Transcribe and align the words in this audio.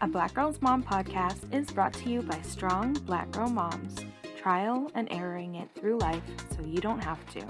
A 0.00 0.06
Black 0.06 0.34
Girls 0.34 0.62
Mom 0.62 0.84
podcast 0.84 1.52
is 1.52 1.72
brought 1.72 1.92
to 1.94 2.08
you 2.08 2.22
by 2.22 2.40
strong 2.42 2.92
black 3.04 3.32
girl 3.32 3.48
moms, 3.50 3.96
trial 4.36 4.88
and 4.94 5.10
erroring 5.10 5.56
it 5.56 5.68
through 5.74 5.98
life 5.98 6.22
so 6.52 6.64
you 6.64 6.80
don't 6.80 7.02
have 7.02 7.18
to. 7.34 7.44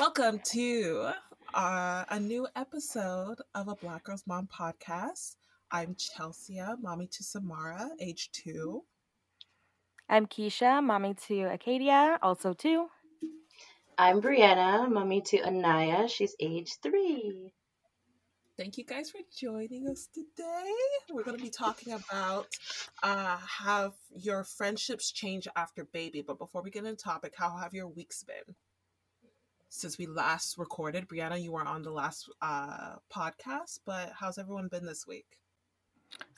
Welcome 0.00 0.40
to 0.46 1.12
uh, 1.54 2.04
a 2.08 2.18
new 2.18 2.48
episode 2.56 3.36
of 3.54 3.68
a 3.68 3.76
Black 3.76 4.02
Girls 4.02 4.24
Mom 4.26 4.48
podcast. 4.52 5.36
I'm 5.70 5.94
Chelsea, 5.94 6.60
mommy 6.80 7.06
to 7.06 7.22
Samara, 7.22 7.90
age 8.00 8.30
two. 8.32 8.82
I'm 10.08 10.26
Keisha, 10.26 10.82
mommy 10.82 11.14
to 11.28 11.42
Acadia, 11.52 12.18
also 12.20 12.52
two. 12.52 12.88
I'm 13.96 14.20
Brianna, 14.20 14.90
mommy 14.90 15.20
to 15.20 15.46
Anaya. 15.46 16.08
She's 16.08 16.34
age 16.40 16.78
three. 16.82 17.52
Thank 18.60 18.76
you 18.76 18.84
guys 18.84 19.10
for 19.10 19.20
joining 19.34 19.88
us 19.88 20.06
today. 20.12 20.74
We're 21.10 21.22
going 21.22 21.38
to 21.38 21.42
be 21.42 21.48
talking 21.48 21.94
about 21.94 22.46
uh, 23.02 23.38
have 23.38 23.94
your 24.14 24.44
friendships 24.44 25.10
change 25.10 25.48
after 25.56 25.86
baby. 25.86 26.20
But 26.20 26.38
before 26.38 26.60
we 26.60 26.68
get 26.68 26.84
into 26.84 27.02
topic, 27.02 27.32
how 27.34 27.56
have 27.56 27.72
your 27.72 27.88
weeks 27.88 28.22
been? 28.22 28.54
Since 29.70 29.96
we 29.96 30.06
last 30.06 30.58
recorded, 30.58 31.08
Brianna, 31.08 31.42
you 31.42 31.52
were 31.52 31.66
on 31.66 31.80
the 31.80 31.90
last 31.90 32.30
uh, 32.42 32.96
podcast, 33.10 33.78
but 33.86 34.12
how's 34.20 34.36
everyone 34.36 34.68
been 34.68 34.84
this 34.84 35.06
week? 35.06 35.38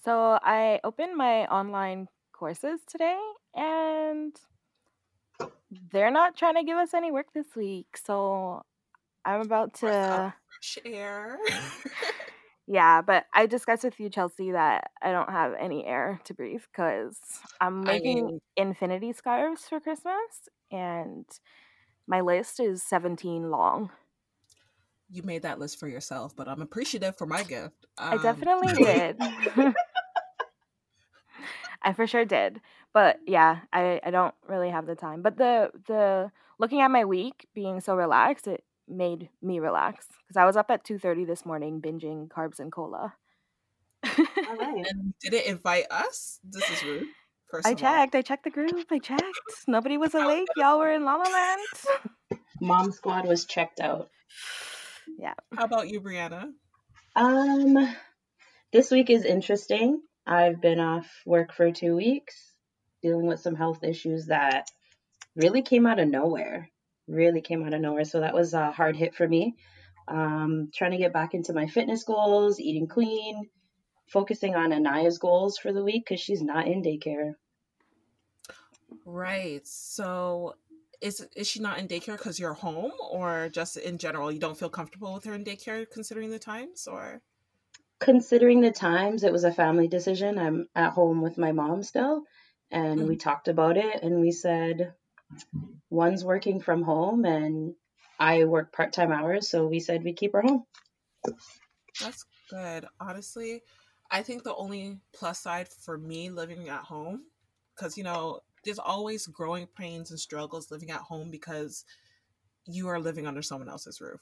So 0.05 0.39
I 0.45 0.79
opened 0.85 1.17
my 1.17 1.47
online 1.47 2.07
courses 2.33 2.83
today 2.87 3.19
and 3.53 4.33
they're 5.91 6.13
not 6.13 6.37
trying 6.37 6.55
to 6.55 6.63
give 6.63 6.79
us 6.79 6.95
any 6.95 7.11
work 7.11 7.33
this 7.35 7.57
week. 7.57 7.97
So 7.97 8.63
I'm 9.25 9.41
about 9.41 9.75
to 9.81 10.35
fresh 10.63 10.79
air. 10.85 11.39
Yeah, 12.67 13.03
but 13.03 13.27
I 13.35 13.47
discussed 13.47 13.85
with 13.85 13.99
you, 13.99 14.09
Chelsea, 14.09 14.53
that 14.53 14.91
I 15.03 15.13
don't 15.13 15.31
have 15.31 15.55
any 15.59 15.85
air 15.85 16.21
to 16.25 16.35
breathe 16.35 16.63
because 16.73 17.19
I'm 17.61 17.85
I 17.87 17.99
making 18.01 18.31
mean, 18.33 18.41
infinity 18.57 19.13
scarves 19.13 19.69
for 19.69 19.81
Christmas 19.81 20.49
and 20.71 21.27
my 22.07 22.21
list 22.21 22.61
is 22.61 22.83
17 22.83 23.51
long. 23.51 23.91
you 25.11 25.23
made 25.23 25.43
that 25.43 25.59
list 25.59 25.79
for 25.79 25.89
yourself, 25.89 26.35
but 26.37 26.49
I'm 26.49 26.63
appreciative 26.63 27.17
for 27.17 27.27
my 27.27 27.43
gift. 27.43 27.87
I 28.11 28.17
Um, 28.17 28.19
definitely 28.19 28.75
did. 28.77 29.19
I 31.83 31.93
for 31.93 32.07
sure 32.07 32.25
did. 32.25 32.61
But 32.93 33.19
yeah, 33.27 33.61
I, 33.73 34.01
I 34.05 34.11
don't 34.11 34.35
really 34.49 34.71
have 34.71 34.87
the 34.87 34.95
time. 34.95 35.23
But 35.23 35.37
the 35.37 35.71
the 35.87 36.31
looking 36.59 36.81
at 36.81 36.91
my 36.91 37.05
week 37.05 37.47
being 37.55 37.81
so 37.81 37.95
relaxed, 37.97 38.47
it 38.47 38.65
made 38.93 39.29
me 39.41 39.59
relax 39.61 40.07
because 40.27 40.37
I 40.37 40.45
was 40.45 40.57
up 40.57 40.71
at 40.71 40.85
2:30 40.85 41.27
this 41.27 41.45
morning 41.47 41.81
binging 41.81 42.29
carbs 42.29 42.59
and 42.61 42.71
cola. 42.73 43.15
All 44.05 44.13
right. 44.57 44.85
and 44.89 45.15
did 45.21 45.35
it 45.35 45.47
invite 45.47 45.87
us. 45.91 46.41
This 46.45 46.69
is 46.71 46.83
rude. 46.85 47.07
I 47.55 47.59
of 47.59 47.67
all, 47.67 47.75
checked. 47.75 48.15
I 48.15 48.23
checked 48.23 48.45
the 48.45 48.51
group. 48.51 48.87
I 48.91 48.99
checked. 48.99 49.25
Nobody 49.69 49.99
was 49.99 50.15
awake. 50.15 50.49
Y'all 50.57 50.79
were 50.79 50.91
in 50.91 51.05
La 51.05 51.17
La 51.17 51.25
Land. 51.25 52.41
Mom 52.61 52.93
squad 52.93 53.27
was 53.27 53.45
checked 53.45 53.81
out. 53.81 54.09
Yeah. 55.19 55.35
how 55.55 55.65
about 55.65 55.89
you, 55.89 56.01
Brianna? 56.01 56.53
Um, 57.17 57.95
this 58.73 58.91
week 58.91 59.11
is 59.11 59.25
interesting. 59.25 60.01
I've 60.27 60.61
been 60.61 60.81
off 60.81 61.07
work 61.27 61.53
for 61.53 61.71
two 61.73 61.97
weeks, 61.97 62.35
dealing 63.03 63.27
with 63.27 63.41
some 63.41 63.55
health 63.57 63.83
issues 63.85 64.27
that 64.27 64.69
really 65.37 65.63
came 65.63 65.87
out 65.87 65.99
of 65.99 66.09
nowhere. 66.09 66.71
Really 67.13 67.43
came 67.43 67.65
out 67.65 67.75
of 67.75 67.81
nowhere. 67.81 68.05
So 68.05 68.21
that 68.21 68.35
was 68.35 68.55
a 68.55 68.73
hard 68.73 68.97
hit 68.97 69.15
for 69.15 69.29
me. 69.29 69.57
Um, 70.09 70.71
trying 70.75 70.93
to 70.93 70.99
get 70.99 71.13
back 71.13 71.35
into 71.35 71.53
my 71.53 71.67
fitness 71.69 72.05
goals, 72.05 72.59
eating 72.61 72.89
clean, 72.89 73.51
focusing 74.09 74.55
on 74.57 74.73
Anaya's 74.73 75.19
goals 75.19 75.59
for 75.59 75.73
the 75.73 75.85
week 75.85 76.05
because 76.07 76.21
she's 76.21 76.43
not 76.43 76.69
in 76.69 76.83
daycare. 76.83 77.35
Right. 79.05 79.67
So, 79.67 80.55
is 81.01 81.27
is 81.37 81.49
she 81.49 81.61
not 81.61 81.79
in 81.79 81.89
daycare 81.89 82.17
because 82.17 82.39
you're 82.39 82.55
home, 82.55 82.93
or 83.11 83.49
just 83.49 83.77
in 83.77 83.99
general 83.99 84.31
you 84.31 84.39
don't 84.39 84.59
feel 84.59 84.71
comfortable 84.71 85.13
with 85.15 85.25
her 85.25 85.35
in 85.35 85.45
daycare 85.45 85.89
considering 85.91 86.31
the 86.31 86.39
times, 86.39 86.87
or? 86.87 87.23
Considering 88.01 88.61
the 88.61 88.71
times, 88.71 89.25
it 89.25 89.33
was 89.33 89.45
a 89.45 89.53
family 89.53 89.89
decision. 89.89 90.39
I'm 90.39 90.69
at 90.75 90.93
home 90.93 91.23
with 91.23 91.39
my 91.39 91.53
mom 91.53 91.83
still, 91.83 92.25
and 92.71 93.07
we 93.07 93.17
Mhm. 93.17 93.17
talked 93.17 93.49
about 93.49 93.79
it 93.79 94.03
and 94.03 94.21
we 94.21 94.31
said 94.31 94.95
one's 95.91 96.25
working 96.25 96.61
from 96.61 96.83
home 96.83 97.25
and 97.25 97.75
I 98.19 98.45
work 98.45 98.73
part-time 98.73 99.13
hours, 99.13 99.49
so 99.49 99.67
we 99.67 99.81
said 99.81 100.05
we 100.05 100.13
keep 100.13 100.33
her 100.33 100.43
home. 100.43 100.65
That's 102.01 102.25
good. 102.49 102.87
Honestly, 103.01 103.63
I 104.11 104.23
think 104.23 104.45
the 104.45 104.55
only 104.55 104.99
plus 105.13 105.41
side 105.41 105.69
for 105.69 105.99
me 105.99 106.31
living 106.31 106.69
at 106.69 106.83
home, 106.83 107.23
because 107.75 107.97
you 107.97 108.05
know, 108.05 108.41
there's 108.65 108.79
always 108.79 109.27
growing 109.27 109.67
pains 109.67 110.11
and 110.11 110.21
struggles 110.21 110.71
living 110.71 110.91
at 110.91 111.01
home 111.01 111.31
because 111.31 111.85
you 112.67 112.89
are 112.89 113.01
living 113.01 113.27
under 113.27 113.43
someone 113.43 113.69
else's 113.69 114.01
roof. 114.01 114.21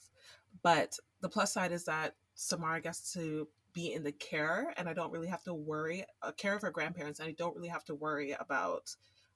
But 0.63 0.97
the 1.21 1.29
plus 1.29 1.53
side 1.53 1.73
is 1.73 1.85
that 1.85 2.15
Samara 2.35 2.81
gets 2.81 3.13
to 3.13 3.49
be 3.73 3.93
in 3.93 4.03
the 4.03 4.13
care, 4.13 4.73
and 4.77 4.89
I 4.89 4.95
don't 4.95 5.13
really 5.13 5.29
have 5.29 5.45
to 5.45 5.55
worry 5.55 6.05
uh, 6.23 6.33
care 6.33 6.57
of 6.57 6.63
her 6.63 6.71
grandparents, 6.71 7.21
and 7.21 7.29
I 7.29 7.33
don't 7.33 7.55
really 7.55 7.69
have 7.69 7.85
to 7.85 7.95
worry 7.95 8.35
about 8.39 8.95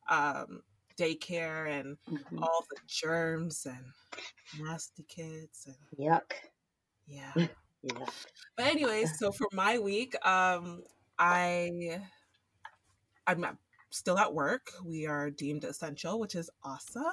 um, 0.08 0.62
daycare 0.96 1.68
and 1.70 1.96
Mhm. 2.08 2.42
all 2.42 2.64
the 2.70 2.76
germs 2.86 3.66
and 3.66 3.84
nasty 4.58 5.02
kids 5.04 5.66
and 5.66 5.76
Yuck. 5.98 6.32
yeah. 7.06 7.32
Yeah. 7.82 8.06
But 8.56 8.66
anyways, 8.66 9.18
so 9.18 9.30
for 9.30 9.46
my 9.52 9.78
week, 9.78 10.14
um, 10.26 10.82
I 11.18 12.00
I'm 13.26 13.58
still 13.90 14.18
at 14.18 14.32
work. 14.32 14.72
We 14.84 15.06
are 15.06 15.30
deemed 15.30 15.64
essential, 15.64 16.18
which 16.18 16.34
is 16.34 16.48
awesome. 16.62 17.04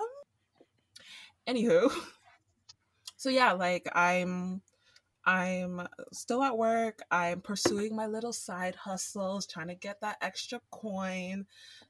Anywho, 1.48 1.92
so 3.18 3.30
yeah, 3.30 3.52
like 3.54 3.88
I'm 3.94 4.62
I'm 5.26 5.88
still 6.12 6.44
at 6.44 6.58
work. 6.58 7.02
I'm 7.12 7.42
pursuing 7.42 7.96
my 7.96 8.08
little 8.08 8.34
side 8.34 8.76
hustles, 8.76 9.46
trying 9.46 9.68
to 9.68 9.76
get 9.76 10.02
that 10.02 10.18
extra 10.22 10.62
coin, 10.72 11.46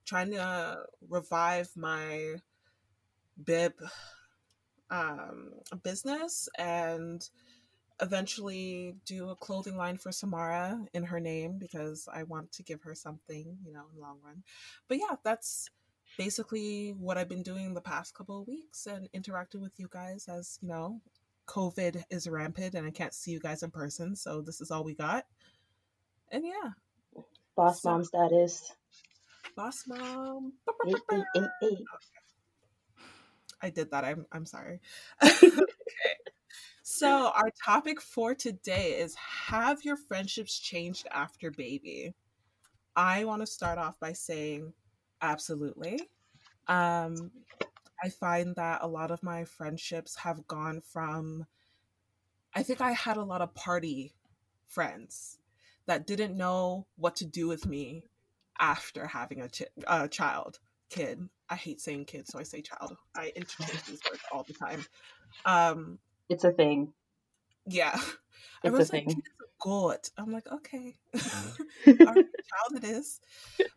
trying 0.05 0.31
to 0.31 0.83
revive 1.09 1.69
my 1.75 2.35
bib 3.43 3.73
um, 4.89 5.53
business 5.83 6.49
and 6.57 7.27
eventually 8.01 8.95
do 9.05 9.29
a 9.29 9.35
clothing 9.35 9.77
line 9.77 9.95
for 9.95 10.11
Samara 10.11 10.85
in 10.93 11.03
her 11.03 11.19
name 11.19 11.57
because 11.59 12.09
I 12.11 12.23
want 12.23 12.51
to 12.53 12.63
give 12.63 12.81
her 12.83 12.95
something, 12.95 13.57
you 13.63 13.71
know, 13.71 13.83
in 13.91 13.95
the 13.95 14.01
long 14.01 14.17
run. 14.25 14.43
But 14.87 14.97
yeah, 14.97 15.15
that's 15.23 15.69
basically 16.17 16.89
what 16.97 17.17
I've 17.17 17.29
been 17.29 17.43
doing 17.43 17.73
the 17.73 17.81
past 17.81 18.15
couple 18.15 18.41
of 18.41 18.47
weeks 18.47 18.87
and 18.87 19.07
interacting 19.13 19.61
with 19.61 19.79
you 19.79 19.87
guys 19.89 20.27
as, 20.27 20.59
you 20.61 20.67
know, 20.67 20.99
COVID 21.51 22.03
is 22.09 22.29
rampant 22.29 22.75
and 22.75 22.87
I 22.87 22.91
can't 22.91 23.13
see 23.13 23.31
you 23.31 23.39
guys 23.39 23.61
in 23.63 23.71
person. 23.71 24.15
So 24.15 24.41
this 24.41 24.61
is 24.61 24.71
all 24.71 24.85
we 24.85 24.95
got. 24.95 25.25
And 26.31 26.45
yeah, 26.45 26.71
Boss 27.57 27.81
so 27.81 27.89
mom 27.89 28.03
status. 28.05 28.71
boss 29.55 29.83
mom. 29.87 30.53
Eight, 30.87 30.95
eight, 31.13 31.23
eight, 31.35 31.49
eight. 31.63 31.79
I 33.61 33.69
did 33.69 33.91
that. 33.91 34.05
I'm 34.05 34.25
I'm 34.31 34.45
sorry. 34.45 34.79
okay. 35.23 35.51
So 36.83 37.27
our 37.35 37.51
topic 37.65 37.99
for 38.01 38.33
today 38.33 38.93
is 38.99 39.15
have 39.15 39.83
your 39.83 39.97
friendships 39.97 40.57
changed 40.57 41.05
after 41.11 41.51
baby? 41.51 42.13
I 42.95 43.25
want 43.25 43.41
to 43.41 43.47
start 43.47 43.77
off 43.77 43.99
by 43.99 44.13
saying 44.13 44.73
absolutely. 45.21 45.99
Um 46.67 47.31
I 48.03 48.09
find 48.09 48.55
that 48.55 48.79
a 48.81 48.87
lot 48.87 49.11
of 49.11 49.23
my 49.23 49.43
friendships 49.45 50.15
have 50.17 50.47
gone 50.47 50.81
from 50.81 51.45
I 52.53 52.63
think 52.63 52.81
I 52.81 52.91
had 52.91 53.17
a 53.17 53.23
lot 53.23 53.41
of 53.41 53.53
party 53.55 54.13
friends 54.67 55.37
that 55.85 56.05
didn't 56.07 56.37
know 56.37 56.85
what 56.97 57.15
to 57.17 57.25
do 57.25 57.47
with 57.47 57.65
me 57.65 58.03
after 58.59 59.07
having 59.07 59.41
a, 59.41 59.49
a 59.87 60.07
child, 60.07 60.59
kid. 60.89 61.29
I 61.49 61.55
hate 61.55 61.81
saying 61.81 62.05
kid, 62.05 62.27
so 62.27 62.39
I 62.39 62.43
say 62.43 62.61
child. 62.61 62.97
I 63.15 63.31
interchange 63.35 63.83
these 63.87 63.99
words 64.09 64.21
all 64.31 64.43
the 64.43 64.53
time. 64.53 64.85
Um, 65.45 65.99
It's 66.29 66.43
a 66.43 66.51
thing. 66.51 66.93
yeah. 67.65 67.99
It's 68.63 68.75
a 68.75 68.77
like, 68.77 68.87
thing. 68.89 69.09
a 69.09 69.63
goat. 69.63 70.09
I'm 70.17 70.31
like, 70.31 70.51
okay. 70.51 70.95
Right, 71.85 71.95
child 72.05 72.73
it 72.75 72.83
is. 72.83 73.19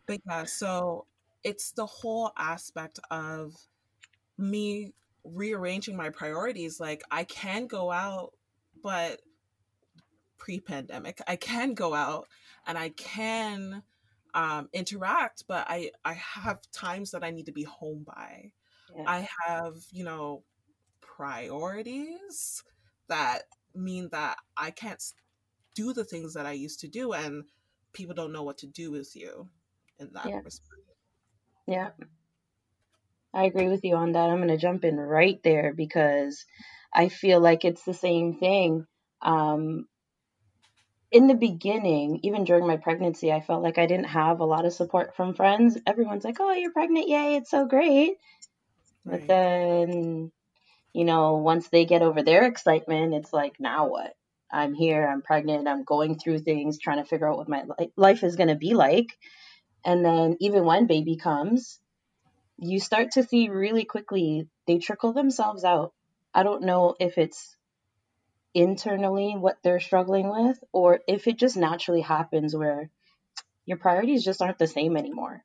But 0.06 0.20
yeah, 0.26 0.44
so 0.44 1.06
it's 1.42 1.72
the 1.72 1.86
whole 1.86 2.32
aspect 2.36 2.98
of 3.10 3.54
me 4.38 4.92
rearranging 5.24 5.96
my 5.96 6.10
priorities. 6.10 6.80
Like, 6.80 7.02
I 7.10 7.24
can 7.24 7.66
go 7.66 7.90
out, 7.90 8.32
but 8.82 9.20
pre 10.36 10.60
pandemic, 10.60 11.20
I 11.26 11.36
can 11.36 11.74
go 11.74 11.94
out 11.94 12.28
and 12.66 12.76
I 12.76 12.90
can 12.90 13.82
um, 14.34 14.68
interact, 14.72 15.44
but 15.46 15.66
I, 15.68 15.90
I 16.04 16.14
have 16.14 16.60
times 16.72 17.12
that 17.12 17.24
I 17.24 17.30
need 17.30 17.46
to 17.46 17.52
be 17.52 17.62
home 17.62 18.04
by. 18.04 18.52
Yeah. 18.94 19.04
I 19.06 19.28
have, 19.46 19.74
you 19.90 20.04
know, 20.04 20.42
priorities 21.00 22.62
that 23.08 23.42
mean 23.74 24.08
that 24.12 24.36
I 24.56 24.70
can't 24.70 25.02
do 25.74 25.92
the 25.92 26.04
things 26.04 26.34
that 26.34 26.46
I 26.46 26.52
used 26.52 26.80
to 26.80 26.88
do 26.88 27.12
and 27.12 27.44
people 27.92 28.14
don't 28.14 28.32
know 28.32 28.42
what 28.42 28.58
to 28.58 28.66
do 28.66 28.90
with 28.90 29.14
you 29.16 29.48
in 29.98 30.12
that 30.12 30.26
Yeah. 30.26 30.40
respect. 30.44 30.82
Yeah. 31.66 31.90
I 33.34 33.44
agree 33.44 33.68
with 33.68 33.84
you 33.84 33.96
on 33.96 34.12
that. 34.12 34.30
I'm 34.30 34.36
going 34.36 34.48
to 34.48 34.56
jump 34.56 34.84
in 34.84 34.96
right 34.96 35.40
there 35.42 35.74
because 35.74 36.44
I 36.94 37.08
feel 37.08 37.40
like 37.40 37.64
it's 37.64 37.82
the 37.84 37.94
same 37.94 38.38
thing. 38.38 38.86
Um, 39.20 39.86
in 41.10 41.26
the 41.26 41.34
beginning, 41.34 42.20
even 42.22 42.44
during 42.44 42.66
my 42.66 42.76
pregnancy, 42.76 43.32
I 43.32 43.40
felt 43.40 43.62
like 43.62 43.78
I 43.78 43.86
didn't 43.86 44.06
have 44.06 44.40
a 44.40 44.44
lot 44.44 44.66
of 44.66 44.72
support 44.72 45.16
from 45.16 45.34
friends. 45.34 45.76
Everyone's 45.86 46.24
like, 46.24 46.38
oh, 46.40 46.52
you're 46.52 46.72
pregnant. 46.72 47.08
Yay, 47.08 47.36
it's 47.36 47.50
so 47.50 47.66
great. 47.66 48.14
But 49.04 49.26
then, 49.26 50.30
you 50.92 51.04
know, 51.04 51.34
once 51.34 51.68
they 51.68 51.84
get 51.84 52.02
over 52.02 52.22
their 52.22 52.44
excitement, 52.46 53.14
it's 53.14 53.32
like, 53.32 53.54
now 53.58 53.88
what? 53.88 54.12
I'm 54.50 54.74
here, 54.74 55.06
I'm 55.06 55.22
pregnant, 55.22 55.66
I'm 55.66 55.82
going 55.82 56.18
through 56.18 56.40
things, 56.40 56.78
trying 56.78 57.02
to 57.02 57.08
figure 57.08 57.28
out 57.28 57.36
what 57.36 57.48
my 57.48 57.64
li- 57.78 57.92
life 57.96 58.22
is 58.22 58.36
going 58.36 58.48
to 58.48 58.54
be 58.54 58.74
like. 58.74 59.08
And 59.84 60.04
then, 60.04 60.36
even 60.40 60.64
when 60.64 60.86
baby 60.86 61.16
comes, 61.16 61.80
you 62.58 62.80
start 62.80 63.12
to 63.12 63.22
see 63.22 63.48
really 63.48 63.84
quickly 63.84 64.48
they 64.66 64.78
trickle 64.78 65.12
themselves 65.12 65.64
out. 65.64 65.92
I 66.32 66.42
don't 66.42 66.62
know 66.62 66.94
if 66.98 67.18
it's 67.18 67.56
internally 68.54 69.34
what 69.36 69.56
they're 69.62 69.80
struggling 69.80 70.28
with 70.30 70.58
or 70.72 71.00
if 71.08 71.26
it 71.26 71.38
just 71.38 71.56
naturally 71.56 72.00
happens 72.00 72.54
where 72.54 72.90
your 73.66 73.78
priorities 73.78 74.24
just 74.24 74.40
aren't 74.40 74.58
the 74.58 74.66
same 74.66 74.96
anymore. 74.96 75.42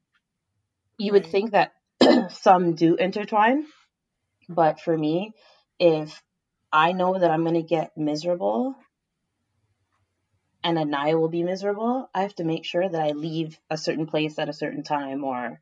You 0.97 1.13
would 1.13 1.25
think 1.25 1.51
that 1.51 1.73
some 2.31 2.75
do 2.75 2.95
intertwine, 2.95 3.65
but 4.47 4.79
for 4.79 4.95
me, 4.95 5.33
if 5.79 6.21
I 6.71 6.91
know 6.91 7.17
that 7.17 7.31
I'm 7.31 7.43
going 7.43 7.55
to 7.55 7.63
get 7.63 7.97
miserable 7.97 8.75
and 10.63 10.77
Anaya 10.77 11.17
will 11.17 11.29
be 11.29 11.43
miserable, 11.43 12.09
I 12.13 12.21
have 12.21 12.35
to 12.35 12.43
make 12.43 12.65
sure 12.65 12.87
that 12.87 13.01
I 13.01 13.11
leave 13.11 13.57
a 13.69 13.77
certain 13.77 14.05
place 14.05 14.37
at 14.37 14.49
a 14.49 14.53
certain 14.53 14.83
time 14.83 15.23
or 15.23 15.61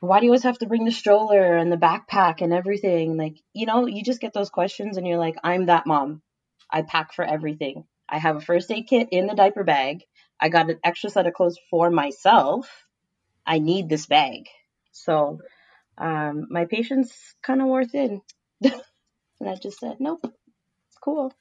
why 0.00 0.18
do 0.18 0.26
you 0.26 0.30
always 0.30 0.44
have 0.44 0.58
to 0.58 0.66
bring 0.66 0.84
the 0.84 0.92
stroller 0.92 1.56
and 1.56 1.70
the 1.70 1.76
backpack 1.76 2.40
and 2.40 2.52
everything? 2.52 3.16
Like, 3.16 3.36
you 3.52 3.66
know, 3.66 3.86
you 3.86 4.02
just 4.02 4.20
get 4.20 4.32
those 4.32 4.50
questions 4.50 4.96
and 4.96 5.06
you're 5.06 5.18
like, 5.18 5.36
I'm 5.44 5.66
that 5.66 5.86
mom. 5.86 6.22
I 6.70 6.82
pack 6.82 7.12
for 7.12 7.24
everything. 7.24 7.84
I 8.08 8.18
have 8.18 8.36
a 8.36 8.40
first 8.40 8.70
aid 8.70 8.86
kit 8.88 9.08
in 9.12 9.26
the 9.26 9.34
diaper 9.34 9.62
bag. 9.62 10.04
I 10.40 10.48
got 10.48 10.70
an 10.70 10.78
extra 10.82 11.10
set 11.10 11.26
of 11.26 11.34
clothes 11.34 11.58
for 11.70 11.90
myself. 11.90 12.86
I 13.46 13.58
need 13.58 13.88
this 13.88 14.06
bag. 14.06 14.46
So, 14.92 15.40
um, 15.98 16.46
my 16.50 16.64
patience 16.64 17.12
kind 17.42 17.60
of 17.60 17.66
wore 17.66 17.84
thin. 17.84 18.22
and 18.62 18.72
I 19.46 19.54
just 19.56 19.78
said, 19.80 19.96
nope, 20.00 20.20
it's 20.24 20.98
cool. 21.02 21.32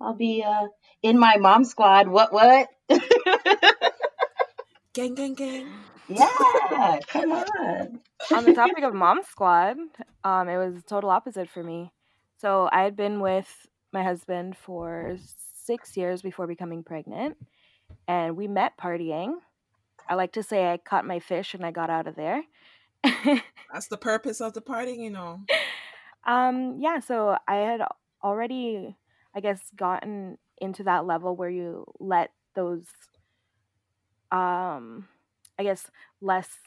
I'll 0.00 0.14
be 0.14 0.44
uh, 0.46 0.68
in 1.02 1.18
my 1.18 1.38
mom 1.38 1.64
squad. 1.64 2.06
What, 2.06 2.32
what? 2.32 2.68
Gang, 4.92 5.14
gang, 5.14 5.34
gang. 5.34 5.66
yeah, 6.08 6.28
come 7.08 7.32
on. 7.32 8.00
on 8.34 8.44
the 8.44 8.52
topic 8.52 8.82
of 8.82 8.92
mom 8.92 9.20
squad, 9.28 9.76
um, 10.24 10.48
it 10.48 10.56
was 10.56 10.82
total 10.84 11.10
opposite 11.10 11.48
for 11.48 11.62
me. 11.62 11.92
So 12.38 12.68
I 12.72 12.82
had 12.82 12.96
been 12.96 13.20
with 13.20 13.48
my 13.92 14.02
husband 14.02 14.56
for 14.56 15.16
six 15.64 15.96
years 15.96 16.22
before 16.22 16.46
becoming 16.46 16.82
pregnant, 16.82 17.36
and 18.08 18.36
we 18.36 18.48
met 18.48 18.76
partying. 18.76 19.34
I 20.08 20.14
like 20.14 20.32
to 20.32 20.42
say 20.42 20.72
I 20.72 20.76
caught 20.76 21.06
my 21.06 21.20
fish 21.20 21.54
and 21.54 21.64
I 21.64 21.70
got 21.70 21.90
out 21.90 22.08
of 22.08 22.16
there. 22.16 22.42
That's 23.72 23.86
the 23.88 23.96
purpose 23.96 24.40
of 24.40 24.54
the 24.54 24.60
party, 24.60 24.92
you 24.92 25.10
know. 25.10 25.42
um, 26.26 26.78
yeah, 26.80 26.98
so 26.98 27.36
I 27.46 27.56
had 27.56 27.80
already, 28.24 28.96
I 29.34 29.40
guess, 29.40 29.60
gotten 29.76 30.38
into 30.58 30.82
that 30.84 31.06
level 31.06 31.36
where 31.36 31.48
you 31.48 31.84
let 32.00 32.32
those, 32.56 32.84
um, 34.32 35.08
I 35.58 35.62
guess, 35.62 35.90
less 36.20 36.58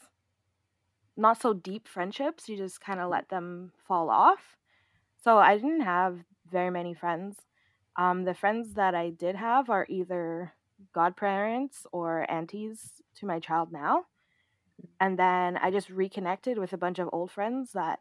not 1.15 1.39
so 1.42 1.54
deep 1.54 1.88
friendships, 1.88 2.50
you 2.50 2.57
just 2.57 2.81
kind 2.81 3.00
of 3.00 3.10
let 3.10 3.30
them 3.30 3.71
fall 3.88 4.10
off. 4.10 4.57
So 5.24 5.38
I 5.38 5.56
didn't 5.56 5.81
have 5.81 6.19
very 6.51 6.69
many 6.69 6.94
friends. 6.94 7.38
Um, 7.95 8.25
the 8.25 8.33
friends 8.33 8.74
that 8.74 8.95
I 8.95 9.12
did 9.12 9.36
have 9.36 9.69
are 9.69 9.86
either 9.89 10.54
godparents 10.94 11.86
or 11.92 12.30
aunties 12.30 12.92
to 13.15 13.25
my 13.25 13.39
child 13.39 13.71
now. 13.71 14.06
And 15.00 15.18
then 15.18 15.57
I 15.57 15.69
just 15.69 15.89
reconnected 15.89 16.57
with 16.57 16.74
a 16.74 16.77
bunch 16.77 17.00
of 17.00 17.10
old 17.13 17.31
friends 17.31 17.71
that 17.74 18.00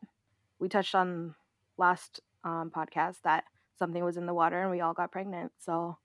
we 0.58 0.68
touched 0.68 0.94
on 0.94 1.34
last 1.76 2.20
um, 2.44 2.72
podcast 2.74 3.16
that 3.24 3.44
something 3.78 4.02
was 4.02 4.16
in 4.16 4.26
the 4.26 4.34
water 4.34 4.62
and 4.62 4.70
we 4.70 4.80
all 4.80 4.94
got 4.94 5.12
pregnant. 5.12 5.52
So, 5.58 5.98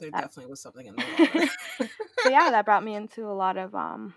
There 0.00 0.10
That- 0.10 0.22
definitely 0.22 0.50
was 0.50 0.60
something 0.60 0.86
in 0.86 0.94
the 0.96 1.04
water. 1.18 1.88
so 2.20 2.28
yeah, 2.30 2.50
that 2.50 2.64
brought 2.64 2.84
me 2.84 2.94
into 2.94 3.26
a 3.26 3.32
lot 3.34 3.56
of 3.56 3.74
um, 3.74 4.14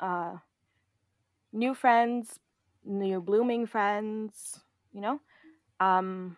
uh, 0.00 0.36
new 1.52 1.74
friends, 1.74 2.38
new 2.84 3.20
blooming 3.20 3.66
friends. 3.66 4.60
You 4.92 5.00
know, 5.02 5.20
um, 5.80 6.36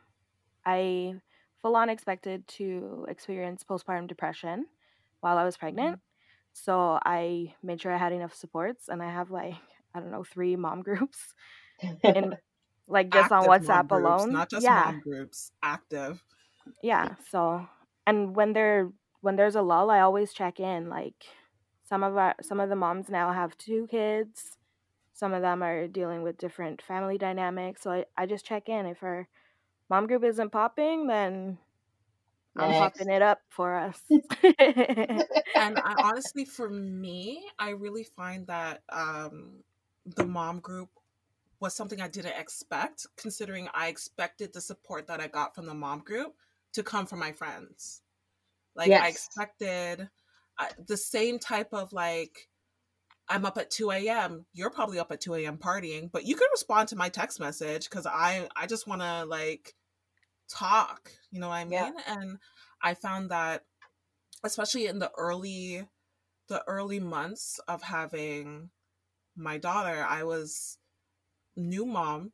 I 0.67 1.15
full 1.63 1.77
on 1.77 1.89
expected 1.91 2.47
to 2.49 3.07
experience 3.09 3.65
postpartum 3.65 4.09
depression 4.09 4.67
while 5.21 5.39
I 5.39 5.45
was 5.45 5.57
pregnant. 5.57 6.01
So 6.53 6.99
I 7.05 7.55
made 7.63 7.81
sure 7.81 7.93
I 7.93 7.99
had 7.99 8.13
enough 8.13 8.35
supports, 8.35 8.89
and 8.89 9.03
I 9.03 9.11
have 9.11 9.31
like 9.31 9.55
I 9.95 10.01
don't 10.01 10.11
know 10.11 10.25
three 10.25 10.57
mom 10.57 10.83
groups 10.89 11.19
in 12.03 12.35
like 12.89 13.11
just 13.11 13.31
on 13.33 13.45
Active 13.47 13.69
mom 13.69 13.87
WhatsApp 13.87 13.89
groups, 13.89 14.05
alone. 14.05 14.33
Not 14.33 14.51
just 14.51 14.65
yeah, 14.65 14.85
mom 14.87 15.01
groups, 15.01 15.53
active. 15.63 16.23
yeah. 16.83 17.15
So 17.31 17.67
and 18.09 18.35
when 18.35 18.55
there 18.55 18.91
when 19.21 19.37
there's 19.37 19.55
a 19.55 19.63
lull, 19.63 19.91
I 19.91 20.01
always 20.01 20.33
check 20.33 20.59
in. 20.59 20.89
Like 20.89 21.27
some 21.85 22.03
of 22.03 22.17
our 22.17 22.35
some 22.43 22.59
of 22.59 22.71
the 22.71 22.77
moms 22.77 23.11
now 23.11 23.33
have 23.33 23.57
two 23.59 23.87
kids. 23.91 24.57
Some 25.13 25.35
of 25.35 25.43
them 25.43 25.63
are 25.63 25.87
dealing 25.89 26.23
with 26.23 26.39
different 26.39 26.81
family 26.81 27.19
dynamics. 27.19 27.83
So 27.83 27.91
I, 27.91 28.05
I 28.17 28.25
just 28.25 28.47
check 28.47 28.69
in. 28.71 28.87
If 28.87 29.03
our 29.03 29.29
mom 29.91 30.07
group 30.07 30.25
isn't 30.25 30.51
popping, 30.53 31.07
then 31.07 31.59
I'm 32.57 32.71
Next. 32.71 32.79
popping 32.79 33.11
it 33.11 33.21
up 33.21 33.41
for 33.51 33.77
us. 33.77 34.01
and 35.59 35.79
I, 35.85 35.97
honestly 36.03 36.45
for 36.45 36.69
me 36.69 37.45
i 37.59 37.71
really 37.71 38.05
find 38.05 38.47
that 38.47 38.83
um 38.91 39.63
the 40.17 40.25
mom 40.25 40.61
group 40.61 40.89
was 41.61 41.75
something 41.75 42.01
i 42.01 42.09
didn't 42.09 42.39
expect 42.39 43.07
considering 43.17 43.69
i 43.75 43.89
expected 43.89 44.53
the 44.53 44.61
support 44.61 45.07
that 45.09 45.21
i 45.21 45.27
got 45.27 45.55
from 45.55 45.67
the 45.67 45.75
mom 45.75 46.01
group 46.01 46.35
to 46.75 46.83
come 46.83 47.07
from 47.07 47.19
my 47.19 47.33
friends. 47.33 48.03
Like 48.79 48.91
i 48.93 49.09
expected 49.09 50.09
uh, 50.59 50.67
the 50.87 50.97
same 50.97 51.39
type 51.39 51.69
of 51.73 51.93
like 51.93 52.49
i'm 53.29 53.45
up 53.45 53.59
at 53.59 53.71
2 53.71 53.91
a.m 53.91 54.47
you're 54.55 54.71
probably 54.71 54.99
up 54.99 55.11
at 55.11 55.21
2 55.21 55.35
a.m 55.35 55.59
partying 55.59 56.11
but 56.13 56.25
you 56.25 56.37
can 56.37 56.47
respond 56.53 56.89
to 56.89 56.97
my 56.97 57.09
text 57.09 57.41
message 57.41 57.91
because 57.91 58.07
i 58.07 58.49
i 58.57 58.67
just 58.67 58.87
want 58.87 59.03
to 59.03 59.25
like 59.25 59.75
talk 60.49 61.11
you 61.31 61.41
know 61.41 61.49
what 61.49 61.57
i 61.57 61.65
mean? 61.65 61.73
Yeah. 61.73 61.91
and 62.07 62.39
i 62.83 62.95
found 62.95 63.31
that 63.31 63.65
especially 64.45 64.87
in 64.87 64.99
the 64.99 65.11
early 65.19 65.87
the 66.49 66.63
early 66.67 67.01
months 67.01 67.61
of 67.69 67.83
having 67.83 68.71
my 69.37 69.59
daughter 69.59 70.07
i 70.09 70.23
was 70.23 70.79
new 71.57 71.85
mom 71.85 72.33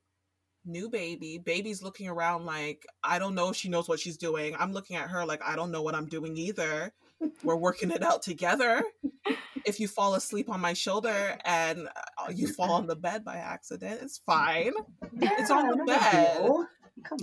new 0.65 0.89
baby 0.89 1.39
baby's 1.39 1.83
looking 1.83 2.09
around 2.09 2.45
like 2.47 2.87
i 3.03 3.19
don't 3.19 3.35
know 3.35 3.51
if 3.51 3.57
she 3.57 3.69
knows 3.69 3.89
what 3.89 4.01
she's 4.01 4.17
doing 4.17 4.55
i'm 4.59 4.73
looking 4.73 4.97
at 4.97 5.11
her 5.11 5.25
like 5.25 5.43
i 5.47 5.55
don't 5.57 5.71
know 5.71 5.83
what 5.83 5.95
i'm 5.95 6.07
doing 6.07 6.37
either 6.37 6.93
we're 7.43 7.57
working 7.57 7.91
it 7.91 8.03
out 8.03 8.23
together 8.23 8.83
if 9.65 9.79
you 9.81 9.89
fall 9.89 10.15
asleep 10.15 10.49
on 10.49 10.61
my 10.61 10.73
shoulder 10.73 11.37
and 11.45 11.89
uh, 12.19 12.31
you 12.35 12.49
fall 12.49 12.73
on 12.73 12.87
the 12.87 12.97
bed 12.97 13.25
by 13.25 13.37
accident 13.37 14.01
it's 14.03 14.19
fine 14.19 14.73
It's 15.21 15.51
on 15.51 15.69
the 15.69 15.85
bed. 15.85 16.51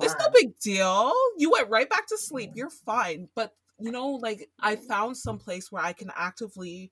It's 0.01 0.15
no 0.19 0.25
big 0.33 0.57
deal. 0.60 1.12
You 1.38 1.50
went 1.51 1.69
right 1.69 1.89
back 1.89 2.05
to 2.07 2.17
sleep. 2.17 2.51
You're 2.55 2.69
fine. 2.69 3.29
But 3.36 3.53
you 3.79 3.91
know, 3.91 4.10
like 4.12 4.50
I 4.60 4.75
found 4.75 5.17
some 5.17 5.39
place 5.39 5.71
where 5.71 5.83
I 5.83 5.93
can 5.93 6.12
actively 6.15 6.91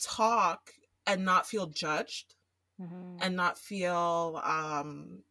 talk 0.00 0.70
and 1.06 1.24
not 1.24 1.46
feel 1.46 1.66
judged 1.66 2.34
Mhm. 2.80 3.18
and 3.20 3.36
not 3.36 3.58
feel 3.58 4.40
um 4.44 5.08
Yeah. 5.10 5.27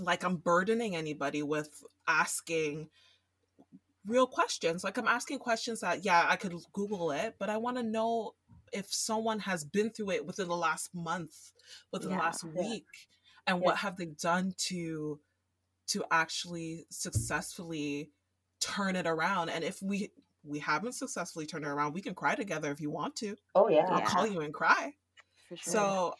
Like 0.00 0.24
I'm 0.24 0.36
burdening 0.36 0.96
anybody 0.96 1.42
with 1.42 1.84
asking 2.08 2.88
real 4.06 4.26
questions. 4.26 4.84
Like 4.84 4.98
I'm 4.98 5.08
asking 5.08 5.38
questions 5.38 5.80
that 5.80 6.04
yeah, 6.04 6.26
I 6.28 6.36
could 6.36 6.54
Google 6.72 7.10
it, 7.12 7.36
but 7.38 7.48
I 7.50 7.56
want 7.56 7.76
to 7.76 7.82
know 7.82 8.34
if 8.72 8.92
someone 8.92 9.40
has 9.40 9.64
been 9.64 9.90
through 9.90 10.10
it 10.10 10.26
within 10.26 10.48
the 10.48 10.56
last 10.56 10.94
month, 10.94 11.52
within 11.92 12.10
the 12.10 12.16
Yeah. 12.16 12.20
last 12.22 12.44
Yeah. 12.44 12.50
week, 12.60 13.08
and 13.46 13.58
Yeah. 13.58 13.64
what 13.64 13.76
have 13.78 13.96
they 13.96 14.06
done 14.06 14.54
to 14.68 15.20
to 15.86 16.02
actually 16.10 16.86
successfully 16.90 18.10
turn 18.60 18.96
it 18.96 19.06
around? 19.06 19.50
And 19.50 19.64
if 19.64 19.80
we 19.82 20.10
we 20.42 20.58
haven't 20.58 20.92
successfully 20.92 21.46
turned 21.46 21.64
it 21.64 21.68
around, 21.68 21.94
we 21.94 22.02
can 22.02 22.14
cry 22.14 22.34
together 22.34 22.70
if 22.70 22.80
you 22.80 22.90
want 22.90 23.16
to. 23.16 23.36
Oh 23.54 23.68
yeah. 23.68 23.86
I'll 23.88 24.02
call 24.02 24.26
you 24.26 24.40
and 24.40 24.52
cry. 24.52 24.94
For 25.48 25.56
sure. 25.56 25.72
So 25.72 26.14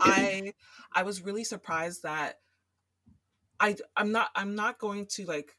I 0.00 0.54
I 0.92 1.02
was 1.02 1.22
really 1.22 1.44
surprised 1.44 2.02
that 2.02 2.40
I 3.60 3.76
I'm 3.96 4.12
not 4.12 4.30
I'm 4.34 4.54
not 4.54 4.78
going 4.78 5.06
to 5.06 5.26
like 5.26 5.56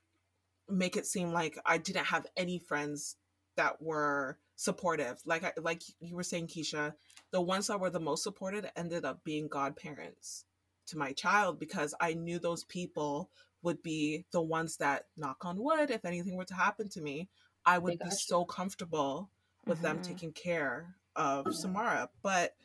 make 0.67 0.97
it 0.97 1.05
seem 1.05 1.31
like 1.31 1.57
I 1.65 1.77
didn't 1.77 2.05
have 2.05 2.27
any 2.37 2.59
friends 2.59 3.15
that 3.55 3.81
were 3.81 4.37
supportive. 4.55 5.19
Like 5.25 5.43
I, 5.43 5.53
like 5.61 5.81
you 5.99 6.15
were 6.15 6.23
saying, 6.23 6.47
Keisha, 6.47 6.93
the 7.31 7.41
ones 7.41 7.67
that 7.67 7.79
were 7.79 7.89
the 7.89 7.99
most 7.99 8.23
supported 8.23 8.69
ended 8.75 9.05
up 9.05 9.23
being 9.23 9.47
godparents 9.47 10.45
to 10.87 10.97
my 10.97 11.11
child 11.11 11.59
because 11.59 11.93
I 11.99 12.13
knew 12.13 12.39
those 12.39 12.63
people 12.63 13.29
would 13.61 13.81
be 13.83 14.25
the 14.31 14.41
ones 14.41 14.77
that 14.77 15.05
knock 15.17 15.45
on 15.45 15.57
wood 15.57 15.91
if 15.91 16.05
anything 16.05 16.35
were 16.35 16.45
to 16.45 16.53
happen 16.53 16.87
to 16.89 17.01
me 17.01 17.27
i 17.65 17.77
would 17.77 17.99
be 17.99 18.09
so 18.09 18.45
comfortable 18.45 19.29
with 19.65 19.79
mm-hmm. 19.79 19.87
them 19.87 20.01
taking 20.01 20.31
care 20.31 20.95
of 21.15 21.45
mm-hmm. 21.45 21.53
samara 21.53 22.09
but 22.21 22.55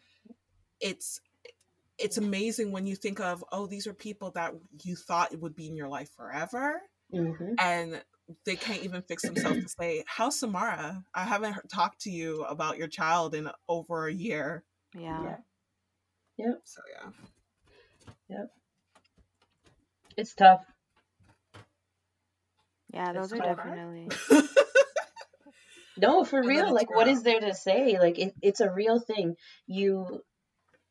it's 0.81 1.21
it's 1.99 2.19
amazing 2.19 2.73
when 2.73 2.87
you 2.87 2.97
think 2.97 3.21
of 3.21 3.45
oh 3.53 3.67
these 3.67 3.87
are 3.87 3.95
people 3.95 4.31
that 4.33 4.53
you 4.83 4.97
thought 4.97 5.33
it 5.33 5.41
would 5.41 5.55
be 5.55 5.67
in 5.67 5.77
your 5.77 5.89
life 5.89 6.11
forever 6.17 6.81
mm-hmm. 7.13 7.55
and 7.59 8.03
they 8.47 8.57
can't 8.57 8.83
even 8.83 9.03
fix 9.03 9.23
themselves 9.23 9.63
to 9.63 9.69
say 9.69 10.03
how's 10.07 10.39
samara 10.39 11.03
i 11.15 11.25
haven't 11.25 11.57
talked 11.73 12.01
to 12.01 12.11
you 12.11 12.43
about 12.45 12.79
your 12.79 12.89
child 12.89 13.35
in 13.35 13.51
over 13.69 14.07
a 14.07 14.13
year 14.13 14.65
yeah 14.97 15.23
yeah 15.23 15.37
yep 16.39 16.61
so 16.65 16.81
yeah 16.93 17.11
yep 18.29 18.51
it's 20.17 20.35
tough 20.35 20.61
yeah, 22.95 23.13
those 23.13 23.33
are 23.33 23.39
definitely. 23.39 24.09
no, 25.99 26.23
for 26.23 26.41
real. 26.41 26.73
Like, 26.73 26.95
what 26.95 27.09
is 27.09 27.25
there 27.25 27.41
to 27.41 27.53
say? 27.53 27.99
Like, 27.99 28.21
it, 28.21 28.35
it's 28.41 28.61
a 28.61 28.71
real 28.71 29.01
thing. 29.01 29.35
You, 29.67 30.23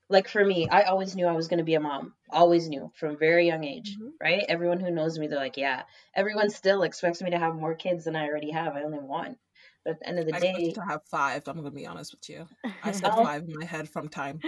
like, 0.09 0.27
for 0.27 0.43
me, 0.43 0.67
I 0.69 0.83
always 0.83 1.15
knew 1.15 1.25
I 1.25 1.33
was 1.33 1.47
going 1.47 1.59
to 1.59 1.63
be 1.63 1.75
a 1.75 1.79
mom. 1.79 2.13
Always 2.29 2.67
knew 2.67 2.91
from 2.95 3.17
very 3.17 3.47
young 3.47 3.63
age, 3.63 3.95
mm-hmm. 3.95 4.09
right? 4.21 4.43
Everyone 4.47 4.79
who 4.79 4.91
knows 4.91 5.17
me, 5.17 5.27
they're 5.27 5.39
like, 5.39 5.57
yeah. 5.57 5.83
Everyone 6.15 6.49
still 6.49 6.83
expects 6.83 7.21
me 7.21 7.31
to 7.31 7.39
have 7.39 7.55
more 7.55 7.75
kids 7.75 8.05
than 8.05 8.15
I 8.15 8.27
already 8.27 8.51
have. 8.51 8.75
I 8.75 8.83
only 8.83 8.97
have 8.97 9.05
one. 9.05 9.37
But 9.83 9.91
at 9.91 9.99
the 9.99 10.07
end 10.07 10.19
of 10.19 10.25
the 10.25 10.31
day, 10.33 10.53
I 10.53 10.57
day, 10.57 10.71
to 10.71 10.81
have 10.81 11.01
five. 11.09 11.43
I'm 11.47 11.55
going 11.55 11.65
to 11.65 11.71
be 11.71 11.85
honest 11.85 12.13
with 12.13 12.29
you. 12.29 12.47
I 12.83 12.91
said 12.93 13.11
five 13.11 13.43
in 13.43 13.59
my 13.59 13.65
head 13.65 13.89
from 13.89 14.07
time. 14.07 14.39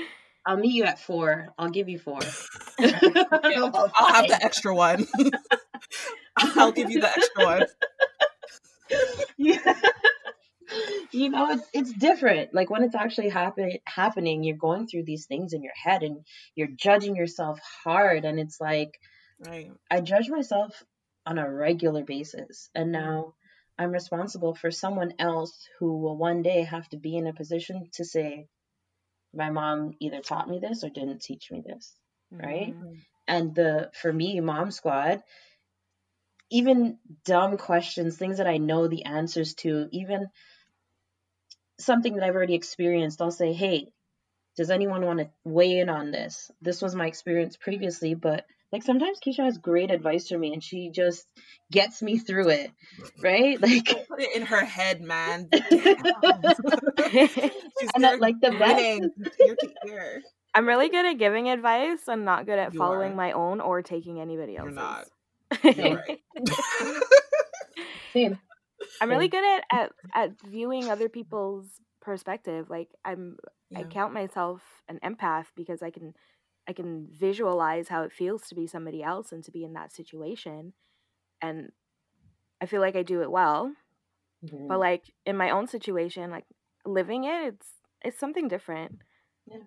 I'll 0.45 0.57
meet 0.57 0.73
you 0.73 0.83
at 0.83 0.99
four. 0.99 1.47
I'll 1.57 1.69
give 1.69 1.89
you 1.89 1.97
four. 1.97 2.19
yeah, 2.79 2.99
I'll 3.31 3.93
have 4.13 4.27
the 4.27 4.39
extra 4.41 4.75
one. 4.75 5.07
I'll 6.37 6.71
give 6.71 6.91
you 6.91 7.01
the 7.01 7.09
extra 7.09 7.45
one. 7.45 7.65
Yeah. 9.37 9.81
You 11.11 11.29
know, 11.29 11.51
it's 11.51 11.67
it's 11.73 11.93
different. 11.93 12.53
Like 12.53 12.69
when 12.69 12.83
it's 12.83 12.95
actually 12.95 13.29
happen 13.29 13.71
happening, 13.85 14.43
you're 14.43 14.57
going 14.57 14.87
through 14.87 15.03
these 15.03 15.25
things 15.25 15.53
in 15.53 15.63
your 15.63 15.73
head 15.81 16.03
and 16.03 16.25
you're 16.55 16.67
judging 16.67 17.15
yourself 17.15 17.59
hard 17.83 18.25
and 18.25 18.39
it's 18.39 18.59
like 18.59 18.99
right. 19.45 19.71
I 19.89 20.01
judge 20.01 20.29
myself 20.29 20.83
on 21.25 21.37
a 21.37 21.49
regular 21.49 22.03
basis 22.03 22.69
and 22.75 22.91
now 22.91 23.33
I'm 23.77 23.91
responsible 23.91 24.55
for 24.55 24.71
someone 24.71 25.13
else 25.19 25.67
who 25.79 25.97
will 25.99 26.17
one 26.17 26.41
day 26.41 26.63
have 26.63 26.87
to 26.89 26.97
be 26.97 27.17
in 27.17 27.27
a 27.27 27.33
position 27.33 27.89
to 27.93 28.05
say 28.05 28.47
my 29.33 29.49
mom 29.49 29.93
either 29.99 30.21
taught 30.21 30.49
me 30.49 30.59
this 30.59 30.83
or 30.83 30.89
didn't 30.89 31.21
teach 31.21 31.51
me 31.51 31.61
this, 31.65 31.93
right? 32.31 32.73
Mm-hmm. 32.73 32.93
And 33.27 33.55
the 33.55 33.91
for 34.01 34.13
me, 34.13 34.39
mom 34.39 34.71
squad, 34.71 35.23
even 36.49 36.99
dumb 37.25 37.57
questions, 37.57 38.15
things 38.15 38.37
that 38.37 38.47
I 38.47 38.57
know 38.57 38.87
the 38.87 39.05
answers 39.05 39.55
to, 39.55 39.89
even 39.91 40.27
something 41.79 42.15
that 42.15 42.23
I've 42.23 42.35
already 42.35 42.55
experienced, 42.55 43.21
I'll 43.21 43.31
say, 43.31 43.53
hey, 43.53 43.91
does 44.55 44.69
anyone 44.69 45.05
want 45.05 45.19
to 45.19 45.29
weigh 45.43 45.79
in 45.79 45.89
on 45.89 46.11
this? 46.11 46.49
This 46.61 46.81
was 46.81 46.95
my 46.95 47.07
experience 47.07 47.57
previously, 47.57 48.13
but 48.13 48.45
like 48.71 48.83
sometimes 48.83 49.19
Keisha 49.19 49.43
has 49.43 49.57
great 49.57 49.91
advice 49.91 50.27
for 50.27 50.37
me 50.37 50.53
and 50.53 50.63
she 50.63 50.89
just 50.89 51.25
gets 51.71 52.01
me 52.01 52.17
through 52.17 52.49
it, 52.49 52.71
right? 53.21 53.61
Like 53.61 53.85
put 54.07 54.21
it 54.21 54.35
in 54.35 54.43
her 54.43 54.63
head, 54.63 55.01
man. 55.01 55.49
and 55.51 55.61
that, 58.03 58.19
like 58.19 58.39
the 58.41 58.51
best. 58.51 59.01
I'm 60.53 60.67
really 60.67 60.89
good 60.89 61.05
at 61.05 61.17
giving 61.17 61.49
advice. 61.49 61.99
I'm 62.07 62.23
not 62.23 62.45
good 62.45 62.59
at 62.59 62.73
you 62.73 62.79
following 62.79 63.11
are. 63.11 63.15
my 63.15 63.31
own 63.33 63.59
or 63.59 63.81
taking 63.81 64.21
anybody 64.21 64.57
else's. 64.57 64.77
You're 65.63 66.03
not. 66.03 66.13
Same. 68.13 68.39
I'm 69.01 69.09
really 69.09 69.27
good 69.27 69.43
at, 69.43 69.63
at 69.71 69.91
at 70.13 70.41
viewing 70.41 70.89
other 70.89 71.09
people's 71.09 71.67
perspective. 72.01 72.69
Like 72.69 72.89
I'm 73.03 73.37
yeah. 73.69 73.79
I 73.79 73.83
count 73.83 74.13
myself 74.13 74.61
an 74.87 74.99
empath 75.03 75.45
because 75.55 75.81
I 75.81 75.89
can 75.89 76.13
I 76.67 76.73
can 76.73 77.07
visualize 77.11 77.87
how 77.89 78.03
it 78.03 78.13
feels 78.13 78.47
to 78.47 78.55
be 78.55 78.67
somebody 78.67 79.03
else 79.03 79.31
and 79.31 79.43
to 79.43 79.51
be 79.51 79.63
in 79.63 79.73
that 79.73 79.93
situation. 79.93 80.73
And 81.41 81.71
I 82.61 82.65
feel 82.65 82.81
like 82.81 82.95
I 82.95 83.03
do 83.03 83.21
it 83.21 83.31
well. 83.31 83.73
Mm-hmm. 84.43 84.67
But 84.67 84.79
like 84.79 85.03
in 85.25 85.37
my 85.37 85.49
own 85.49 85.67
situation, 85.67 86.31
like 86.31 86.45
living 86.85 87.25
it, 87.25 87.53
it's 87.53 87.67
it's 88.03 88.19
something 88.19 88.47
different. 88.47 88.99
Yeah. 89.47 89.63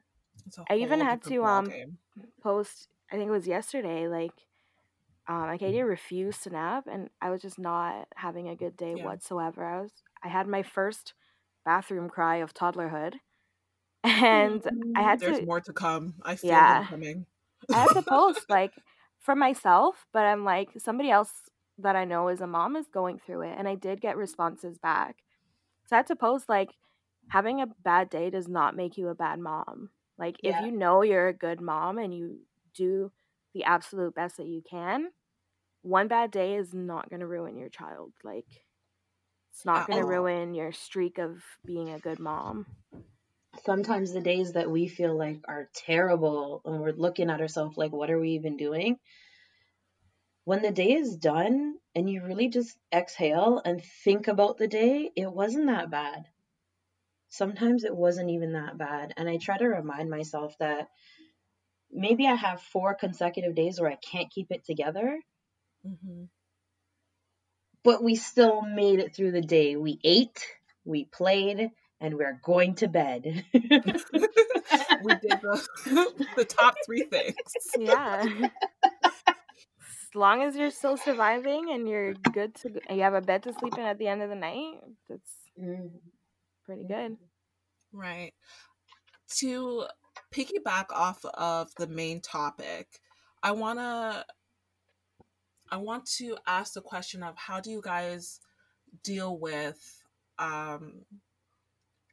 I 0.71 0.77
even 0.77 1.01
had 1.01 1.23
to 1.25 1.45
um 1.45 1.67
game. 1.67 1.99
post 2.43 2.89
I 3.11 3.17
think 3.17 3.29
it 3.29 3.33
was 3.33 3.47
yesterday, 3.47 4.09
like 4.09 4.33
um, 5.29 5.43
like 5.43 5.63
I 5.63 5.79
refused 5.81 6.45
to 6.45 6.51
nap, 6.51 6.87
and 6.91 7.11
I 7.21 7.31
was 7.31 7.43
just 7.43 7.59
not 7.59 8.09
having 8.17 8.49
a 8.49 8.57
good 8.57 8.77
day 8.77 8.95
yeah. 8.97 9.05
whatsoever. 9.05 9.65
I 9.65 9.83
was 9.83 9.93
I 10.25 10.29
had 10.29 10.49
my 10.49 10.63
first 10.63 11.13
bathroom 11.65 12.09
cry 12.09 12.37
of 12.37 12.55
toddlerhood, 12.55 13.15
and 14.05 14.63
I 14.97 15.03
had 15.03 15.21
There's 15.21 15.33
to. 15.33 15.37
There's 15.37 15.47
more 15.47 15.61
to 15.61 15.73
come. 15.73 16.15
I 16.25 16.37
feel 16.37 16.51
yeah, 16.51 16.87
coming. 16.87 17.27
I 17.73 17.83
had 17.83 17.93
to 17.93 18.03
post 18.09 18.47
like 18.49 18.73
for 19.21 19.37
myself, 19.37 20.07
but 20.15 20.25
I'm 20.25 20.45
like 20.45 20.71
somebody 20.79 21.11
else 21.11 21.31
that 21.77 21.95
I 21.95 22.05
know 22.07 22.29
as 22.29 22.41
a 22.41 22.47
mom 22.47 22.75
is 22.75 22.87
going 22.89 23.19
through 23.19 23.43
it, 23.43 23.55
and 23.59 23.69
I 23.69 23.75
did 23.75 24.01
get 24.01 24.17
responses 24.17 24.79
back. 24.79 25.17
So 25.87 25.97
I 25.97 25.99
had 25.99 26.07
to 26.07 26.17
post 26.17 26.49
like 26.49 26.71
having 27.29 27.61
a 27.61 27.67
bad 27.85 28.09
day 28.09 28.31
does 28.31 28.49
not 28.49 28.75
make 28.75 28.97
you 28.97 29.09
a 29.09 29.15
bad 29.15 29.41
mom. 29.41 29.91
Like 30.19 30.37
yeah. 30.43 30.59
if 30.59 30.65
you 30.65 30.73
know 30.73 31.03
you're 31.03 31.29
a 31.29 31.35
good 31.35 31.61
mom 31.61 31.99
and 31.99 32.15
you 32.15 32.39
do 32.75 33.13
the 33.55 33.65
absolute 33.65 34.15
best 34.15 34.39
that 34.39 34.47
you 34.47 34.63
can, 34.69 35.09
one 35.83 36.09
bad 36.09 36.31
day 36.31 36.57
is 36.57 36.75
not 36.75 37.09
going 37.11 37.21
to 37.21 37.27
ruin 37.27 37.57
your 37.57 37.69
child. 37.69 38.13
Like, 38.23 38.47
it's 39.53 39.65
not 39.65 39.87
going 39.87 40.01
to 40.01 40.07
ruin 40.07 40.55
your 40.55 40.73
streak 40.73 41.19
of 41.19 41.43
being 41.65 41.91
a 41.91 41.99
good 41.99 42.19
mom. 42.21 42.67
Sometimes 43.65 44.13
the 44.13 44.21
days 44.21 44.53
that 44.53 44.71
we 44.71 44.87
feel 44.87 45.17
like 45.17 45.41
are 45.49 45.69
terrible 45.75 46.63
and 46.65 46.81
we're 46.81 46.93
looking 46.93 47.31
at 47.31 47.41
ourselves 47.41 47.77
like, 47.77 47.93
what 47.93 48.11
are 48.11 48.21
we 48.21 48.31
even 48.31 48.57
doing? 48.57 48.99
When 50.45 50.63
the 50.63 50.71
day 50.71 50.93
is 50.93 51.17
done 51.17 51.75
and 51.95 52.09
you 52.09 52.25
really 52.25 52.49
just 52.49 52.79
exhale 52.95 53.61
and 53.65 53.83
think 54.05 54.29
about 54.29 54.59
the 54.59 54.69
day, 54.69 55.11
it 55.17 55.31
wasn't 55.31 55.67
that 55.67 55.91
bad. 55.91 56.27
Sometimes 57.29 57.85
it 57.85 57.95
wasn't 57.95 58.31
even 58.31 58.53
that 58.53 58.79
bad. 58.79 59.13
And 59.17 59.29
I 59.29 59.37
try 59.39 59.59
to 59.59 59.67
remind 59.67 60.09
myself 60.09 60.57
that 60.59 60.89
maybe 61.91 62.27
I 62.27 62.35
have 62.35 62.63
four 62.63 62.95
consecutive 62.95 63.55
days 63.55 63.81
where 63.81 63.91
I 63.91 63.97
can't 63.97 64.31
keep 64.31 64.51
it 64.51 64.65
together 64.65 65.21
Mm-hmm. 65.89 66.25
But 67.85 68.03
we 68.03 68.17
still 68.17 68.63
made 68.63 68.99
it 68.99 69.15
through 69.15 69.33
the 69.33 69.41
day. 69.41 69.77
We 69.77 69.99
ate, 70.05 70.45
we 70.85 71.05
played, 71.05 71.71
and 72.01 72.15
we're 72.15 72.41
going 72.45 72.75
to 72.77 72.89
bed. 72.89 73.45
we 73.55 73.61
did 73.63 75.41
the, 75.41 75.67
the 76.37 76.45
top 76.45 76.75
three 76.85 77.05
things. 77.05 77.35
Yeah. 77.79 78.25
as 79.05 80.15
long 80.15 80.43
as 80.43 80.57
you're 80.57 80.71
still 80.71 80.97
surviving 80.97 81.71
and 81.73 81.89
you're 81.89 82.15
good 82.15 82.55
to 82.57 82.81
you 82.91 83.03
have 83.03 83.15
a 83.15 83.21
bed 83.21 83.45
to 83.45 83.53
sleep 83.53 83.75
in 83.77 83.85
at 83.85 83.99
the 83.99 84.09
end 84.09 84.23
of 84.23 84.29
the 84.29 84.37
night, 84.37 84.75
that's 85.09 85.33
mm-hmm. 85.61 85.87
pretty 86.65 86.85
good. 86.85 87.17
Right. 87.93 88.33
To 89.39 89.87
piggyback 90.35 90.87
off 90.91 91.25
of 91.25 91.71
the 91.77 91.87
main 91.87 92.21
topic, 92.21 92.89
I 93.43 93.53
want 93.53 93.79
to 93.79 94.25
I 95.71 95.77
want 95.77 96.07
to 96.17 96.37
ask 96.47 96.73
the 96.73 96.81
question 96.81 97.23
of 97.23 97.37
how 97.37 97.61
do 97.61 97.71
you 97.71 97.81
guys 97.83 98.41
deal 99.03 99.37
with 99.37 100.05
um, 100.39 101.05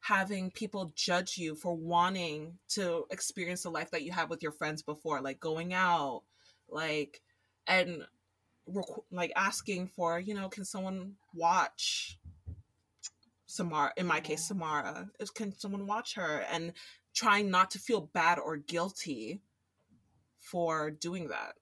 having 0.02 0.52
people 0.52 0.92
judge 0.96 1.38
you 1.38 1.56
for 1.56 1.74
wanting 1.74 2.58
to 2.70 3.06
experience 3.10 3.64
the 3.64 3.70
life 3.70 3.92
that 3.92 4.04
you 4.04 4.12
had 4.12 4.30
with 4.30 4.44
your 4.44 4.52
friends 4.52 4.82
before, 4.82 5.22
like 5.22 5.40
going 5.40 5.74
out, 5.74 6.24
like, 6.70 7.22
and 7.68 8.04
like 9.12 9.32
asking 9.36 9.88
for, 9.88 10.20
you 10.20 10.34
know, 10.34 10.50
can 10.50 10.66
someone 10.66 11.14
watch 11.34 12.20
Samara? 13.46 13.94
In 13.96 14.06
my 14.06 14.20
case, 14.20 14.48
Samara, 14.48 15.10
is 15.20 15.30
can 15.30 15.58
someone 15.58 15.88
watch 15.88 16.16
her? 16.16 16.46
And 16.52 16.74
trying 17.14 17.50
not 17.50 17.72
to 17.72 17.80
feel 17.80 18.02
bad 18.02 18.38
or 18.38 18.58
guilty 18.58 19.40
for 20.38 20.92
doing 20.92 21.30
that. 21.30 21.54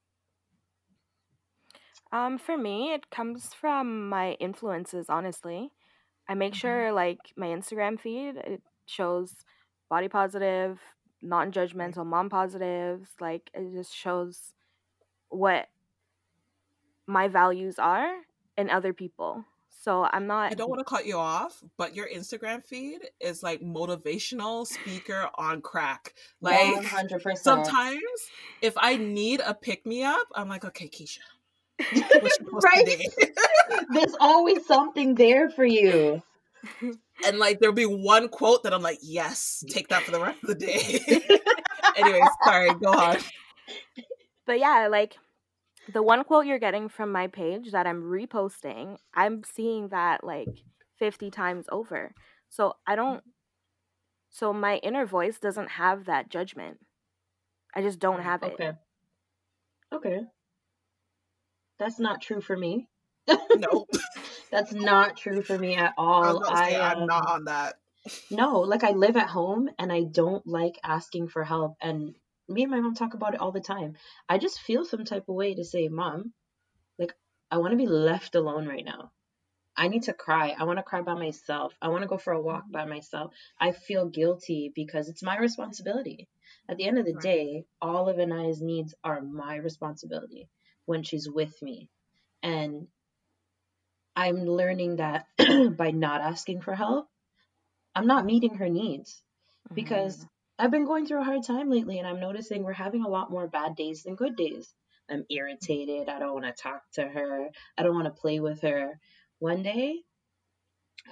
Um, 2.14 2.38
for 2.38 2.56
me, 2.56 2.94
it 2.94 3.10
comes 3.10 3.54
from 3.54 4.08
my 4.08 4.34
influences, 4.34 5.06
honestly. 5.08 5.72
I 6.28 6.34
make 6.34 6.52
mm-hmm. 6.52 6.58
sure 6.58 6.92
like 6.92 7.18
my 7.36 7.48
Instagram 7.48 7.98
feed 7.98 8.36
it 8.36 8.62
shows 8.86 9.34
body 9.90 10.06
positive, 10.06 10.78
non-judgmental 11.22 12.06
mom 12.06 12.30
positives, 12.30 13.08
like 13.20 13.50
it 13.52 13.74
just 13.74 13.92
shows 13.92 14.54
what 15.28 15.66
my 17.08 17.26
values 17.26 17.80
are 17.80 18.14
in 18.56 18.70
other 18.70 18.92
people. 18.92 19.44
So 19.68 20.06
I'm 20.10 20.28
not. 20.28 20.52
I 20.52 20.54
don't 20.54 20.70
want 20.70 20.78
to 20.78 20.84
cut 20.84 21.06
you 21.06 21.18
off, 21.18 21.62
but 21.76 21.96
your 21.96 22.08
Instagram 22.08 22.62
feed 22.62 23.00
is 23.20 23.42
like 23.42 23.60
motivational 23.60 24.66
speaker 24.66 25.28
on 25.36 25.60
crack. 25.62 26.14
Like 26.40 26.80
100%. 26.84 27.38
sometimes 27.38 28.00
if 28.62 28.74
I 28.78 28.96
need 28.96 29.42
a 29.44 29.52
pick 29.52 29.84
me 29.84 30.04
up, 30.04 30.28
I'm 30.34 30.48
like, 30.48 30.64
okay, 30.64 30.88
Keisha. 30.88 31.18
right? 32.52 33.06
There's 33.92 34.14
always 34.20 34.66
something 34.66 35.14
there 35.14 35.50
for 35.50 35.64
you. 35.64 36.22
And 37.26 37.38
like 37.38 37.60
there'll 37.60 37.74
be 37.74 37.86
one 37.86 38.28
quote 38.28 38.62
that 38.62 38.72
I'm 38.72 38.82
like, 38.82 38.98
yes, 39.02 39.64
take 39.68 39.88
that 39.88 40.02
for 40.02 40.10
the 40.10 40.20
rest 40.20 40.42
of 40.42 40.48
the 40.48 40.54
day. 40.54 41.00
Anyways, 41.96 42.28
sorry, 42.44 42.74
go 42.74 42.90
on. 42.90 43.18
But 44.46 44.58
yeah, 44.58 44.88
like 44.90 45.16
the 45.92 46.02
one 46.02 46.24
quote 46.24 46.46
you're 46.46 46.58
getting 46.58 46.88
from 46.88 47.12
my 47.12 47.26
page 47.26 47.72
that 47.72 47.86
I'm 47.86 48.02
reposting, 48.02 48.96
I'm 49.14 49.42
seeing 49.44 49.88
that 49.88 50.24
like 50.24 50.48
50 50.98 51.30
times 51.30 51.66
over. 51.70 52.14
So 52.48 52.74
I 52.86 52.94
don't, 52.96 53.22
so 54.30 54.52
my 54.52 54.76
inner 54.76 55.06
voice 55.06 55.38
doesn't 55.38 55.70
have 55.70 56.06
that 56.06 56.30
judgment. 56.30 56.78
I 57.74 57.82
just 57.82 57.98
don't 57.98 58.20
mm, 58.20 58.24
have 58.24 58.42
it. 58.42 58.76
Okay. 59.92 60.20
That's 61.78 61.98
not 61.98 62.22
true 62.22 62.40
for 62.40 62.56
me. 62.56 62.88
No. 63.28 63.86
That's 64.50 64.72
not 64.72 65.16
true 65.16 65.42
for 65.42 65.58
me 65.58 65.74
at 65.74 65.94
all. 65.98 66.44
I, 66.48 66.70
am 66.70 67.06
not 67.06 67.26
um, 67.26 67.32
on 67.32 67.44
that. 67.46 67.74
No, 68.30 68.60
like 68.60 68.84
I 68.84 68.90
live 68.90 69.16
at 69.16 69.28
home 69.28 69.68
and 69.78 69.92
I 69.92 70.02
don't 70.04 70.46
like 70.46 70.78
asking 70.84 71.28
for 71.28 71.42
help. 71.42 71.76
And 71.80 72.14
me 72.48 72.62
and 72.62 72.70
my 72.70 72.80
mom 72.80 72.94
talk 72.94 73.14
about 73.14 73.34
it 73.34 73.40
all 73.40 73.52
the 73.52 73.60
time. 73.60 73.96
I 74.28 74.38
just 74.38 74.60
feel 74.60 74.84
some 74.84 75.04
type 75.04 75.24
of 75.28 75.34
way 75.34 75.54
to 75.54 75.64
say, 75.64 75.88
Mom, 75.88 76.32
like, 76.98 77.14
I 77.50 77.58
want 77.58 77.72
to 77.72 77.76
be 77.76 77.86
left 77.86 78.34
alone 78.34 78.66
right 78.68 78.84
now. 78.84 79.10
I 79.76 79.88
need 79.88 80.04
to 80.04 80.12
cry. 80.12 80.54
I 80.56 80.64
want 80.64 80.78
to 80.78 80.84
cry 80.84 81.00
by 81.00 81.14
myself. 81.14 81.72
I 81.82 81.88
want 81.88 82.02
to 82.02 82.08
go 82.08 82.18
for 82.18 82.32
a 82.32 82.40
walk 82.40 82.64
mm-hmm. 82.64 82.72
by 82.72 82.84
myself. 82.84 83.32
I 83.58 83.72
feel 83.72 84.06
guilty 84.06 84.70
because 84.74 85.08
it's 85.08 85.22
my 85.22 85.38
responsibility. 85.38 86.28
At 86.68 86.76
the 86.76 86.86
end 86.86 86.98
of 86.98 87.06
the 87.06 87.14
day, 87.14 87.64
all 87.82 88.08
of 88.08 88.18
Anaya's 88.18 88.62
needs 88.62 88.94
are 89.02 89.20
my 89.20 89.56
responsibility 89.56 90.48
when 90.86 91.02
she's 91.02 91.28
with 91.28 91.60
me. 91.62 91.88
And 92.42 92.88
I'm 94.16 94.44
learning 94.44 94.96
that 94.96 95.26
by 95.76 95.90
not 95.90 96.20
asking 96.20 96.60
for 96.60 96.74
help, 96.74 97.08
I'm 97.94 98.06
not 98.06 98.26
meeting 98.26 98.54
her 98.56 98.68
needs 98.68 99.22
because 99.72 100.16
mm-hmm. 100.16 100.26
I've 100.58 100.70
been 100.70 100.86
going 100.86 101.06
through 101.06 101.20
a 101.20 101.24
hard 101.24 101.44
time 101.44 101.70
lately 101.70 101.98
and 101.98 102.06
I'm 102.06 102.20
noticing 102.20 102.62
we're 102.62 102.72
having 102.72 103.04
a 103.04 103.08
lot 103.08 103.30
more 103.30 103.48
bad 103.48 103.76
days 103.76 104.02
than 104.02 104.14
good 104.14 104.36
days. 104.36 104.72
I'm 105.10 105.24
irritated. 105.30 106.08
I 106.08 106.18
don't 106.18 106.32
want 106.32 106.46
to 106.46 106.52
talk 106.52 106.82
to 106.94 107.02
her. 107.02 107.48
I 107.76 107.82
don't 107.82 107.94
want 107.94 108.06
to 108.06 108.20
play 108.20 108.40
with 108.40 108.62
her. 108.62 108.98
One 109.38 109.62
day, 109.62 109.96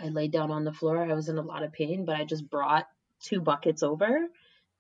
I 0.00 0.08
laid 0.08 0.32
down 0.32 0.50
on 0.50 0.64
the 0.64 0.72
floor. 0.72 1.02
I 1.02 1.12
was 1.12 1.28
in 1.28 1.38
a 1.38 1.42
lot 1.42 1.62
of 1.62 1.72
pain, 1.72 2.04
but 2.04 2.16
I 2.16 2.24
just 2.24 2.48
brought 2.48 2.86
two 3.20 3.40
buckets 3.40 3.82
over 3.82 4.26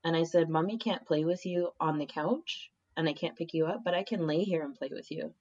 and 0.04 0.16
I 0.16 0.22
said, 0.24 0.48
Mommy 0.48 0.78
can't 0.78 1.06
play 1.06 1.24
with 1.24 1.44
you 1.44 1.70
on 1.80 1.98
the 1.98 2.06
couch 2.06 2.70
and 2.96 3.08
I 3.08 3.12
can't 3.12 3.36
pick 3.36 3.54
you 3.54 3.66
up, 3.66 3.82
but 3.84 3.94
I 3.94 4.02
can 4.02 4.26
lay 4.26 4.42
here 4.42 4.62
and 4.62 4.74
play 4.74 4.90
with 4.92 5.10
you. 5.10 5.32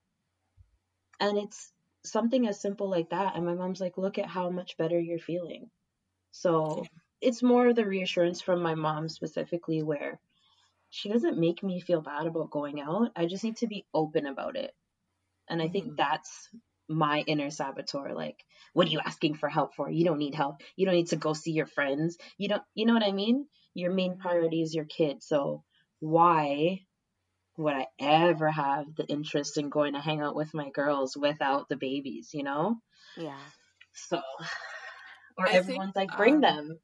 And 1.20 1.38
it's 1.38 1.72
something 2.04 2.48
as 2.48 2.62
simple 2.62 2.90
like 2.90 3.10
that. 3.10 3.36
And 3.36 3.46
my 3.46 3.54
mom's 3.54 3.82
like, 3.82 3.98
Look 3.98 4.18
at 4.18 4.26
how 4.26 4.50
much 4.50 4.78
better 4.78 5.00
you're 5.00 5.20
feeling. 5.20 5.70
So 6.32 6.86
it's 7.20 7.44
more 7.44 7.74
the 7.74 7.86
reassurance 7.86 8.42
from 8.42 8.62
my 8.62 8.76
mom 8.76 9.10
specifically 9.10 9.84
where 9.84 10.20
she 10.90 11.10
doesn't 11.10 11.40
make 11.40 11.64
me 11.64 11.80
feel 11.80 12.02
bad 12.02 12.26
about 12.26 12.52
going 12.52 12.82
out. 12.82 13.12
I 13.16 13.26
just 13.26 13.44
need 13.44 13.58
to 13.58 13.68
be 13.68 13.86
open 13.94 14.26
about 14.26 14.58
it. 14.58 14.72
And 15.50 15.62
I 15.62 15.68
think 15.68 15.86
mm-hmm. 15.86 15.96
that's 15.98 16.50
my 16.90 17.24
inner 17.28 17.50
saboteur. 17.50 18.14
Like, 18.14 18.44
what 18.74 18.88
are 18.88 18.92
you 18.92 19.00
asking 19.04 19.36
for 19.36 19.50
help 19.50 19.76
for? 19.76 19.90
You 19.90 20.06
don't 20.06 20.20
need 20.20 20.36
help. 20.36 20.62
You 20.76 20.86
don't 20.86 20.96
need 20.96 21.08
to 21.08 21.16
go 21.16 21.34
see 21.34 21.52
your 21.52 21.66
friends. 21.66 22.18
You 22.38 22.50
don't, 22.50 22.64
you 22.76 22.86
know 22.86 22.94
what 22.94 23.04
I 23.04 23.12
mean? 23.12 23.46
Your 23.74 23.92
main 23.94 24.18
priority 24.18 24.62
is 24.62 24.76
your 24.76 24.86
kid. 24.86 25.24
So 25.24 25.64
why 26.00 26.82
would 27.58 27.74
I 27.74 27.88
ever 28.00 28.50
have 28.50 28.96
the 28.96 29.06
interest 29.06 29.58
in 29.58 29.70
going 29.70 29.94
to 29.94 30.00
hang 30.00 30.22
out 30.22 30.36
with 30.36 30.54
my 30.54 30.70
girls 30.70 31.18
without 31.18 31.70
the 31.70 31.78
babies, 31.78 32.30
you 32.34 32.44
know? 32.44 32.78
Yeah. 33.18 33.38
So, 33.94 34.22
or 35.38 35.48
I 35.48 35.54
everyone's 35.54 35.94
think, 35.94 36.10
like, 36.12 36.18
bring 36.18 36.36
um, 36.36 36.42
them. 36.42 36.80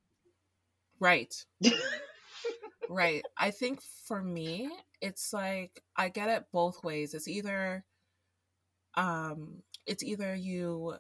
Right. 0.99 1.33
right. 2.89 3.23
I 3.37 3.51
think 3.51 3.81
for 4.07 4.21
me, 4.21 4.69
it's 5.01 5.31
like 5.31 5.81
I 5.95 6.09
get 6.09 6.29
it 6.29 6.45
both 6.51 6.83
ways. 6.83 7.13
It's 7.13 7.27
either 7.27 7.85
um 8.95 9.61
it's 9.85 10.03
either 10.03 10.35
you 10.35 10.95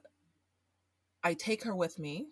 I 1.23 1.33
take 1.33 1.63
her 1.63 1.75
with 1.75 1.97
me 1.97 2.27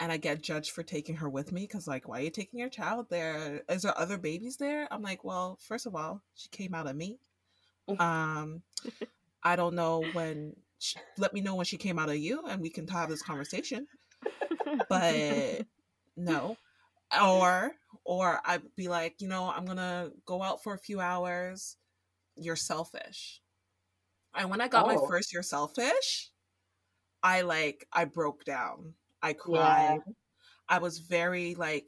and 0.00 0.12
I 0.12 0.16
get 0.16 0.42
judged 0.42 0.70
for 0.70 0.82
taking 0.82 1.16
her 1.16 1.28
with 1.28 1.52
me 1.52 1.62
because 1.62 1.86
like 1.86 2.08
why 2.08 2.20
are 2.20 2.22
you 2.22 2.30
taking 2.30 2.60
your 2.60 2.68
child 2.68 3.06
there? 3.10 3.62
Is 3.68 3.82
there 3.82 3.98
other 3.98 4.18
babies 4.18 4.56
there? 4.56 4.88
I'm 4.90 5.02
like, 5.02 5.24
well, 5.24 5.58
first 5.60 5.86
of 5.86 5.94
all, 5.94 6.22
she 6.34 6.48
came 6.48 6.74
out 6.74 6.86
of 6.86 6.96
me. 6.96 7.18
Um 7.98 8.62
I 9.42 9.56
don't 9.56 9.74
know 9.74 10.04
when 10.12 10.56
she, 10.78 10.98
let 11.18 11.32
me 11.32 11.40
know 11.40 11.54
when 11.54 11.66
she 11.66 11.76
came 11.76 11.98
out 11.98 12.08
of 12.08 12.16
you 12.16 12.44
and 12.46 12.60
we 12.60 12.70
can 12.70 12.86
have 12.88 13.08
this 13.08 13.22
conversation. 13.22 13.86
But 14.88 15.66
no 16.16 16.56
or 17.20 17.72
or 18.04 18.40
I'd 18.44 18.62
be 18.76 18.88
like, 18.88 19.20
you 19.20 19.28
know, 19.28 19.50
I'm 19.50 19.64
gonna 19.64 20.10
go 20.24 20.42
out 20.42 20.62
for 20.62 20.74
a 20.74 20.78
few 20.78 21.00
hours. 21.00 21.76
You're 22.36 22.56
selfish. 22.56 23.40
And 24.34 24.50
when 24.50 24.60
I 24.60 24.68
got 24.68 24.84
oh. 24.84 24.94
my 24.94 25.08
first 25.08 25.32
"You're 25.32 25.42
selfish," 25.42 26.30
I 27.22 27.42
like 27.42 27.86
I 27.92 28.04
broke 28.04 28.44
down. 28.44 28.94
I 29.26 29.32
cried. 29.32 30.00
Yeah. 30.06 30.12
I 30.68 30.78
was 30.78 30.98
very 30.98 31.54
like 31.54 31.86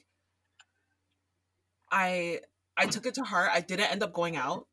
I 1.90 2.40
I 2.77 2.87
took 2.87 3.07
it 3.07 3.14
to 3.14 3.22
heart. 3.22 3.51
I 3.53 3.61
didn't 3.61 3.90
end 3.90 4.03
up 4.03 4.12
going 4.12 4.37
out. 4.37 4.66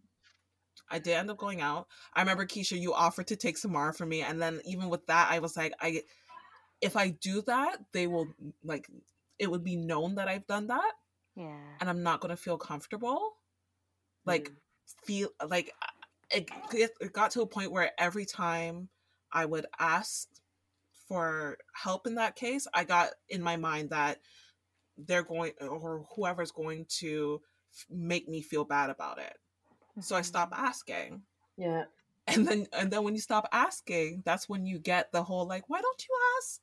I 0.89 0.99
did 0.99 1.13
end 1.13 1.29
up 1.29 1.37
going 1.37 1.61
out. 1.61 1.87
I 2.13 2.21
remember 2.21 2.45
Keisha, 2.45 2.79
you 2.79 2.93
offered 2.93 3.27
to 3.27 3.35
take 3.35 3.57
Samara 3.57 3.93
for 3.93 4.05
me, 4.05 4.21
and 4.21 4.41
then 4.41 4.61
even 4.65 4.89
with 4.89 5.05
that, 5.07 5.29
I 5.31 5.39
was 5.39 5.55
like, 5.55 5.73
I 5.79 6.01
if 6.81 6.95
I 6.95 7.09
do 7.09 7.41
that, 7.43 7.77
they 7.93 8.07
will 8.07 8.27
like 8.63 8.87
it 9.37 9.49
would 9.51 9.63
be 9.63 9.75
known 9.75 10.15
that 10.15 10.27
I've 10.27 10.47
done 10.47 10.67
that. 10.67 10.91
Yeah. 11.35 11.57
And 11.79 11.89
I'm 11.89 12.03
not 12.03 12.21
going 12.21 12.29
to 12.29 12.41
feel 12.41 12.57
comfortable. 12.57 13.33
Like, 14.25 14.49
mm. 14.49 14.55
feel 15.03 15.29
like 15.47 15.73
it, 16.31 16.49
it 16.73 17.13
got 17.13 17.31
to 17.31 17.41
a 17.41 17.47
point 17.47 17.71
where 17.71 17.91
every 17.99 18.25
time 18.25 18.89
I 19.31 19.45
would 19.45 19.65
ask 19.77 20.27
for 21.07 21.57
help 21.73 22.07
in 22.07 22.15
that 22.15 22.35
case, 22.35 22.67
I 22.73 22.83
got 22.83 23.11
in 23.29 23.41
my 23.41 23.57
mind 23.57 23.91
that 23.91 24.19
they're 24.97 25.23
going 25.23 25.53
or 25.61 26.05
whoever's 26.15 26.51
going 26.51 26.85
to 26.99 27.41
make 27.89 28.27
me 28.27 28.41
feel 28.41 28.63
bad 28.63 28.89
about 28.89 29.19
it. 29.19 29.33
So 30.01 30.15
I 30.15 30.21
stopped 30.21 30.53
mm-hmm. 30.53 30.65
asking. 30.65 31.21
Yeah. 31.57 31.83
And 32.27 32.47
then 32.47 32.67
and 32.73 32.91
then 32.91 33.03
when 33.03 33.13
you 33.13 33.21
stop 33.21 33.47
asking, 33.51 34.23
that's 34.25 34.49
when 34.49 34.65
you 34.65 34.79
get 34.79 35.11
the 35.11 35.23
whole 35.23 35.47
like, 35.47 35.69
why 35.69 35.81
don't 35.81 36.03
you 36.03 36.15
ask? 36.37 36.61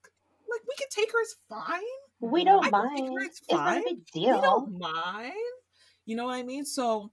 Like 0.50 0.62
we 0.68 0.74
can 0.76 0.88
take 0.90 1.12
her 1.12 1.20
as 1.22 1.34
fine. 1.48 1.80
We 2.20 2.44
don't 2.44 2.66
I 2.66 2.70
mind. 2.70 3.10
It's, 3.22 3.40
it's 3.40 3.52
not 3.52 3.78
a 3.78 3.82
big 3.84 4.06
deal. 4.12 4.36
We 4.36 4.40
don't 4.42 4.78
mind. 4.78 5.32
You 6.04 6.16
know 6.16 6.26
what 6.26 6.34
I 6.34 6.42
mean? 6.42 6.64
So 6.64 7.12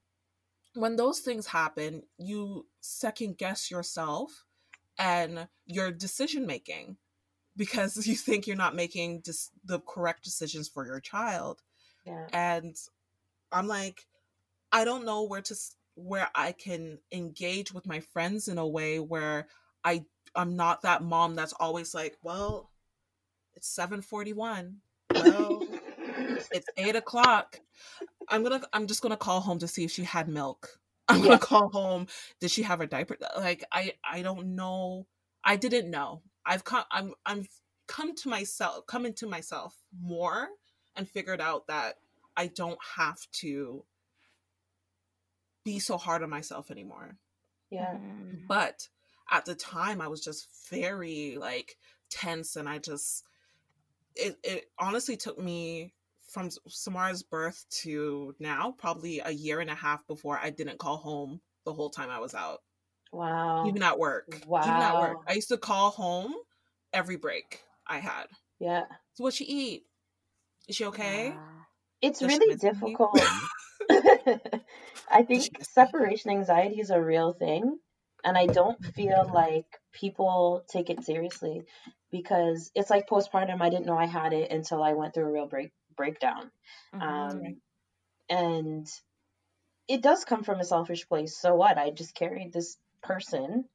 when 0.73 0.95
those 0.95 1.19
things 1.19 1.47
happen, 1.47 2.03
you 2.17 2.65
second 2.81 3.37
guess 3.37 3.69
yourself 3.69 4.45
and 4.97 5.47
your 5.65 5.91
decision 5.91 6.45
making 6.45 6.97
because 7.59 8.07
you 8.07 8.15
think 8.15 8.47
you're 8.47 8.55
not 8.55 8.75
making 8.75 9.19
dis- 9.19 9.51
the 9.63 9.79
correct 9.81 10.23
decisions 10.23 10.67
for 10.67 10.85
your 10.85 10.99
child. 10.99 11.61
Yeah. 12.05 12.27
And 12.33 12.75
I'm 13.51 13.67
like, 13.67 14.07
I 14.71 14.85
don't 14.85 15.05
know 15.05 15.23
where 15.23 15.41
to 15.41 15.55
where 15.95 16.29
I 16.33 16.53
can 16.53 16.99
engage 17.11 17.73
with 17.73 17.85
my 17.85 17.99
friends 17.99 18.47
in 18.47 18.57
a 18.57 18.67
way 18.67 18.99
where 18.99 19.47
I 19.83 20.05
I'm 20.35 20.55
not 20.55 20.83
that 20.83 21.03
mom 21.03 21.35
that's 21.35 21.53
always 21.53 21.93
like, 21.93 22.17
well, 22.23 22.71
it's 23.55 23.67
741 23.67 24.77
well, 25.13 25.63
it's 26.51 26.67
eight 26.77 26.95
o'clock. 26.95 27.59
I'm 28.27 28.43
gonna. 28.43 28.61
I'm 28.73 28.87
just 28.87 29.01
gonna 29.01 29.17
call 29.17 29.41
home 29.41 29.59
to 29.59 29.67
see 29.67 29.83
if 29.83 29.91
she 29.91 30.03
had 30.03 30.27
milk. 30.27 30.79
I'm 31.07 31.21
gonna 31.21 31.39
call 31.39 31.69
home. 31.69 32.07
Did 32.39 32.51
she 32.51 32.63
have 32.63 32.79
her 32.79 32.85
diaper? 32.85 33.17
Like 33.37 33.63
I. 33.71 33.93
I 34.09 34.21
don't 34.21 34.55
know. 34.55 35.07
I 35.43 35.55
didn't 35.55 35.89
know. 35.89 36.21
I've 36.45 36.63
come. 36.63 36.83
I'm. 36.91 37.13
I'm 37.25 37.47
come 37.87 38.15
to 38.15 38.29
myself. 38.29 38.85
Come 38.87 39.05
into 39.05 39.27
myself 39.27 39.75
more 39.99 40.49
and 40.95 41.07
figured 41.07 41.41
out 41.41 41.67
that 41.67 41.95
I 42.37 42.47
don't 42.47 42.79
have 42.95 43.19
to 43.33 43.83
be 45.63 45.79
so 45.79 45.97
hard 45.97 46.23
on 46.23 46.29
myself 46.29 46.71
anymore. 46.71 47.17
Yeah. 47.69 47.93
Mm. 47.95 48.47
But 48.47 48.87
at 49.29 49.45
the 49.45 49.55
time, 49.55 50.01
I 50.01 50.07
was 50.07 50.21
just 50.21 50.47
very 50.69 51.37
like 51.39 51.77
tense, 52.09 52.55
and 52.55 52.67
I 52.67 52.79
just 52.79 53.23
it, 54.15 54.37
it 54.43 54.71
honestly 54.77 55.17
took 55.17 55.39
me 55.39 55.93
from 56.27 56.49
Samara's 56.67 57.23
birth 57.23 57.65
to 57.69 58.35
now, 58.39 58.75
probably 58.77 59.19
a 59.19 59.31
year 59.31 59.59
and 59.59 59.69
a 59.69 59.75
half 59.75 60.05
before 60.07 60.37
I 60.37 60.51
didn't 60.51 60.77
call 60.77 60.97
home 60.97 61.41
the 61.65 61.73
whole 61.73 61.89
time 61.89 62.09
I 62.09 62.19
was 62.19 62.35
out. 62.35 62.61
Wow. 63.11 63.67
Even 63.67 63.83
at 63.83 63.97
work. 63.99 64.25
Wow. 64.47 64.61
Even 64.61 64.81
at 64.81 64.99
work. 64.99 65.17
I 65.27 65.33
used 65.33 65.49
to 65.49 65.57
call 65.57 65.89
home 65.91 66.33
every 66.93 67.17
break 67.17 67.61
I 67.87 67.99
had. 67.99 68.27
Yeah. 68.59 68.85
So 69.13 69.23
what 69.23 69.33
she 69.33 69.45
eat? 69.45 69.83
Is 70.67 70.75
she 70.75 70.85
okay? 70.85 71.29
Wow. 71.29 71.37
It's 72.01 72.19
Does 72.19 72.29
really 72.29 72.55
difficult. 72.55 73.19
I 75.11 75.23
think 75.23 75.43
she 75.43 75.49
miss 75.57 75.59
me? 75.59 75.85
separation 75.85 76.31
anxiety 76.31 76.79
is 76.79 76.91
a 76.91 77.01
real 77.01 77.33
thing, 77.33 77.79
and 78.23 78.37
I 78.37 78.45
don't 78.45 78.83
feel 78.95 79.29
like 79.33 79.65
people 79.91 80.63
take 80.69 80.89
it 80.89 81.03
seriously 81.03 81.63
because 82.11 82.71
it's 82.75 82.89
like 82.89 83.09
postpartum. 83.09 83.61
I 83.61 83.69
didn't 83.69 83.85
know 83.87 83.97
I 83.97 84.05
had 84.05 84.33
it 84.33 84.51
until 84.51 84.83
I 84.83 84.93
went 84.93 85.13
through 85.13 85.25
a 85.25 85.31
real 85.31 85.47
break 85.47 85.71
breakdown. 85.97 86.51
Mhm. 86.93 87.01
Um, 87.01 87.41
Right. 87.41 87.55
and 88.29 88.87
it 89.87 90.01
does 90.01 90.23
come 90.23 90.43
from 90.43 90.59
a 90.59 90.65
selfish 90.65 91.07
place. 91.07 91.35
So 91.37 91.55
what? 91.55 91.77
I 91.77 91.89
just 91.89 92.13
carried 92.15 92.53
this 92.53 92.77
person 93.01 93.65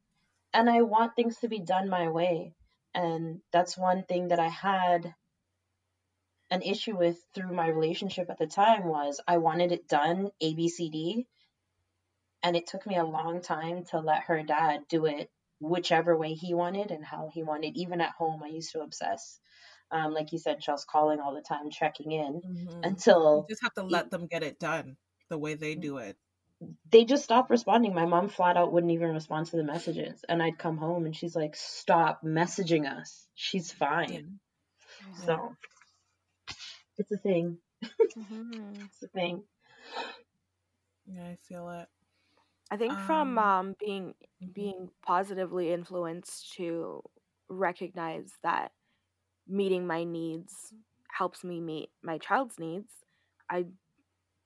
and 0.53 0.71
I 0.71 0.83
want 0.83 1.17
things 1.17 1.39
to 1.39 1.49
be 1.49 1.61
done 1.61 1.89
my 1.89 2.09
way. 2.09 2.55
And 2.95 3.41
that's 3.53 3.77
one 3.77 4.05
thing 4.05 4.29
that 4.29 4.39
I 4.39 4.49
had 4.49 5.15
an 6.51 6.63
issue 6.63 6.97
with 6.97 7.19
through 7.35 7.53
my 7.53 7.69
relationship 7.69 8.31
at 8.31 8.39
the 8.39 8.47
time 8.47 8.85
was 8.85 9.21
I 9.27 9.39
wanted 9.39 9.73
it 9.73 9.89
done 9.89 10.31
ABCD 10.41 11.27
and 12.43 12.57
it 12.57 12.67
took 12.67 12.87
me 12.87 12.97
a 12.97 13.05
long 13.05 13.41
time 13.41 13.85
to 13.87 13.99
let 13.99 14.25
her 14.25 14.43
dad 14.43 14.83
do 14.89 15.07
it 15.07 15.31
whichever 15.61 16.17
way 16.17 16.35
he 16.35 16.55
wanted 16.55 16.91
and 16.91 17.05
how 17.05 17.31
he 17.33 17.43
wanted. 17.43 17.77
Even 17.77 18.01
at 18.01 18.11
home 18.11 18.43
I 18.43 18.49
used 18.49 18.73
to 18.73 18.83
obsess. 18.83 19.41
Um, 19.91 20.13
like 20.13 20.33
you 20.33 20.39
said, 20.39 20.61
Chels 20.61 20.87
calling 20.87 21.21
all 21.21 21.35
the 21.35 21.43
time, 21.43 21.71
checking 21.71 22.13
in 22.13 22.43
Mhm. 22.43 22.85
You 23.39 23.47
just 23.49 23.63
have 23.63 23.75
to 23.75 23.83
let 23.83 24.11
them 24.11 24.27
get 24.27 24.43
it 24.43 24.59
done 24.59 24.97
the 25.31 25.39
way 25.39 25.55
they 25.55 25.75
do 25.75 25.99
it. 25.99 26.17
They 26.91 27.05
just 27.05 27.25
stopped 27.25 27.51
responding. 27.51 27.95
My 27.95 28.07
mom 28.07 28.29
flat 28.29 28.57
out 28.57 28.73
wouldn't 28.73 28.93
even 28.93 29.13
respond 29.13 29.47
to 29.47 29.57
the 29.57 29.65
messages. 29.65 30.25
And 30.29 30.43
I'd 30.43 30.59
come 30.59 30.77
home 30.79 31.07
and 31.07 31.17
she's 31.17 31.37
like, 31.37 31.57
Stop 31.57 32.23
messaging 32.23 32.91
us. 32.91 33.29
She's 33.35 33.73
fine. 33.73 34.41
Yeah. 35.19 35.27
So 35.27 35.57
it's 36.99 37.13
a 37.13 37.17
thing. 37.19 37.59
Mhm. 38.17 38.91
It's 38.93 39.03
a 39.03 39.09
thing. 39.09 39.45
Yeah, 41.07 41.29
I 41.29 41.37
feel 41.37 41.69
it. 41.71 41.89
I 42.71 42.77
think 42.77 43.01
from 43.01 43.39
Um, 43.39 43.39
um, 43.39 43.77
being 43.81 44.15
mhm. 44.41 44.53
being 44.55 44.91
positively 45.03 45.73
influenced 45.73 46.53
to 46.55 47.03
recognize 47.49 48.33
that 48.43 48.73
meeting 49.47 49.87
my 49.87 50.05
needs 50.05 50.73
helps 51.11 51.45
me 51.45 51.61
meet 51.61 51.91
my 52.03 52.19
child's 52.19 52.59
needs. 52.59 52.93
I 53.51 53.67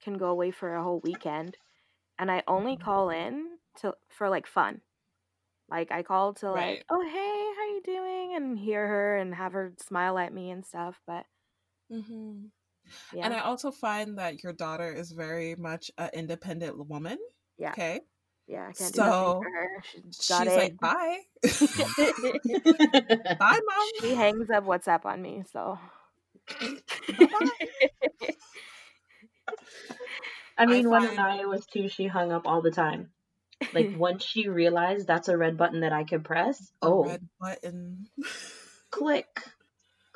can 0.01 0.17
go 0.17 0.29
away 0.29 0.51
for 0.51 0.75
a 0.75 0.83
whole 0.83 1.01
weekend 1.01 1.57
and 2.19 2.29
I 2.31 2.43
only 2.47 2.75
Mhm. 2.77 2.81
call 2.83 3.09
in 3.09 3.57
to 3.77 3.95
for 4.09 4.29
like 4.29 4.45
fun. 4.47 4.81
Like 5.69 5.91
I 5.91 6.03
call 6.03 6.33
to 6.35 6.51
like, 6.51 6.55
Right. 6.55 6.83
"Oh, 6.89 7.01
hey, 7.01 7.53
how 7.57 7.65
you 7.75 7.81
doing?" 7.83 8.35
and 8.35 8.57
hear 8.59 8.87
her 8.87 9.17
and 9.17 9.33
have 9.35 9.53
her 9.53 9.73
smile 9.79 10.17
at 10.17 10.33
me 10.33 10.51
and 10.51 10.65
stuff, 10.65 10.99
but 11.07 11.25
mm-hmm. 11.91 12.45
yeah. 13.13 13.25
And 13.25 13.33
I 13.33 13.39
also 13.41 13.71
find 13.71 14.17
that 14.17 14.43
your 14.43 14.53
daughter 14.53 14.91
is 14.91 15.11
very 15.11 15.55
much 15.55 15.91
an 15.97 16.09
independent 16.13 16.77
woman. 16.87 17.17
yeah. 17.57 17.71
Okay. 17.71 18.01
Yeah, 18.47 18.67
I 18.67 18.73
can't 18.73 18.93
do 18.93 19.01
So 19.01 19.41
for 19.43 19.49
her. 19.51 19.83
She's 19.83 20.27
got 20.27 20.47
she's 20.47 20.55
it. 20.55 20.57
like, 20.57 20.79
bye. 20.79 21.19
bye, 23.39 23.59
mom. 23.67 23.89
she 24.01 24.15
hangs 24.15 24.49
up 24.49 24.65
WhatsApp 24.65 25.05
on 25.05 25.21
me, 25.21 25.43
so 25.51 25.77
Bye 30.59 30.65
bye. 30.65 30.71
I 30.71 30.75
I 30.75 30.77
mean, 30.77 30.89
when 30.89 31.07
find 31.07 31.19
Anaya 31.19 31.47
was 31.47 31.65
two, 31.65 31.87
she 31.87 32.07
hung 32.07 32.31
up 32.31 32.45
all 32.45 32.61
the 32.61 32.71
time. 32.71 33.11
Like 33.73 33.91
once 33.97 34.23
she 34.23 34.47
realized 34.47 35.07
that's 35.07 35.27
a 35.29 35.37
red 35.37 35.57
button 35.57 35.81
that 35.81 35.93
I 35.93 36.03
could 36.03 36.23
press, 36.23 36.71
oh, 36.81 37.05
red 37.05 37.27
button. 37.39 38.07
click. 38.91 39.27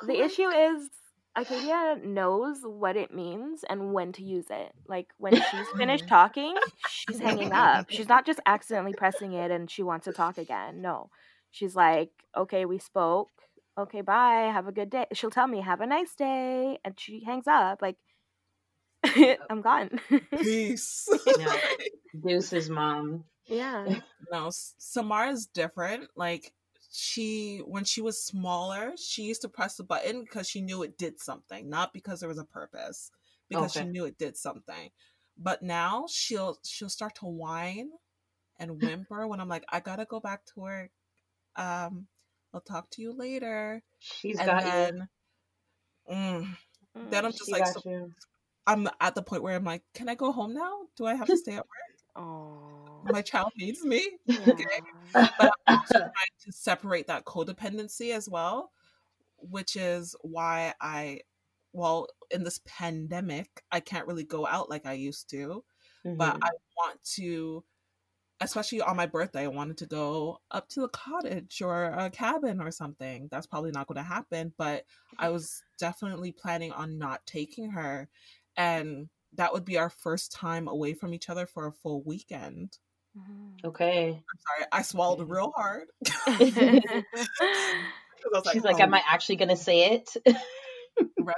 the 0.00 0.06
click. 0.06 0.18
issue 0.18 0.48
is 0.48 0.88
Acadia 1.36 1.98
knows 2.04 2.58
what 2.62 2.96
it 2.96 3.12
means 3.12 3.64
and 3.68 3.92
when 3.92 4.12
to 4.12 4.22
use 4.22 4.46
it. 4.50 4.72
Like 4.86 5.08
when 5.18 5.34
she's 5.34 5.68
finished 5.76 6.08
talking, 6.08 6.54
she's 6.88 7.18
hanging 7.18 7.52
up. 7.52 7.90
She's 7.90 8.08
not 8.08 8.24
just 8.24 8.40
accidentally 8.46 8.94
pressing 8.94 9.32
it 9.32 9.50
and 9.50 9.70
she 9.70 9.82
wants 9.82 10.04
to 10.04 10.12
talk 10.12 10.38
again. 10.38 10.80
No. 10.80 11.10
She's 11.50 11.76
like, 11.76 12.10
"Okay, 12.36 12.64
we 12.64 12.78
spoke. 12.78 13.30
Okay, 13.78 14.00
bye. 14.00 14.50
Have 14.52 14.66
a 14.66 14.72
good 14.72 14.90
day." 14.90 15.06
She'll 15.12 15.30
tell 15.30 15.46
me, 15.46 15.60
"Have 15.60 15.80
a 15.80 15.86
nice 15.86 16.14
day." 16.14 16.78
And 16.84 16.98
she 16.98 17.22
hangs 17.24 17.46
up 17.46 17.80
like 17.80 17.96
I'm 19.50 19.62
gone. 19.62 20.00
Peace. 20.40 21.08
Yeah. 21.38 21.56
Deuce's 22.26 22.70
mom. 22.70 23.24
yeah. 23.46 23.86
no, 24.32 24.48
S- 24.48 24.74
Samara's 24.78 25.46
different. 25.46 26.08
Like 26.16 26.52
she, 26.92 27.58
when 27.66 27.84
she 27.84 28.00
was 28.00 28.22
smaller, 28.22 28.92
she 28.96 29.22
used 29.22 29.42
to 29.42 29.48
press 29.48 29.76
the 29.76 29.84
button 29.84 30.22
because 30.22 30.48
she 30.48 30.60
knew 30.60 30.82
it 30.82 30.96
did 30.98 31.20
something, 31.20 31.68
not 31.68 31.92
because 31.92 32.20
there 32.20 32.28
was 32.28 32.38
a 32.38 32.44
purpose, 32.44 33.10
because 33.48 33.72
she 33.72 33.84
knew 33.84 34.04
it 34.04 34.18
did 34.18 34.36
something. 34.36 34.90
But 35.36 35.62
now 35.62 36.06
she'll 36.08 36.58
she'll 36.64 36.88
start 36.88 37.16
to 37.16 37.26
whine 37.26 37.90
and 38.58 38.80
whimper 38.80 39.26
when 39.26 39.40
I'm 39.40 39.48
like, 39.48 39.64
I 39.68 39.80
gotta 39.80 40.04
go 40.04 40.20
back 40.20 40.44
to 40.46 40.60
work. 40.60 40.90
Um, 41.56 42.06
I'll 42.52 42.60
talk 42.60 42.90
to 42.90 43.02
you 43.02 43.12
later. 43.12 43.82
She's 43.98 44.38
And 44.38 44.48
got 44.48 44.64
you. 44.64 44.70
then, 44.70 45.08
mm, 46.10 46.56
then 47.10 47.24
I'm 47.24 47.32
just 47.32 47.46
She 47.46 47.52
like, 47.52 47.64
got 47.64 47.74
so 47.74 47.82
you. 47.84 48.12
I'm 48.66 48.88
at 49.00 49.14
the 49.14 49.22
point 49.22 49.42
where 49.42 49.54
I'm 49.54 49.64
like, 49.64 49.82
can 49.94 50.08
I 50.08 50.14
go 50.14 50.32
home 50.32 50.54
now? 50.54 50.80
Do 50.96 51.06
I 51.06 51.14
have 51.14 51.26
to 51.28 51.36
stay 51.36 51.52
at 51.52 51.58
work? 51.58 51.98
Oh. 52.16 53.02
My 53.04 53.22
child 53.22 53.52
needs 53.56 53.84
me. 53.84 54.18
Yeah. 54.26 54.52
Okay. 54.52 54.80
But 55.36 55.46
I'm 55.46 55.50
also 55.78 55.98
trying 56.14 56.40
to 56.44 56.52
separate 56.52 57.06
that 57.08 57.24
codependency 57.24 58.14
as 58.14 58.28
well, 58.28 58.72
which 59.38 59.76
is 59.76 60.16
why 60.22 60.74
I, 60.80 61.20
well, 61.72 62.08
in 62.30 62.44
this 62.44 62.60
pandemic, 62.66 63.64
I 63.72 63.80
can't 63.80 64.06
really 64.06 64.24
go 64.24 64.46
out 64.46 64.70
like 64.70 64.86
I 64.86 64.94
used 64.94 65.30
to, 65.30 65.64
but 66.18 66.36
Mhm. 66.36 66.42
I 66.42 66.50
want 66.76 67.02
to, 67.16 67.64
especially 68.40 68.80
on 68.80 68.96
my 68.96 69.06
birthday, 69.06 69.44
I 69.44 69.48
wanted 69.48 69.78
to 69.78 69.86
go 69.86 70.40
up 70.50 70.68
to 70.70 70.84
a 70.84 70.88
cottage 70.88 71.62
or 71.62 71.84
a 71.86 72.10
cabin 72.10 72.60
or 72.60 72.70
something. 72.70 73.28
That's 73.30 73.46
probably 73.46 73.70
not 73.72 73.86
going 73.86 73.96
to 73.96 74.02
happen, 74.02 74.52
but 74.58 74.84
I 75.18 75.30
was 75.30 75.64
definitely 75.78 76.32
planning 76.32 76.72
on 76.72 76.98
not 76.98 77.26
taking 77.26 77.70
her. 77.70 78.08
And 78.56 79.08
that 79.34 79.52
would 79.52 79.64
be 79.64 79.78
our 79.78 79.90
first 79.90 80.32
time 80.32 80.68
away 80.68 80.94
from 80.94 81.14
each 81.14 81.28
other 81.30 81.46
for 81.46 81.66
a 81.66 81.72
full 81.72 82.02
weekend. 82.04 82.78
Mhm. 83.14 83.64
Okay. 83.64 84.24
I'm 84.32 84.38
sorry, 84.58 84.68
I 84.72 84.82
swallowed 84.82 85.28
real 85.28 85.52
hard. 85.56 85.88
She's 86.38 86.58
'Cause 88.22 88.32
I 88.34 88.38
was 88.38 88.46
like, 88.46 88.62
like, 88.64 88.80
"Oh, 88.80 88.80
am 88.80 88.94
I 88.94 89.02
actually 89.06 89.36
gonna 89.36 89.56
say 89.56 89.92
it? 89.94 90.16
right 91.18 91.34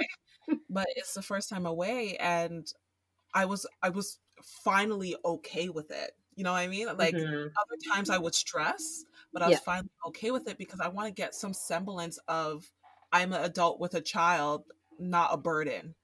but 0.70 0.86
it's 0.96 1.14
the 1.14 1.22
first 1.22 1.48
time 1.50 1.66
away 1.66 2.16
and 2.18 2.72
i 3.34 3.46
was 3.46 3.66
i 3.82 3.90
was 3.90 4.20
finally 4.42 5.16
okay 5.24 5.68
with 5.70 5.90
it 5.92 6.12
you 6.36 6.44
know 6.44 6.52
what 6.52 6.58
i 6.60 6.68
mean 6.68 6.88
like 6.98 7.18
Mhm. 7.18 7.56
other 7.62 7.76
times 7.94 8.10
i 8.10 8.18
would 8.18 8.34
stress 8.34 9.04
but 9.34 9.42
i 9.42 9.48
was 9.48 9.58
Yeah. 9.58 9.60
finally 9.60 9.90
okay 10.06 10.30
with 10.32 10.48
it 10.48 10.58
because 10.58 10.80
i 10.80 10.88
want 10.88 11.08
to 11.08 11.12
get 11.14 11.34
some 11.34 11.54
semblance 11.54 12.18
of 12.28 12.72
i'm 13.12 13.32
an 13.34 13.42
adult 13.44 13.80
with 13.80 13.94
a 13.94 14.00
child 14.02 14.64
not 14.98 15.34
a 15.34 15.38
burden 15.38 15.94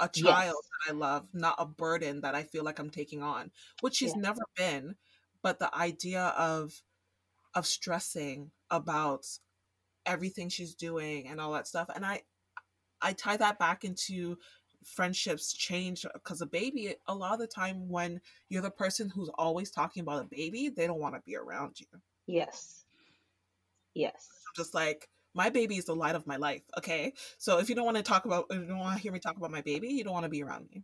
a 0.00 0.08
child 0.08 0.56
Yes. 0.56 0.68
that 0.86 0.90
i 0.90 0.92
love 0.94 1.28
not 1.34 1.56
a 1.58 1.66
burden 1.66 2.20
that 2.22 2.34
i 2.34 2.42
feel 2.42 2.64
like 2.64 2.78
i'm 2.78 2.90
taking 2.90 3.22
on 3.22 3.50
which 3.80 3.96
she's 3.96 4.16
Yeah. 4.16 4.22
never 4.22 4.42
been 4.56 4.96
but 5.42 5.58
the 5.58 5.74
idea 5.76 6.26
of 6.38 6.82
of 7.54 7.66
stressing 7.66 8.52
about 8.70 9.26
everything 10.06 10.48
she's 10.48 10.74
doing 10.74 11.28
and 11.28 11.40
all 11.40 11.52
that 11.52 11.68
stuff 11.68 11.90
and 11.94 12.06
i 12.06 12.22
i 13.02 13.12
tie 13.12 13.36
that 13.36 13.58
back 13.58 13.84
into 13.84 14.36
friendships 14.84 15.52
change 15.52 16.06
because 16.14 16.40
a 16.40 16.46
baby 16.46 16.94
a 17.08 17.14
lot 17.14 17.34
of 17.34 17.40
the 17.40 17.46
time 17.46 17.88
when 17.88 18.20
you're 18.48 18.62
the 18.62 18.70
person 18.70 19.10
who's 19.10 19.30
always 19.36 19.70
talking 19.70 20.02
about 20.02 20.22
a 20.22 20.28
baby 20.28 20.68
they 20.70 20.86
don't 20.86 21.00
want 21.00 21.14
to 21.14 21.22
be 21.26 21.36
around 21.36 21.78
you 21.80 21.86
Yes. 22.26 22.86
Yes. 23.94 24.28
just 24.56 24.74
like 24.74 25.08
my 25.34 25.48
baby 25.50 25.76
is 25.76 25.84
the 25.84 25.94
light 25.94 26.14
of 26.14 26.26
my 26.26 26.36
life 26.36 26.62
okay? 26.78 27.12
So 27.38 27.58
if 27.58 27.68
you 27.68 27.74
don't 27.74 27.84
want 27.84 27.96
to 27.96 28.02
talk 28.02 28.24
about 28.24 28.46
if 28.50 28.58
you 28.60 28.66
don't 28.66 28.78
want 28.78 28.96
to 28.96 29.02
hear 29.02 29.12
me 29.12 29.18
talk 29.18 29.36
about 29.36 29.50
my 29.50 29.60
baby 29.62 29.88
you 29.88 30.04
don't 30.04 30.12
want 30.12 30.24
to 30.24 30.30
be 30.30 30.42
around 30.42 30.68
me. 30.70 30.82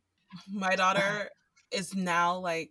My 0.51 0.77
daughter 0.83 1.31
is 1.71 1.95
now 1.95 2.39
like 2.39 2.71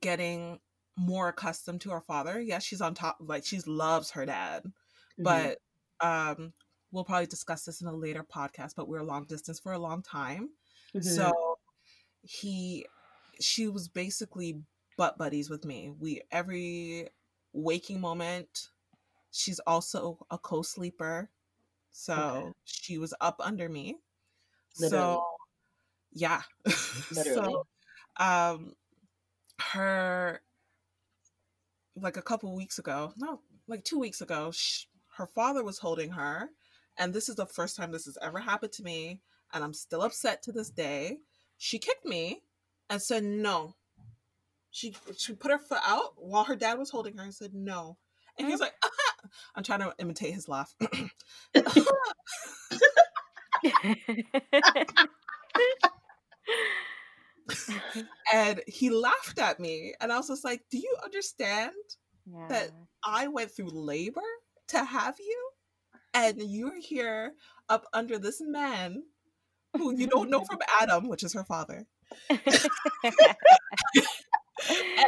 getting 0.00 0.58
more 0.96 1.28
accustomed 1.28 1.80
to 1.82 1.90
her 1.90 2.00
father. 2.00 2.40
Yes 2.40 2.62
she's 2.64 2.80
on 2.80 2.94
top 2.94 3.18
like 3.20 3.44
she 3.44 3.60
loves 3.66 4.10
her 4.12 4.26
dad 4.26 4.64
Mhm. 5.18 5.24
but 5.24 5.58
um 6.06 6.52
we'll 6.92 7.04
probably 7.04 7.26
discuss 7.26 7.64
this 7.64 7.80
in 7.80 7.88
a 7.88 7.92
later 7.94 8.22
podcast 8.22 8.74
but 8.76 8.86
we 8.88 8.98
were 8.98 9.04
long 9.04 9.24
distance 9.24 9.58
for 9.60 9.72
a 9.72 9.78
long 9.78 10.02
time. 10.02 10.50
Mhm. 10.94 11.02
so 11.04 11.58
he 12.22 12.86
she 13.40 13.68
was 13.68 13.88
basically 13.88 14.62
butt 14.96 15.18
buddies 15.18 15.50
with 15.50 15.64
me. 15.64 15.90
We 15.98 16.22
every 16.30 17.08
waking 17.52 18.00
moment 18.00 18.68
she's 19.36 19.60
also 19.60 20.18
a 20.30 20.38
co-sleeper 20.38 21.30
so 21.92 22.14
Okay. 22.14 22.52
she 22.64 22.98
was 22.98 23.14
up 23.20 23.36
under 23.40 23.68
me 23.68 23.96
Literally. 24.78 25.14
so 25.14 25.24
yeah 26.12 26.42
Literally. 27.10 27.54
so 27.54 27.66
um 28.24 28.74
her 29.60 30.40
like 31.98 32.16
a 32.18 32.22
couple 32.22 32.54
weeks 32.54 32.78
ago, 32.78 33.12
no, 33.16 33.40
like 33.68 33.82
two 33.84 33.98
weeks 33.98 34.20
ago, 34.20 34.50
sh- 34.52 34.84
her 35.16 35.26
father 35.26 35.64
was 35.64 35.78
holding 35.78 36.10
her, 36.10 36.50
and 36.98 37.14
this 37.14 37.28
is 37.30 37.36
the 37.36 37.46
first 37.46 37.74
time 37.76 37.90
this 37.90 38.04
has 38.04 38.18
ever 38.20 38.38
happened 38.38 38.72
to 38.72 38.82
me, 38.82 39.20
and 39.54 39.64
I'm 39.64 39.72
still 39.72 40.02
upset 40.02 40.42
to 40.42 40.52
this 40.52 40.68
day. 40.68 41.18
She 41.56 41.78
kicked 41.78 42.04
me 42.04 42.42
and 42.90 43.00
said 43.00 43.24
no. 43.24 43.76
She 44.70 44.94
she 45.16 45.32
put 45.32 45.50
her 45.50 45.58
foot 45.58 45.80
out 45.86 46.12
while 46.16 46.44
her 46.44 46.56
dad 46.56 46.78
was 46.78 46.90
holding 46.90 47.16
her 47.16 47.24
and 47.24 47.34
said 47.34 47.54
no. 47.54 47.96
And 48.38 48.46
he's 48.46 48.60
like, 48.60 48.74
I'm 49.54 49.62
trying 49.62 49.80
to 49.80 49.94
imitate 49.98 50.34
his 50.34 50.48
laugh. 50.48 50.74
and 58.32 58.60
he 58.66 58.90
laughed 58.90 59.38
at 59.38 59.60
me, 59.60 59.94
and 60.00 60.12
I 60.12 60.16
was 60.18 60.28
just 60.28 60.44
like, 60.44 60.62
Do 60.70 60.78
you 60.78 60.96
understand 61.04 61.72
yeah. 62.26 62.48
that 62.48 62.70
I 63.04 63.28
went 63.28 63.50
through 63.50 63.70
labor 63.70 64.20
to 64.68 64.84
have 64.84 65.16
you? 65.18 65.50
And 66.14 66.40
you're 66.40 66.80
here 66.80 67.34
up 67.68 67.86
under 67.92 68.18
this 68.18 68.40
man 68.40 69.02
who 69.76 69.94
you 69.94 70.06
don't 70.06 70.30
know 70.30 70.44
from 70.44 70.58
Adam, 70.80 71.08
which 71.08 71.22
is 71.22 71.34
her 71.34 71.44
father. 71.44 71.86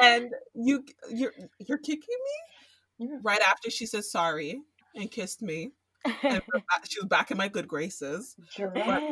and 0.02 0.31
you 0.54 0.85
you're 1.11 1.33
you're 1.59 1.78
kicking 1.78 2.02
me 2.09 2.57
Mm-hmm. 3.00 3.16
right 3.22 3.40
after 3.48 3.70
she 3.70 3.87
said 3.87 4.04
sorry 4.04 4.61
and 4.94 5.11
kissed 5.11 5.42
me 5.42 5.70
and 6.04 6.42
she 6.88 7.00
was 7.00 7.08
back 7.08 7.30
in 7.30 7.37
my 7.37 7.48
good 7.48 7.68
graces. 7.68 8.37
But 8.56 9.02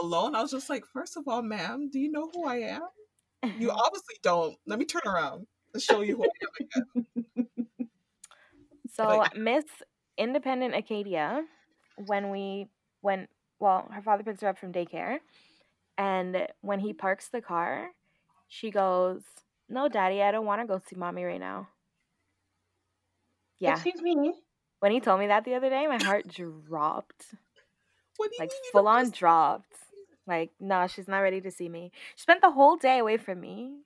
alone 0.00 0.34
i 0.34 0.42
was 0.42 0.50
just 0.50 0.68
like 0.68 0.84
first 0.92 1.16
of 1.16 1.24
all 1.28 1.42
ma'am 1.42 1.88
do 1.92 1.98
you 1.98 2.10
know 2.10 2.28
who 2.32 2.46
i 2.46 2.56
am? 2.56 2.82
You 3.58 3.70
obviously 3.84 4.16
don't. 4.22 4.56
Let 4.66 4.78
me 4.78 4.84
turn 4.86 5.02
around 5.06 5.46
and 5.72 5.82
show 5.82 6.00
you 6.00 6.16
who 6.16 6.24
i 6.24 6.28
am 6.42 7.04
again. 7.04 7.46
So 8.92 9.24
miss 9.36 9.64
independent 10.16 10.74
acadia 10.74 11.44
when 12.06 12.30
we 12.30 12.68
when 13.02 13.28
well 13.60 13.86
her 13.92 14.00
father 14.00 14.22
picks 14.22 14.40
her 14.40 14.48
up 14.48 14.58
from 14.58 14.72
daycare 14.72 15.18
and 15.98 16.48
when 16.62 16.80
he 16.80 16.94
parks 16.94 17.28
the 17.28 17.42
car 17.42 17.90
she 18.48 18.70
goes 18.70 19.20
no, 19.68 19.88
daddy, 19.88 20.22
I 20.22 20.30
don't 20.30 20.46
want 20.46 20.60
to 20.62 20.66
go 20.66 20.80
see 20.86 20.96
mommy 20.96 21.24
right 21.24 21.40
now. 21.40 21.68
Yeah. 23.58 23.72
Excuse 23.72 24.02
me. 24.02 24.34
When 24.80 24.92
he 24.92 25.00
told 25.00 25.20
me 25.20 25.28
that 25.28 25.44
the 25.44 25.54
other 25.54 25.70
day, 25.70 25.86
my 25.86 26.02
heart 26.02 26.28
dropped. 26.28 27.26
like 28.38 28.50
full 28.72 28.88
on 28.88 29.10
dropped. 29.10 29.72
Like, 30.26 30.50
no, 30.60 30.86
she's 30.86 31.08
not 31.08 31.20
ready 31.20 31.40
to 31.40 31.50
see 31.50 31.68
me. 31.68 31.92
She 32.16 32.22
spent 32.22 32.40
the 32.40 32.50
whole 32.50 32.76
day 32.76 32.98
away 32.98 33.16
from 33.16 33.40
me 33.40 33.78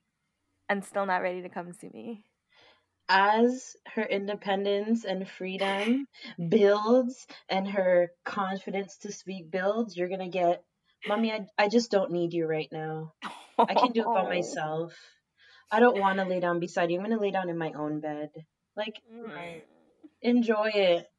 and 0.67 0.83
still 0.83 1.05
not 1.05 1.21
ready 1.21 1.41
to 1.43 1.49
come 1.49 1.71
see 1.73 1.89
me. 1.93 2.23
As 3.07 3.75
her 3.95 4.03
independence 4.03 5.05
and 5.05 5.27
freedom 5.27 6.07
builds 6.49 7.27
and 7.49 7.67
her 7.67 8.11
confidence 8.25 8.97
to 8.99 9.11
speak 9.11 9.51
builds, 9.51 9.95
you're 9.95 10.07
going 10.07 10.19
to 10.21 10.29
get, 10.29 10.63
Mommy, 11.07 11.31
I, 11.31 11.45
I 11.57 11.67
just 11.67 11.91
don't 11.91 12.11
need 12.11 12.33
you 12.33 12.47
right 12.47 12.69
now. 12.71 13.13
I 13.57 13.73
can 13.73 13.91
do 13.91 14.01
it 14.01 14.05
by 14.05 14.23
myself. 14.29 14.93
I 15.71 15.79
don't 15.79 15.99
want 15.99 16.19
to 16.19 16.25
lay 16.25 16.39
down 16.39 16.59
beside 16.59 16.91
you. 16.91 16.97
I'm 16.97 17.05
going 17.05 17.17
to 17.17 17.23
lay 17.23 17.31
down 17.31 17.49
in 17.49 17.57
my 17.57 17.71
own 17.73 18.01
bed. 18.01 18.29
Like, 18.75 19.01
right. 19.11 19.65
enjoy 20.21 20.71
it. 20.73 21.09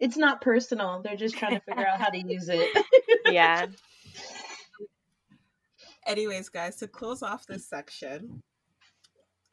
It's 0.00 0.16
not 0.16 0.40
personal. 0.40 1.02
They're 1.02 1.16
just 1.16 1.36
trying 1.36 1.54
to 1.54 1.60
figure 1.60 1.86
out 1.86 2.00
how 2.00 2.10
to 2.10 2.18
use 2.18 2.48
it. 2.48 2.68
yeah. 3.26 3.66
Anyways, 6.06 6.48
guys, 6.48 6.76
to 6.76 6.88
close 6.88 7.22
off 7.22 7.46
this 7.46 7.68
section, 7.68 8.42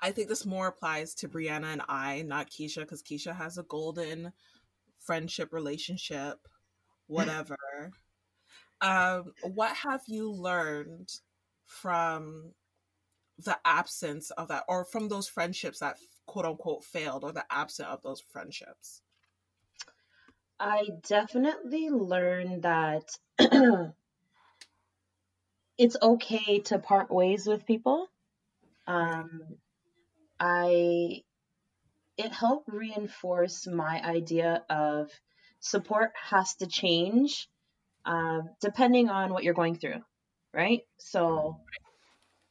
I 0.02 0.12
think 0.12 0.30
this 0.30 0.46
more 0.46 0.68
applies 0.68 1.15
to 1.15 1.28
Brianna 1.28 1.74
and 1.74 1.82
I, 1.89 2.22
not 2.22 2.50
Keisha, 2.50 2.82
because 2.82 3.02
Keisha 3.02 3.36
has 3.36 3.58
a 3.58 3.63
golden 3.63 4.32
friendship 5.00 5.52
relationship, 5.52 6.48
whatever. 7.08 7.58
um, 8.82 9.34
what 9.41 9.76
have 9.76 10.02
you 10.08 10.32
learned 10.32 11.10
from 11.65 12.54
the 13.44 13.58
absence 13.65 14.32
of 14.32 14.48
that 14.48 14.63
or 14.68 14.86
from 14.86 15.10
those 15.10 15.28
friendships 15.28 15.80
that 15.80 15.98
quote 16.26 16.46
unquote 16.46 16.84
failed 16.84 17.24
or 17.24 17.32
the 17.32 17.46
absence 17.50 17.90
of 17.90 18.02
those 18.02 18.22
friendships? 18.32 19.02
I 20.60 20.88
definitely 21.08 21.90
learned 21.90 22.64
that 22.64 23.04
it's 25.78 25.98
okay 26.02 26.60
to 26.60 26.80
part 26.80 27.12
ways 27.12 27.46
with 27.48 27.66
people. 27.66 28.08
Um 28.88 29.58
i 30.40 31.24
it 32.18 32.32
helped 32.32 32.68
reinforce 32.70 33.68
my 33.68 34.02
idea 34.02 34.64
of 34.70 35.10
support 35.60 36.12
has 36.30 36.56
to 36.56 36.68
change 36.68 37.48
uh, 38.06 38.42
depending 38.62 39.10
on 39.10 39.32
what 39.32 39.44
you're 39.44 39.54
going 39.54 39.76
through 39.76 40.02
right? 40.56 40.82
So 40.98 41.60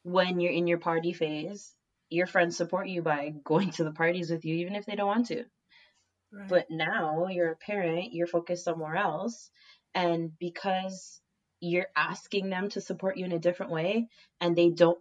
when 0.03 0.39
you're 0.39 0.53
in 0.53 0.67
your 0.67 0.77
party 0.77 1.11
phase, 1.11 1.73
your 2.09 2.27
friends 2.27 2.57
support 2.57 2.87
you 2.87 3.01
by 3.01 3.33
going 3.43 3.71
to 3.71 3.83
the 3.83 3.91
parties 3.91 4.29
with 4.29 4.45
you, 4.45 4.55
even 4.57 4.75
if 4.75 4.85
they 4.85 4.95
don't 4.95 5.07
want 5.07 5.27
to. 5.27 5.45
Right. 6.31 6.49
But 6.49 6.67
now 6.69 7.27
you're 7.27 7.51
a 7.51 7.55
parent, 7.55 8.13
you're 8.13 8.27
focused 8.27 8.63
somewhere 8.63 8.95
else. 8.95 9.49
And 9.93 10.37
because 10.39 11.21
you're 11.59 11.87
asking 11.95 12.49
them 12.49 12.69
to 12.69 12.81
support 12.81 13.17
you 13.17 13.25
in 13.25 13.31
a 13.31 13.39
different 13.39 13.71
way 13.71 14.07
and 14.41 14.55
they 14.55 14.69
don't, 14.69 14.99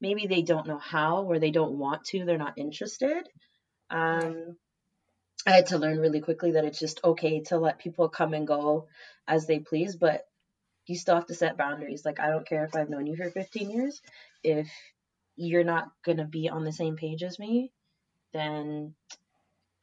maybe 0.00 0.26
they 0.26 0.42
don't 0.42 0.66
know 0.66 0.78
how 0.78 1.24
or 1.24 1.38
they 1.38 1.50
don't 1.50 1.78
want 1.78 2.04
to, 2.06 2.24
they're 2.24 2.38
not 2.38 2.58
interested. 2.58 3.28
Um, 3.90 4.56
I 5.46 5.50
had 5.50 5.66
to 5.66 5.78
learn 5.78 5.98
really 5.98 6.20
quickly 6.20 6.52
that 6.52 6.64
it's 6.64 6.78
just 6.78 7.00
okay 7.04 7.40
to 7.44 7.58
let 7.58 7.78
people 7.78 8.08
come 8.08 8.32
and 8.32 8.46
go 8.46 8.86
as 9.26 9.46
they 9.46 9.58
please, 9.58 9.96
but 9.96 10.26
you 10.86 10.96
still 10.96 11.16
have 11.16 11.26
to 11.26 11.34
set 11.34 11.56
boundaries. 11.56 12.04
Like 12.04 12.20
I 12.20 12.28
don't 12.28 12.46
care 12.46 12.64
if 12.64 12.74
I've 12.74 12.90
known 12.90 13.06
you 13.06 13.16
for 13.16 13.30
15 13.30 13.70
years, 13.70 14.00
if 14.42 14.70
you're 15.36 15.64
not 15.64 15.90
going 16.04 16.18
to 16.18 16.24
be 16.24 16.48
on 16.48 16.64
the 16.64 16.72
same 16.72 16.96
page 16.96 17.22
as 17.22 17.38
me, 17.38 17.72
then 18.32 18.94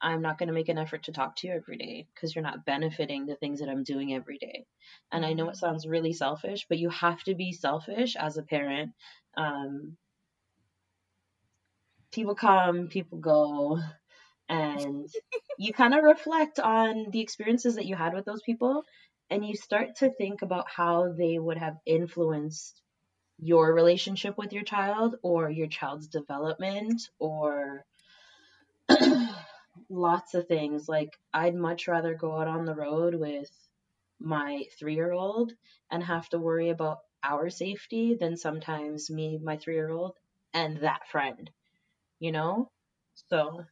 I'm 0.00 0.22
not 0.22 0.38
going 0.38 0.48
to 0.48 0.54
make 0.54 0.68
an 0.68 0.78
effort 0.78 1.04
to 1.04 1.12
talk 1.12 1.36
to 1.36 1.46
you 1.46 1.54
every 1.54 1.76
day 1.76 2.06
because 2.12 2.34
you're 2.34 2.42
not 2.42 2.64
benefiting 2.64 3.26
the 3.26 3.36
things 3.36 3.60
that 3.60 3.68
I'm 3.68 3.84
doing 3.84 4.12
every 4.12 4.38
day. 4.38 4.66
And 5.12 5.24
I 5.24 5.32
know 5.32 5.48
it 5.48 5.56
sounds 5.56 5.86
really 5.86 6.12
selfish, 6.12 6.66
but 6.68 6.78
you 6.78 6.90
have 6.90 7.22
to 7.24 7.34
be 7.34 7.52
selfish 7.52 8.16
as 8.16 8.36
a 8.36 8.42
parent. 8.42 8.92
Um, 9.36 9.96
people 12.10 12.34
come, 12.34 12.88
people 12.88 13.18
go, 13.18 13.78
and 14.48 15.08
you 15.58 15.72
kind 15.72 15.94
of 15.94 16.02
reflect 16.02 16.58
on 16.58 17.06
the 17.10 17.20
experiences 17.20 17.76
that 17.76 17.86
you 17.86 17.94
had 17.94 18.14
with 18.14 18.24
those 18.24 18.42
people 18.42 18.84
and 19.30 19.46
you 19.46 19.56
start 19.56 19.96
to 19.96 20.10
think 20.10 20.42
about 20.42 20.66
how 20.68 21.12
they 21.12 21.38
would 21.38 21.56
have 21.56 21.76
influenced 21.86 22.81
your 23.38 23.72
relationship 23.74 24.38
with 24.38 24.52
your 24.52 24.62
child 24.62 25.16
or 25.22 25.50
your 25.50 25.66
child's 25.66 26.08
development 26.08 27.02
or 27.18 27.84
lots 29.90 30.34
of 30.34 30.46
things. 30.46 30.88
Like, 30.88 31.18
I'd 31.32 31.54
much 31.54 31.88
rather 31.88 32.14
go 32.14 32.40
out 32.40 32.48
on 32.48 32.64
the 32.64 32.74
road 32.74 33.14
with 33.14 33.50
my 34.20 34.64
three 34.78 34.94
year 34.94 35.12
old 35.12 35.52
and 35.90 36.02
have 36.02 36.28
to 36.30 36.38
worry 36.38 36.70
about 36.70 37.00
our 37.22 37.50
safety 37.50 38.14
than 38.14 38.36
sometimes 38.36 39.10
me, 39.10 39.38
my 39.42 39.56
three 39.56 39.74
year 39.74 39.90
old, 39.90 40.16
and 40.54 40.78
that 40.78 41.08
friend, 41.08 41.50
you 42.18 42.32
know? 42.32 42.70
So 43.30 43.64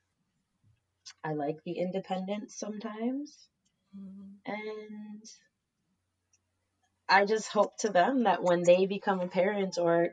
I 1.25 1.35
like 1.35 1.59
the 1.64 1.73
independence 1.73 2.55
sometimes. 2.57 3.49
Mm-hmm. 3.96 4.53
And 4.53 5.25
I 7.11 7.25
just 7.25 7.49
hope 7.49 7.77
to 7.79 7.88
them 7.88 8.23
that 8.25 8.42
when 8.42 8.62
they 8.62 8.87
become 8.87 9.20
a 9.20 9.27
parent 9.27 9.79
or 9.79 10.11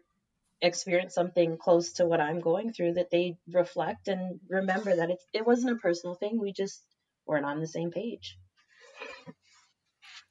experience 0.62 1.14
something 1.14 1.58
close 1.58 1.94
to 1.94 2.06
what 2.06 2.20
I'm 2.20 2.42
going 2.42 2.74
through, 2.74 2.96
that 2.96 3.12
they 3.12 3.38
reflect 3.48 4.08
and 4.08 4.40
remember 4.50 4.96
that 4.96 5.12
it, 5.12 5.20
it 5.32 5.46
wasn't 5.46 5.78
a 5.78 5.80
personal 5.80 6.16
thing. 6.16 6.40
We 6.42 6.52
just 6.52 6.82
weren't 7.28 7.46
on 7.46 7.60
the 7.60 7.68
same 7.68 7.92
page. 7.92 8.38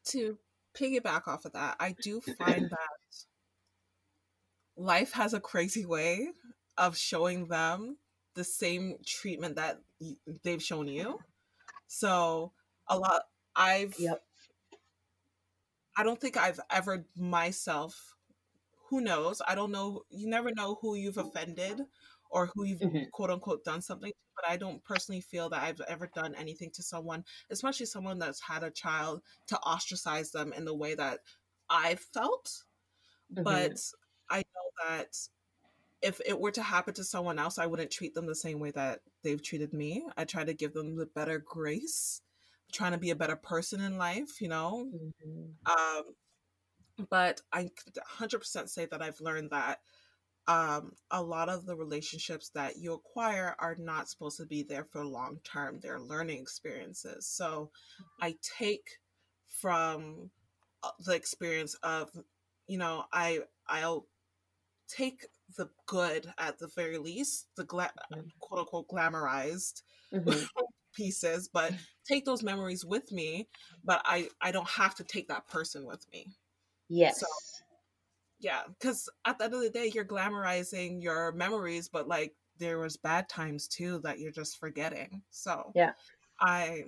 To 0.09 0.39
piggyback 0.77 1.29
off 1.29 1.45
of 1.45 1.53
that, 1.53 1.77
I 1.79 1.95
do 2.03 2.21
find 2.21 2.65
that 2.71 3.25
life 4.77 5.13
has 5.13 5.35
a 5.35 5.41
crazy 5.41 5.87
way 5.87 6.29
of 6.77 6.97
showing 6.97 7.47
them 7.47 7.97
the 8.35 8.45
same 8.45 8.97
treatment 9.07 9.57
that 9.57 9.81
they've 10.43 10.63
shown 10.63 10.89
you. 10.89 11.21
So 11.87 12.53
a 12.89 12.99
lot 12.99 13.23
I've 13.55 13.95
yep. 13.99 14.23
I 15.97 16.03
don't 16.03 16.21
think 16.21 16.37
I've 16.37 16.61
ever 16.71 17.07
myself, 17.17 18.15
who 18.89 19.01
knows? 19.01 19.41
I 19.47 19.55
don't 19.55 19.73
know. 19.73 20.03
You 20.11 20.29
never 20.29 20.53
know 20.53 20.79
who 20.81 20.95
you've 20.95 21.17
offended 21.17 21.81
or 22.31 22.51
who 22.55 22.65
you've 22.65 22.81
mm-hmm. 22.81 23.05
quote 23.13 23.31
unquote 23.31 23.65
done 23.65 23.83
something 23.83 24.11
to, 24.11 24.17
but 24.35 24.51
I 24.51 24.57
don't 24.57 24.85
personally 24.85 25.21
feel 25.21 25.49
that 25.51 25.63
I've 25.63 25.81
ever 25.89 26.11
done 26.15 26.35
anything 26.35 26.71
to 26.75 26.83
someone, 26.83 27.25
especially 27.51 27.87
someone 27.87 28.19
that's 28.19 28.41
had 28.41 28.63
a 28.63 28.71
child, 28.71 29.23
to 29.49 29.59
ostracize 29.61 30.31
them 30.33 30.53
in 30.53 30.65
the 30.65 30.75
way 30.75 30.95
that 30.95 31.21
I 31.71 31.97
felt. 31.97 32.63
Mm-hmm. 33.33 33.43
But 33.43 33.81
I 34.29 34.39
know 34.39 34.89
that 34.89 35.17
if 36.03 36.21
it 36.27 36.39
were 36.39 36.53
to 36.53 36.63
happen 36.63 36.95
to 36.95 37.05
someone 37.05 37.39
else, 37.39 37.59
I 37.59 37.67
wouldn't 37.67 37.91
treat 37.91 38.15
them 38.15 38.27
the 38.27 38.35
same 38.35 38.61
way 38.61 38.71
that 38.73 39.01
they've 39.23 39.43
treated 39.43 39.73
me. 39.73 40.05
I 40.17 40.25
try 40.25 40.45
to 40.45 40.55
give 40.55 40.75
them 40.75 40.97
the 40.97 41.07
better 41.07 41.39
grace, 41.39 42.21
trying 42.73 42.93
to 42.93 42.99
be 42.99 43.11
a 43.11 43.17
better 43.17 43.37
person 43.37 43.81
in 43.81 43.99
life, 43.99 44.41
you 44.41 44.49
know. 44.49 44.89
Mm-hmm. 44.95 45.73
Um, 45.73 46.05
but 47.11 47.41
I 47.53 47.71
100% 48.19 48.69
say 48.69 48.87
that 48.87 49.03
I've 49.03 49.21
learned 49.21 49.51
that 49.51 49.81
um, 50.49 50.93
a 51.11 51.23
lot 51.23 51.49
of 51.49 51.67
the 51.67 51.75
relationships 51.75 52.51
that 52.51 52.77
you 52.77 52.95
acquire 52.95 53.57
are 53.59 53.77
not 53.79 54.09
supposed 54.09 54.37
to 54.39 54.47
be 54.47 54.63
there 54.63 54.85
for 54.85 55.05
long 55.05 55.41
term. 55.45 55.81
They're 55.81 56.01
learning 56.01 56.41
experiences. 56.41 57.27
So 57.27 57.71
I 58.21 58.37
take 58.59 58.89
from 59.49 60.31
uh, 60.83 60.91
the 61.05 61.15
experience 61.15 61.75
of, 61.83 62.11
you 62.69 62.79
know, 62.79 63.05
I 63.13 63.41
I'll 63.67 64.07
take 64.89 65.27
the 65.57 65.69
good 65.87 66.33
at 66.39 66.59
the 66.59 66.69
very 66.69 66.99
least, 66.99 67.49
the 67.57 67.65
gla- 67.65 67.91
mm-hmm. 68.13 68.29
quote 68.39 68.61
unquote 68.61 68.89
glamorized 68.89 69.83
mm-hmm. 70.13 70.45
pieces, 70.97 71.49
but 71.53 71.73
take 72.07 72.25
those 72.25 72.43
memories 72.43 72.85
with 72.85 73.13
me. 73.13 73.49
But 73.85 74.03
I 74.05 74.29
I 74.41 74.51
don't 74.51 74.69
have 74.69 74.95
to 74.97 75.05
take 75.05 75.29
that 75.29 75.47
person 75.47 75.85
with 75.85 76.05
me. 76.13 76.33
Yes. 76.89 77.21
So, 77.21 77.27
yeah, 78.41 78.63
because 78.69 79.09
at 79.25 79.39
the 79.39 79.45
end 79.45 79.55
of 79.55 79.61
the 79.61 79.71
day, 79.71 79.91
you're 79.95 80.05
glamorizing 80.05 81.03
your 81.03 81.33
memories, 81.33 81.89
but 81.89 82.09
like 82.09 82.35
there 82.59 82.79
was 82.79 82.97
bad 82.97 83.29
times 83.29 83.69
too 83.69 84.01
that 84.03 84.19
you're 84.19 84.33
just 84.33 84.59
forgetting. 84.59 85.23
So 85.31 85.73
yeah, 85.75 85.93
I 86.41 86.85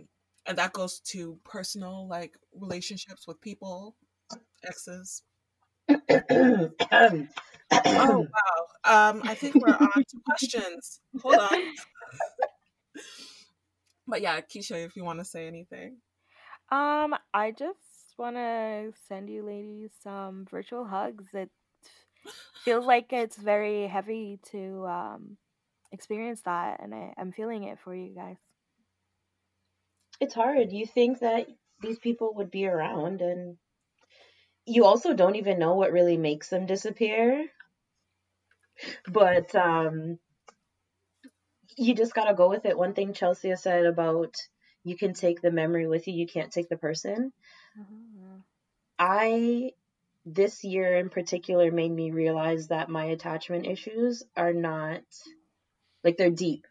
and 0.46 0.58
that 0.58 0.72
goes 0.72 1.00
to 1.00 1.38
personal 1.44 2.08
like 2.08 2.36
relationships 2.58 3.26
with 3.26 3.40
people, 3.40 3.96
exes. 4.66 5.22
oh 5.88 6.70
wow! 7.70 8.28
Um, 8.84 9.22
I 9.24 9.34
think 9.34 9.54
we're 9.56 9.74
on 9.74 9.90
to 9.94 10.20
questions. 10.26 11.00
Hold 11.22 11.36
on. 11.36 11.62
but 14.08 14.22
yeah, 14.22 14.40
Keisha, 14.40 14.84
if 14.84 14.96
you 14.96 15.04
want 15.04 15.18
to 15.20 15.24
say 15.24 15.46
anything. 15.46 15.98
Um, 16.70 17.14
I 17.32 17.52
just 17.52 18.14
want 18.18 18.36
to 18.36 18.92
send 19.06 19.28
you 19.28 19.44
ladies 19.44 19.90
some 20.02 20.46
virtual 20.50 20.84
hugs. 20.84 21.24
It 21.32 21.50
feels 22.64 22.86
like 22.86 23.12
it's 23.12 23.36
very 23.36 23.86
heavy 23.86 24.40
to 24.50 24.86
um, 24.86 25.36
experience 25.92 26.40
that, 26.42 26.80
and 26.82 26.94
I, 26.94 27.14
I'm 27.18 27.32
feeling 27.32 27.64
it 27.64 27.78
for 27.84 27.94
you 27.94 28.14
guys. 28.14 28.36
It's 30.20 30.34
hard. 30.34 30.72
You 30.72 30.86
think 30.86 31.20
that 31.20 31.46
these 31.80 31.98
people 31.98 32.34
would 32.34 32.50
be 32.50 32.66
around, 32.66 33.20
and 33.20 33.56
you 34.66 34.84
also 34.84 35.14
don't 35.14 35.36
even 35.36 35.58
know 35.58 35.74
what 35.74 35.92
really 35.92 36.16
makes 36.16 36.48
them 36.48 36.66
disappear. 36.66 37.46
But 39.08 39.54
um, 39.54 40.18
you 41.78 41.94
just 41.94 42.14
gotta 42.14 42.34
go 42.34 42.48
with 42.48 42.66
it. 42.66 42.76
One 42.76 42.94
thing 42.94 43.12
Chelsea 43.12 43.54
said 43.56 43.86
about 43.86 44.34
you 44.84 44.96
can 44.96 45.14
take 45.14 45.40
the 45.40 45.50
memory 45.50 45.86
with 45.86 46.08
you, 46.08 46.14
you 46.14 46.26
can't 46.26 46.52
take 46.52 46.68
the 46.68 46.76
person. 46.76 47.32
Mm-hmm. 47.78 48.36
I 48.98 49.70
this 50.26 50.64
year 50.64 50.96
in 50.96 51.08
particular 51.08 51.70
made 51.70 51.92
me 51.92 52.10
realize 52.10 52.68
that 52.68 52.90
my 52.90 53.06
attachment 53.06 53.66
issues 53.66 54.22
are 54.36 54.52
not 54.52 55.02
like 56.04 56.16
they're 56.16 56.30
deep. 56.30 56.66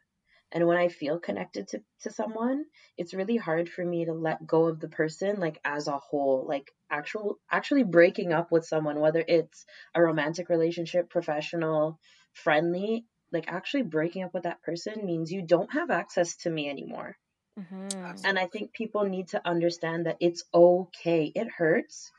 And 0.51 0.65
when 0.65 0.77
I 0.77 0.87
feel 0.87 1.19
connected 1.19 1.67
to, 1.69 1.81
to 2.03 2.11
someone, 2.11 2.63
it's 2.97 3.13
really 3.13 3.35
hard 3.35 3.67
for 3.67 3.83
me 3.83 4.05
to 4.05 4.13
let 4.13 4.47
go 4.47 4.67
of 4.67 4.79
the 4.79 4.87
person 4.87 5.39
like 5.39 5.59
as 5.65 5.87
a 5.87 5.97
whole. 5.97 6.45
Like 6.47 6.71
actual 6.89 7.37
actually 7.51 7.83
breaking 7.83 8.31
up 8.31 8.51
with 8.51 8.65
someone, 8.65 8.99
whether 8.99 9.23
it's 9.27 9.65
a 9.93 10.01
romantic 10.01 10.49
relationship, 10.49 11.09
professional, 11.09 11.99
friendly, 12.31 13.05
like 13.31 13.45
actually 13.47 13.83
breaking 13.83 14.23
up 14.23 14.33
with 14.33 14.43
that 14.43 14.61
person 14.63 15.05
means 15.05 15.31
you 15.31 15.41
don't 15.41 15.71
have 15.73 15.91
access 15.91 16.35
to 16.37 16.49
me 16.49 16.69
anymore. 16.69 17.17
Mm-hmm. 17.59 18.25
And 18.25 18.37
I 18.37 18.47
think 18.47 18.73
people 18.73 19.03
need 19.03 19.29
to 19.29 19.41
understand 19.47 20.05
that 20.05 20.17
it's 20.19 20.43
okay. 20.53 21.31
It 21.33 21.47
hurts. 21.49 22.11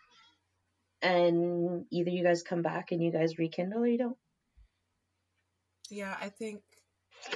And 1.01 1.85
either 1.91 2.11
you 2.11 2.25
guys 2.25 2.43
come 2.43 2.63
back 2.63 2.91
and 2.91 3.03
you 3.03 3.13
guys 3.13 3.39
rekindle 3.39 3.83
or 3.83 3.87
you 3.87 3.99
don't. 3.99 4.17
Yeah, 5.91 6.15
I 6.21 6.29
think 6.29 6.61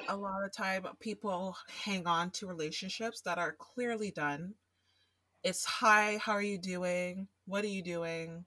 a 0.09 0.17
lot 0.17 0.45
of 0.45 0.53
time 0.53 0.87
people 1.01 1.57
hang 1.85 2.07
on 2.07 2.31
to 2.33 2.47
relationships 2.47 3.23
that 3.23 3.39
are 3.39 3.53
clearly 3.53 4.11
done. 4.11 4.55
It's 5.45 5.65
hi, 5.65 6.19
how 6.21 6.33
are 6.33 6.43
you 6.43 6.59
doing? 6.59 7.29
What 7.47 7.65
are 7.65 7.69
you 7.69 7.83
doing? 7.83 8.45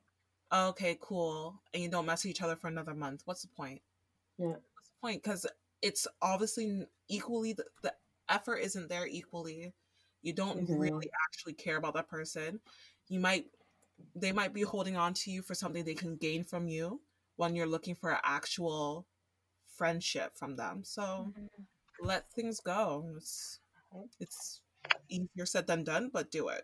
okay, 0.54 0.98
cool. 1.02 1.62
And 1.74 1.84
you 1.84 1.90
don't 1.90 2.06
mess 2.06 2.24
with 2.24 2.32
each 2.32 2.42
other 2.42 2.56
for 2.56 2.68
another 2.68 2.94
month. 2.94 3.22
What's 3.26 3.42
the 3.42 3.48
point? 3.50 3.82
Yeah. 4.38 4.56
Point? 5.06 5.22
Because 5.22 5.46
it's 5.84 6.08
obviously 6.20 6.84
equally 7.10 7.54
the, 7.54 7.66
the 7.84 7.94
effort 8.28 8.58
isn't 8.58 8.90
there 8.90 9.06
equally. 9.06 9.72
You 10.24 10.34
don't 10.34 10.64
mm-hmm. 10.64 10.80
really 10.80 11.10
actually 11.28 11.54
care 11.54 11.78
about 11.78 11.94
that 11.94 12.10
person. 12.10 12.60
You 13.08 13.20
might 13.20 13.46
they 14.16 14.32
might 14.32 14.52
be 14.52 14.64
holding 14.64 14.98
on 14.98 15.14
to 15.14 15.30
you 15.30 15.44
for 15.44 15.54
something 15.54 15.86
they 15.86 15.94
can 15.94 16.16
gain 16.16 16.44
from 16.44 16.68
you 16.68 17.02
when 17.36 17.56
you're 17.56 17.68
looking 17.68 17.94
for 17.94 18.18
actual 18.24 19.06
friendship 19.68 20.34
from 20.34 20.56
them. 20.56 20.82
So 20.84 21.04
mm-hmm. 21.04 21.46
let 22.02 22.32
things 22.32 22.60
go. 22.60 23.06
It's 23.16 23.60
it's 24.20 24.62
easier 25.08 25.46
said 25.46 25.68
than 25.68 25.84
done, 25.84 26.10
but 26.12 26.32
do 26.32 26.48
it. 26.48 26.64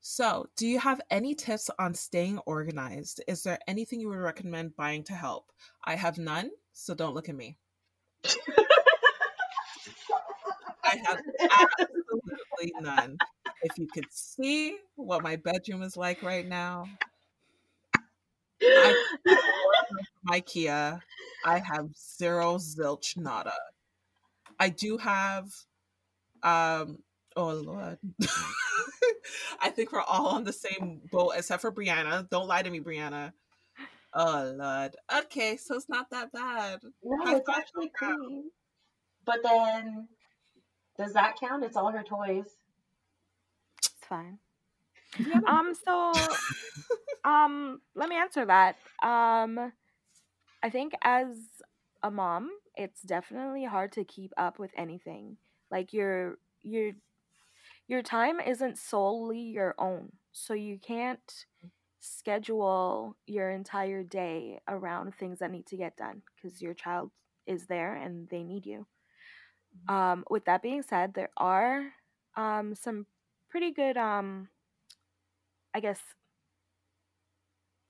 So, 0.00 0.46
do 0.56 0.68
you 0.68 0.78
have 0.78 1.00
any 1.10 1.34
tips 1.34 1.68
on 1.80 1.94
staying 1.94 2.38
organized? 2.40 3.24
Is 3.26 3.42
there 3.42 3.58
anything 3.66 3.98
you 3.98 4.08
would 4.10 4.18
recommend 4.18 4.76
buying 4.76 5.02
to 5.04 5.14
help? 5.14 5.50
I 5.84 5.96
have 5.96 6.16
none, 6.16 6.50
so 6.76 6.94
don't 6.94 7.14
look 7.14 7.28
at 7.28 7.34
me. 7.34 7.56
I 10.84 10.96
have 11.06 11.18
absolutely 11.50 12.72
none. 12.80 13.16
If 13.62 13.78
you 13.78 13.86
could 13.86 14.06
see 14.10 14.76
what 14.94 15.22
my 15.22 15.36
bedroom 15.36 15.82
is 15.82 15.96
like 15.96 16.22
right 16.22 16.46
now, 16.46 16.86
I 18.62 18.94
IKEA. 20.30 21.00
I 21.44 21.58
have 21.58 21.88
zero 21.96 22.56
zilch 22.56 23.16
nada. 23.16 23.54
I 24.60 24.68
do 24.68 24.98
have 24.98 25.46
um 26.42 26.98
oh 27.36 27.52
lord. 27.54 27.98
I 29.60 29.70
think 29.70 29.92
we're 29.92 30.02
all 30.02 30.28
on 30.28 30.44
the 30.44 30.52
same 30.52 31.00
boat 31.10 31.32
except 31.36 31.62
for 31.62 31.72
Brianna. 31.72 32.28
Don't 32.28 32.46
lie 32.46 32.62
to 32.62 32.70
me, 32.70 32.80
Brianna. 32.80 33.32
Oh 34.14 34.52
lord. 34.56 34.96
Okay, 35.24 35.56
so 35.56 35.74
it's 35.74 35.88
not 35.88 36.10
that 36.10 36.32
bad. 36.32 36.80
No, 37.02 37.24
High 37.24 37.36
it's 37.36 37.48
actually 37.48 37.90
clean. 37.96 38.50
But 39.24 39.40
then 39.42 40.08
does 40.98 41.12
that 41.12 41.36
count? 41.38 41.64
It's 41.64 41.76
all 41.76 41.90
her 41.92 42.02
toys. 42.02 42.56
It's 43.78 44.06
fine. 44.08 44.38
um 45.46 45.74
so 45.84 46.28
um 47.24 47.80
let 47.94 48.08
me 48.08 48.16
answer 48.16 48.46
that. 48.46 48.76
Um 49.02 49.72
I 50.62 50.70
think 50.70 50.94
as 51.02 51.26
a 52.02 52.10
mom, 52.10 52.50
it's 52.76 53.02
definitely 53.02 53.64
hard 53.64 53.92
to 53.92 54.04
keep 54.04 54.32
up 54.36 54.58
with 54.58 54.70
anything. 54.76 55.36
Like 55.70 55.92
your 55.92 56.38
your 56.62 56.92
your 57.88 58.02
time 58.02 58.40
isn't 58.40 58.78
solely 58.78 59.40
your 59.40 59.74
own. 59.78 60.12
So 60.32 60.54
you 60.54 60.78
can't 60.78 61.46
schedule 62.06 63.16
your 63.26 63.50
entire 63.50 64.02
day 64.02 64.60
around 64.68 65.14
things 65.14 65.40
that 65.40 65.50
need 65.50 65.66
to 65.66 65.76
get 65.76 65.96
done 65.96 66.22
because 66.34 66.62
your 66.62 66.74
child 66.74 67.10
is 67.46 67.66
there 67.66 67.94
and 67.94 68.28
they 68.28 68.42
need 68.42 68.66
you. 68.66 68.86
Um, 69.88 70.24
with 70.30 70.44
that 70.46 70.62
being 70.62 70.82
said, 70.82 71.14
there 71.14 71.30
are 71.36 71.92
um, 72.36 72.74
some 72.74 73.06
pretty 73.50 73.72
good, 73.72 73.96
um, 73.96 74.48
I 75.74 75.80
guess, 75.80 76.00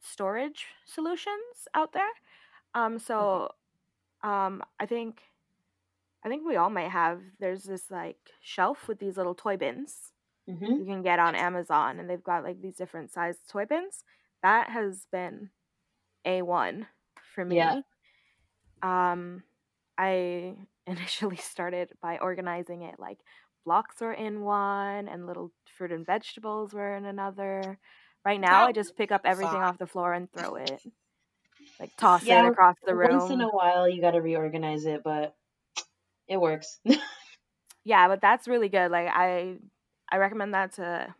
storage 0.00 0.66
solutions 0.84 1.68
out 1.74 1.92
there. 1.92 2.10
Um, 2.74 2.98
so 2.98 3.50
um, 4.22 4.62
I 4.80 4.86
think 4.86 5.22
I 6.24 6.28
think 6.28 6.44
we 6.44 6.56
all 6.56 6.70
might 6.70 6.90
have. 6.90 7.20
There's 7.38 7.64
this 7.64 7.90
like 7.90 8.18
shelf 8.40 8.88
with 8.88 8.98
these 8.98 9.16
little 9.16 9.34
toy 9.34 9.56
bins 9.56 10.12
mm-hmm. 10.48 10.64
you 10.64 10.84
can 10.84 11.02
get 11.02 11.18
on 11.18 11.34
Amazon, 11.34 11.98
and 11.98 12.08
they've 12.08 12.22
got 12.22 12.44
like 12.44 12.60
these 12.60 12.76
different 12.76 13.12
sized 13.12 13.48
toy 13.48 13.64
bins. 13.64 14.04
That 14.42 14.70
has 14.70 15.06
been 15.10 15.50
a 16.24 16.42
one 16.42 16.86
for 17.34 17.44
me. 17.44 17.56
Yeah. 17.56 17.80
Um, 18.82 19.42
I 19.98 20.54
initially 20.86 21.36
started 21.36 21.90
by 22.00 22.18
organizing 22.18 22.82
it 22.82 22.94
like 22.98 23.18
blocks 23.64 24.00
were 24.00 24.12
in 24.12 24.42
one 24.42 25.08
and 25.08 25.26
little 25.26 25.50
fruit 25.76 25.92
and 25.92 26.06
vegetables 26.06 26.72
were 26.72 26.96
in 26.96 27.04
another. 27.04 27.78
Right 28.24 28.40
now, 28.40 28.66
I 28.66 28.72
just 28.72 28.96
pick 28.96 29.12
up 29.12 29.22
everything 29.24 29.56
off 29.56 29.78
the 29.78 29.86
floor 29.86 30.12
and 30.12 30.28
throw 30.32 30.56
it, 30.56 30.82
like 31.78 31.90
toss 31.98 32.24
yeah, 32.24 32.44
it 32.44 32.48
across 32.48 32.74
the 32.84 32.94
room. 32.94 33.18
Once 33.18 33.30
in 33.30 33.40
a 33.40 33.48
while, 33.48 33.88
you 33.88 34.00
got 34.00 34.12
to 34.12 34.20
reorganize 34.20 34.84
it, 34.84 35.02
but 35.04 35.36
it 36.26 36.40
works. 36.40 36.80
yeah, 37.84 38.08
but 38.08 38.20
that's 38.20 38.48
really 38.48 38.68
good. 38.68 38.90
Like 38.90 39.06
I, 39.08 39.58
I 40.16 40.18
recommend 40.18 40.54
that 40.54 40.72
to 40.76 41.14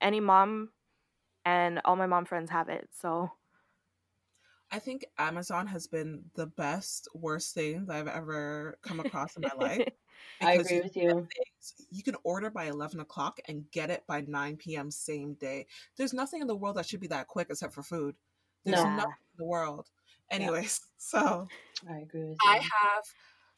any 0.00 0.20
mom, 0.20 0.70
and 1.44 1.80
all 1.84 1.96
my 1.96 2.06
mom 2.06 2.24
friends 2.24 2.50
have 2.50 2.68
it. 2.68 2.88
So 2.92 3.32
I 4.70 4.78
think 4.78 5.04
Amazon 5.18 5.66
has 5.66 5.86
been 5.86 6.30
the 6.34 6.46
best, 6.46 7.08
worst 7.14 7.52
thing 7.54 7.86
that 7.86 7.96
I've 7.96 8.08
ever 8.08 8.78
come 8.82 9.00
across 9.00 9.36
in 9.36 9.42
my 9.42 9.52
life. 9.52 9.82
I 10.40 10.52
because 10.52 10.54
agree 10.54 10.76
you 10.76 10.82
with 10.82 10.96
you. 10.96 11.28
things, 11.36 11.86
you 11.90 12.02
can 12.02 12.16
order 12.24 12.48
by 12.50 12.66
11 12.66 13.00
o'clock 13.00 13.40
and 13.48 13.70
get 13.70 13.90
it 13.90 14.06
by 14.06 14.20
9 14.22 14.76
p.m. 14.76 14.90
same 14.90 15.34
day. 15.34 15.66
There's 15.96 16.14
nothing 16.14 16.40
in 16.42 16.46
the 16.46 16.56
world 16.56 16.76
that 16.76 16.86
should 16.86 17.00
be 17.00 17.08
that 17.08 17.26
quick 17.28 17.48
except 17.50 17.74
for 17.74 17.82
food. 17.82 18.16
There's 18.64 18.84
No. 18.84 18.90
Yeah. 18.90 18.96
nothing 18.96 19.10
in 19.32 19.38
the 19.38 19.44
world. 19.46 19.90
Yeah. 20.30 20.36
Anyways, 20.36 20.80
so 20.96 21.48
I 21.88 21.98
agree 21.98 22.24
with 22.24 22.38
you. 22.44 22.50
I 22.50 22.56
have 22.56 23.04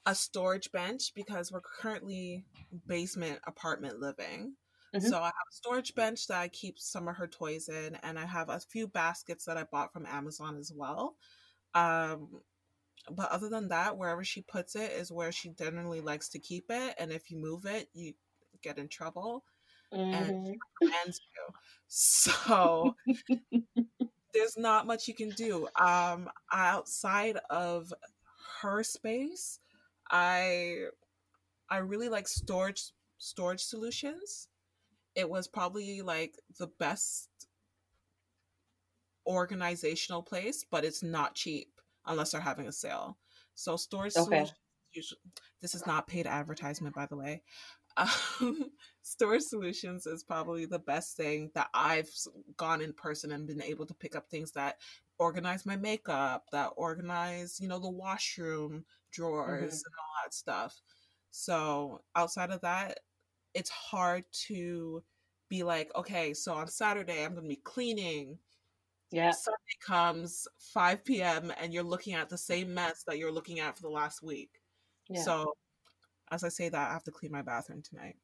a 0.07 0.15
storage 0.15 0.71
bench 0.73 1.15
because 1.15 1.51
we're 1.53 1.61
currently 1.63 2.47
basement 2.87 3.41
apartment 3.47 4.01
living. 4.01 4.57
Mhm. 4.93 5.13
So 5.13 5.19
I 5.21 5.27
have 5.27 5.33
a 5.51 5.55
storage 5.55 5.95
bench 5.95 6.27
that 6.29 6.41
I 6.41 6.49
keep 6.49 6.79
some 6.79 7.09
of 7.09 7.17
her 7.17 7.27
toys 7.29 7.69
in, 7.69 7.97
and 7.97 8.19
I 8.19 8.27
have 8.27 8.49
a 8.49 8.61
few 8.61 8.89
baskets 8.89 9.45
that 9.47 9.57
I 9.57 9.65
bought 9.65 9.93
from 9.93 10.07
Amazon 10.07 10.57
as 10.59 10.73
well. 10.75 11.17
Um, 11.75 12.43
but 13.13 13.31
other 13.31 13.49
than 13.51 13.69
that, 13.69 13.99
wherever 13.99 14.25
she 14.25 14.43
puts 14.43 14.77
it 14.77 14.93
is 14.93 15.13
where 15.13 15.33
she 15.33 15.51
generally 15.51 16.01
likes 16.01 16.29
to 16.31 16.39
keep 16.41 16.67
it, 16.71 16.95
and 16.99 17.13
if 17.13 17.31
you 17.31 17.39
move 17.39 17.67
it, 17.67 17.91
you 17.95 18.15
get 18.63 18.79
in 18.79 18.89
trouble 18.89 19.45
and 20.13 20.33
Mhm. 20.33 20.63
commands 20.81 21.21
you. 21.37 21.55
So 21.89 22.97
there's 24.33 24.57
not 24.57 24.87
much 24.87 25.07
you 25.09 25.15
can 25.15 25.33
do. 25.33 25.69
Um, 25.77 26.31
outside 26.53 27.37
of 27.51 27.93
her 28.63 28.83
space, 28.83 29.61
I 30.11 30.87
I 31.71 31.79
really 31.79 32.09
like 32.09 32.29
storage 32.29 32.93
storage 33.19 33.63
solutions. 33.63 34.49
It 35.15 35.29
was 35.29 35.49
probably 35.49 36.03
like 36.03 36.39
the 36.59 36.67
best 36.67 37.29
organizational 39.27 40.23
place, 40.23 40.65
but 40.71 40.85
it's 40.85 41.03
not 41.03 41.35
cheap 41.35 41.81
unless 42.07 42.33
they're 42.33 42.41
having 42.41 42.69
a 42.69 42.73
sale. 42.73 43.19
So 43.55 43.77
storage 43.77 44.13
Okay. 44.17 44.47
solutions 44.47 44.59
usually 44.93 45.21
this 45.61 45.75
is 45.75 45.87
not 45.87 46.07
paid 46.07 46.27
advertisement 46.27 46.95
by 46.95 47.07
the 47.07 47.17
way. 47.17 47.43
Um, 47.97 48.71
storage 49.03 49.43
solutions 49.43 50.07
is 50.07 50.25
probably 50.25 50.67
the 50.67 50.79
best 50.79 51.17
thing 51.17 51.51
that 51.55 51.69
I've 51.75 52.11
gone 52.57 52.81
in 52.81 52.93
person 52.93 53.33
and 53.33 53.47
been 53.47 53.63
able 53.63 53.87
to 53.87 53.95
pick 53.95 54.17
up 54.17 54.29
things 54.29 54.53
that 54.53 54.79
organize 55.19 55.65
my 55.67 55.77
makeup, 55.77 56.47
that 56.53 56.73
organize, 56.77 57.61
you 57.61 57.69
know, 57.69 57.79
the 57.79 57.91
washroom 57.91 58.85
drawers 59.11 59.83
Mhm. 59.83 59.87
and 59.87 59.95
all 59.99 60.23
that 60.25 60.35
stuff. 60.35 60.83
So 61.31 62.05
outside 62.15 62.51
of 62.51 62.61
that, 62.63 63.01
it's 63.55 63.71
hard 63.71 64.25
to 64.33 65.05
be 65.49 65.63
like, 65.63 65.95
okay, 65.95 66.35
so 66.35 66.55
on 66.55 66.67
Saturday 66.69 67.25
I'm 67.25 67.35
gonna 67.35 67.49
be 67.49 67.57
cleaning. 67.57 68.39
Yeah. 69.11 69.31
Sunday 69.31 69.79
comes 69.81 70.49
5 70.59 71.05
p.m. 71.05 71.53
and 71.59 71.73
you're 71.73 71.85
looking 71.85 72.15
at 72.15 72.29
the 72.29 72.39
same 72.39 72.75
mess 72.75 73.05
that 73.05 73.19
you're 73.19 73.31
looking 73.33 73.61
at 73.61 73.77
for 73.77 73.83
the 73.83 73.91
last 73.91 74.23
week. 74.23 74.61
Yeah. 75.09 75.23
So 75.23 75.57
as 76.31 76.43
I 76.43 76.49
say 76.49 76.69
that, 76.69 76.91
I 76.91 76.93
have 76.93 77.05
to 77.05 77.13
clean 77.13 77.31
my 77.31 77.43
bathroom 77.43 77.83
tonight. 77.83 78.17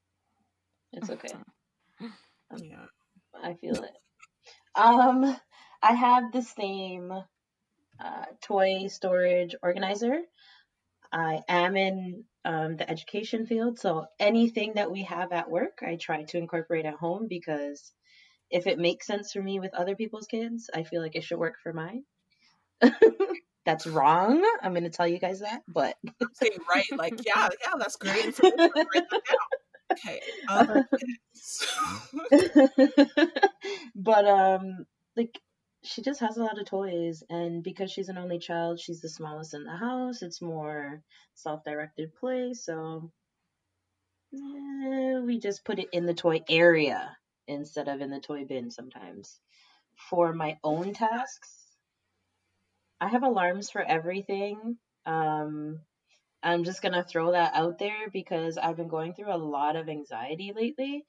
It's 0.92 1.10
okay. 1.10 1.34
Yeah. 2.56 2.86
I 3.34 3.54
feel 3.54 3.80
it. 3.84 3.96
Um, 4.74 5.36
I 5.82 5.92
have 5.92 6.32
the 6.32 6.42
same 6.42 7.12
uh, 8.02 8.24
toy 8.42 8.86
storage 8.88 9.54
organizer. 9.62 10.20
I 11.12 11.40
am 11.48 11.76
in 11.76 12.24
um, 12.44 12.76
the 12.76 12.88
education 12.88 13.46
field, 13.46 13.78
so 13.78 14.06
anything 14.18 14.74
that 14.74 14.90
we 14.90 15.02
have 15.04 15.32
at 15.32 15.50
work, 15.50 15.78
I 15.82 15.96
try 15.96 16.22
to 16.24 16.38
incorporate 16.38 16.86
at 16.86 16.94
home 16.94 17.26
because 17.28 17.92
if 18.50 18.66
it 18.66 18.78
makes 18.78 19.06
sense 19.06 19.32
for 19.32 19.42
me 19.42 19.60
with 19.60 19.74
other 19.74 19.96
people's 19.96 20.26
kids, 20.26 20.70
I 20.74 20.84
feel 20.84 21.02
like 21.02 21.16
it 21.16 21.24
should 21.24 21.38
work 21.38 21.56
for 21.62 21.72
mine. 21.72 22.04
That's 23.66 23.86
wrong. 23.86 24.44
I'm 24.62 24.72
going 24.72 24.84
to 24.84 24.90
tell 24.90 25.06
you 25.06 25.18
guys 25.18 25.40
that, 25.40 25.62
but 25.68 25.96
saying 26.34 26.58
right, 26.68 26.86
like, 26.96 27.14
yeah, 27.26 27.48
yeah, 27.60 27.74
that's 27.78 27.96
great. 27.96 28.40
Okay. 29.92 30.20
Other 30.48 30.88
kids. 30.98 31.66
but 33.94 34.24
um 34.26 34.86
like 35.16 35.38
she 35.82 36.02
just 36.02 36.20
has 36.20 36.36
a 36.36 36.42
lot 36.42 36.58
of 36.58 36.66
toys 36.66 37.22
and 37.30 37.62
because 37.62 37.90
she's 37.90 38.08
an 38.10 38.18
only 38.18 38.38
child 38.38 38.78
she's 38.78 39.00
the 39.00 39.08
smallest 39.08 39.54
in 39.54 39.64
the 39.64 39.76
house. 39.76 40.22
It's 40.22 40.42
more 40.42 41.02
self-directed 41.34 42.14
play 42.14 42.52
so 42.54 43.10
eh, 44.34 45.18
we 45.20 45.38
just 45.38 45.64
put 45.64 45.78
it 45.78 45.88
in 45.92 46.06
the 46.06 46.14
toy 46.14 46.40
area 46.48 47.16
instead 47.48 47.88
of 47.88 48.00
in 48.00 48.10
the 48.10 48.20
toy 48.20 48.44
bin 48.44 48.70
sometimes. 48.70 49.40
For 50.08 50.32
my 50.32 50.58
own 50.64 50.92
tasks 50.94 51.66
i 53.00 53.08
have 53.08 53.22
alarms 53.22 53.70
for 53.70 53.82
everything. 53.82 54.76
Um 55.06 55.80
i'm 56.42 56.64
just 56.64 56.82
gonna 56.82 57.04
throw 57.04 57.32
that 57.32 57.54
out 57.54 57.78
there 57.78 58.10
because 58.12 58.58
i've 58.58 58.76
been 58.76 58.88
going 58.88 59.14
through 59.14 59.32
a 59.34 59.36
lot 59.56 59.76
of 59.76 59.88
anxiety 59.88 60.52
lately. 60.54 61.04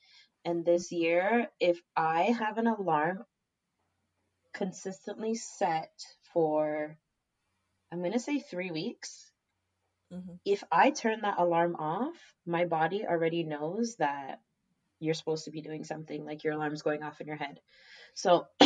And 0.46 0.66
this 0.66 0.92
year, 0.92 1.48
if 1.60 1.80
I 1.96 2.24
have 2.40 2.58
an 2.58 2.66
alarm 2.68 3.24
consistently 4.54 5.36
set 5.36 5.92
for, 6.34 6.98
I'm 7.92 8.00
going 8.00 8.14
to 8.14 8.20
say 8.20 8.40
three 8.40 8.72
weeks, 8.72 9.32
Mhm. 10.12 10.40
if 10.46 10.64
I 10.72 10.90
turn 10.92 11.22
that 11.22 11.40
alarm 11.40 11.76
off, 11.76 12.16
my 12.46 12.66
body 12.66 13.06
already 13.06 13.44
knows 13.44 13.96
that 13.98 14.40
you're 15.00 15.16
supposed 15.16 15.46
to 15.46 15.52
be 15.52 15.62
doing 15.62 15.84
something, 15.84 16.26
like 16.26 16.44
your 16.44 16.54
alarm's 16.54 16.84
going 16.84 17.04
off 17.04 17.22
in 17.22 17.28
your 17.28 17.38
head. 17.38 17.60
So, 18.16 18.48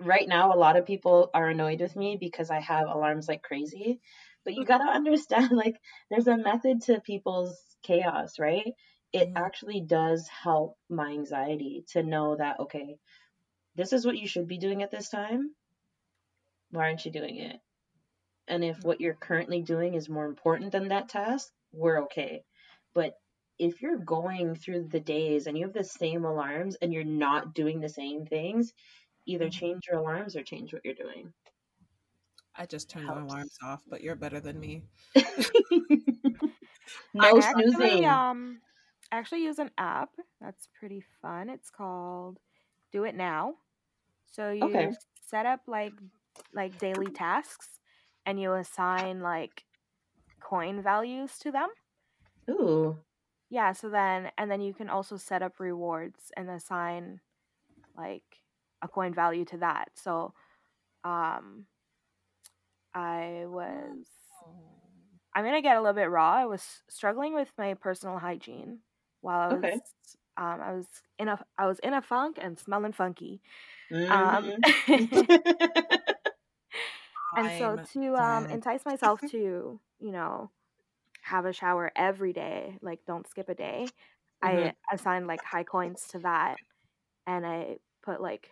right 0.00 0.28
now, 0.28 0.52
a 0.54 0.58
lot 0.58 0.76
of 0.76 0.86
people 0.86 1.30
are 1.34 1.48
annoyed 1.48 1.80
with 1.80 1.96
me 1.96 2.16
because 2.20 2.50
I 2.50 2.60
have 2.60 2.88
alarms 2.88 3.28
like 3.28 3.42
crazy. 3.42 4.00
But 4.44 4.54
you 4.54 4.64
got 4.64 4.78
to 4.78 4.84
understand, 4.84 5.50
like, 5.52 5.76
there's 6.10 6.28
a 6.28 6.36
method 6.38 6.82
to 6.84 7.00
people's 7.00 7.58
chaos, 7.82 8.38
right? 8.38 8.72
It 9.12 9.28
Mhm. 9.28 9.34
actually 9.36 9.82
does 9.82 10.28
help 10.28 10.76
my 10.90 11.10
anxiety 11.12 11.84
to 11.92 12.02
know 12.02 12.36
that, 12.36 12.60
okay, 12.60 12.98
this 13.78 13.94
is 13.94 14.06
what 14.06 14.18
you 14.18 14.28
should 14.28 14.48
be 14.48 14.58
doing 14.58 14.84
at 14.84 14.92
this 14.92 15.10
time. 15.10 15.56
Why 16.70 16.84
aren't 16.84 17.04
you 17.04 17.12
doing 17.12 17.36
it? 17.36 17.60
And 18.48 18.64
if 18.64 18.82
what 18.84 19.00
you're 19.00 19.14
currently 19.14 19.62
doing 19.62 19.94
is 19.94 20.08
more 20.08 20.26
important 20.26 20.72
than 20.72 20.88
that 20.88 21.08
task, 21.08 21.52
we're 21.72 22.02
okay. 22.04 22.44
But 22.94 23.14
if 23.58 23.82
you're 23.82 23.98
going 23.98 24.54
through 24.56 24.88
the 24.88 25.00
days 25.00 25.46
and 25.46 25.56
you 25.58 25.64
have 25.66 25.74
the 25.74 25.84
same 25.84 26.24
alarms 26.24 26.76
and 26.76 26.92
you're 26.92 27.04
not 27.04 27.54
doing 27.54 27.80
the 27.80 27.88
same 27.90 28.26
things, 28.26 28.72
either 29.26 29.46
Mhm. 29.46 29.50
change 29.50 29.86
your 29.88 29.98
alarms 30.00 30.36
or 30.36 30.42
change 30.44 30.72
what 30.72 30.84
you're 30.84 30.94
doing. 30.94 31.32
I 32.54 32.66
just 32.66 32.90
turned 32.90 33.06
my 33.08 33.08
Helps. 33.08 33.22
alarms 33.22 33.56
off, 33.62 33.82
but 33.88 34.02
you're 34.02 34.14
better 34.14 34.40
than 34.40 34.60
me. 34.60 34.82
no 37.14 37.20
I 37.20 37.50
actually 37.50 38.04
um 38.04 38.60
I 39.12 39.18
actually 39.18 39.44
use 39.44 39.58
an 39.58 39.70
app 39.78 40.10
that's 40.40 40.68
pretty 40.78 41.02
fun. 41.22 41.48
It's 41.48 41.70
called 41.70 42.38
Do 42.92 43.04
It 43.04 43.14
Now. 43.14 43.54
So 44.30 44.50
you 44.50 44.88
Okay. 44.88 44.98
set 45.24 45.46
up 45.46 45.62
like 45.66 45.94
like 46.52 46.78
daily 46.78 47.10
tasks 47.10 47.80
and 48.26 48.40
you 48.40 48.52
assign 48.54 49.20
like 49.20 49.64
coin 50.40 50.82
values 50.82 51.38
to 51.40 51.52
them. 51.52 51.70
Ooh. 52.50 52.98
Yeah, 53.50 53.72
so 53.72 53.88
then 53.88 54.30
and 54.36 54.50
then 54.50 54.60
you 54.60 54.74
can 54.74 54.88
also 54.90 55.16
set 55.16 55.42
up 55.42 55.58
rewards 55.60 56.30
and 56.36 56.50
assign 56.50 57.20
like 57.96 58.24
a 58.82 58.88
coin 58.88 59.14
value 59.14 59.44
to 59.46 59.58
that. 59.58 59.90
So 59.96 60.34
um 61.04 61.66
I 62.94 63.46
was 63.46 64.06
I'm 65.34 65.44
gonna 65.44 65.62
get 65.62 65.76
a 65.76 65.80
little 65.80 65.94
bit 65.94 66.10
raw. 66.10 66.32
I 66.34 66.46
was 66.46 66.82
struggling 66.88 67.34
with 67.34 67.52
my 67.58 67.74
personal 67.74 68.18
hygiene 68.18 68.80
while 69.20 69.40
I 69.40 69.48
was 69.54 69.66
Okay. 69.66 69.80
um 70.36 70.60
I 70.60 70.72
was 70.72 70.88
in 71.18 71.28
a 71.28 71.44
I 71.58 71.66
was 71.66 71.78
in 71.80 71.94
a 71.94 72.02
funk 72.02 72.38
and 72.40 72.58
smelling 72.58 72.92
funky. 72.92 73.42
Um 74.08 74.50
Mhm. 74.96 75.26
and 77.36 77.52
so 77.52 77.78
to 77.92 78.14
um 78.16 78.46
entice 78.50 78.84
myself 78.84 79.22
to, 79.30 79.78
you 80.00 80.12
know, 80.12 80.50
have 81.22 81.46
a 81.46 81.52
shower 81.52 81.90
every 81.96 82.32
day, 82.32 82.76
like 82.82 83.00
don't 83.06 83.28
skip 83.28 83.48
a 83.48 83.54
day, 83.54 83.92
Mhm. 84.42 84.70
I 84.70 84.72
assigned 84.92 85.26
like 85.26 85.44
high 85.44 85.64
coins 85.64 86.06
to 86.10 86.18
that 86.20 86.58
and 87.26 87.46
I 87.46 87.76
put 88.02 88.20
like 88.20 88.50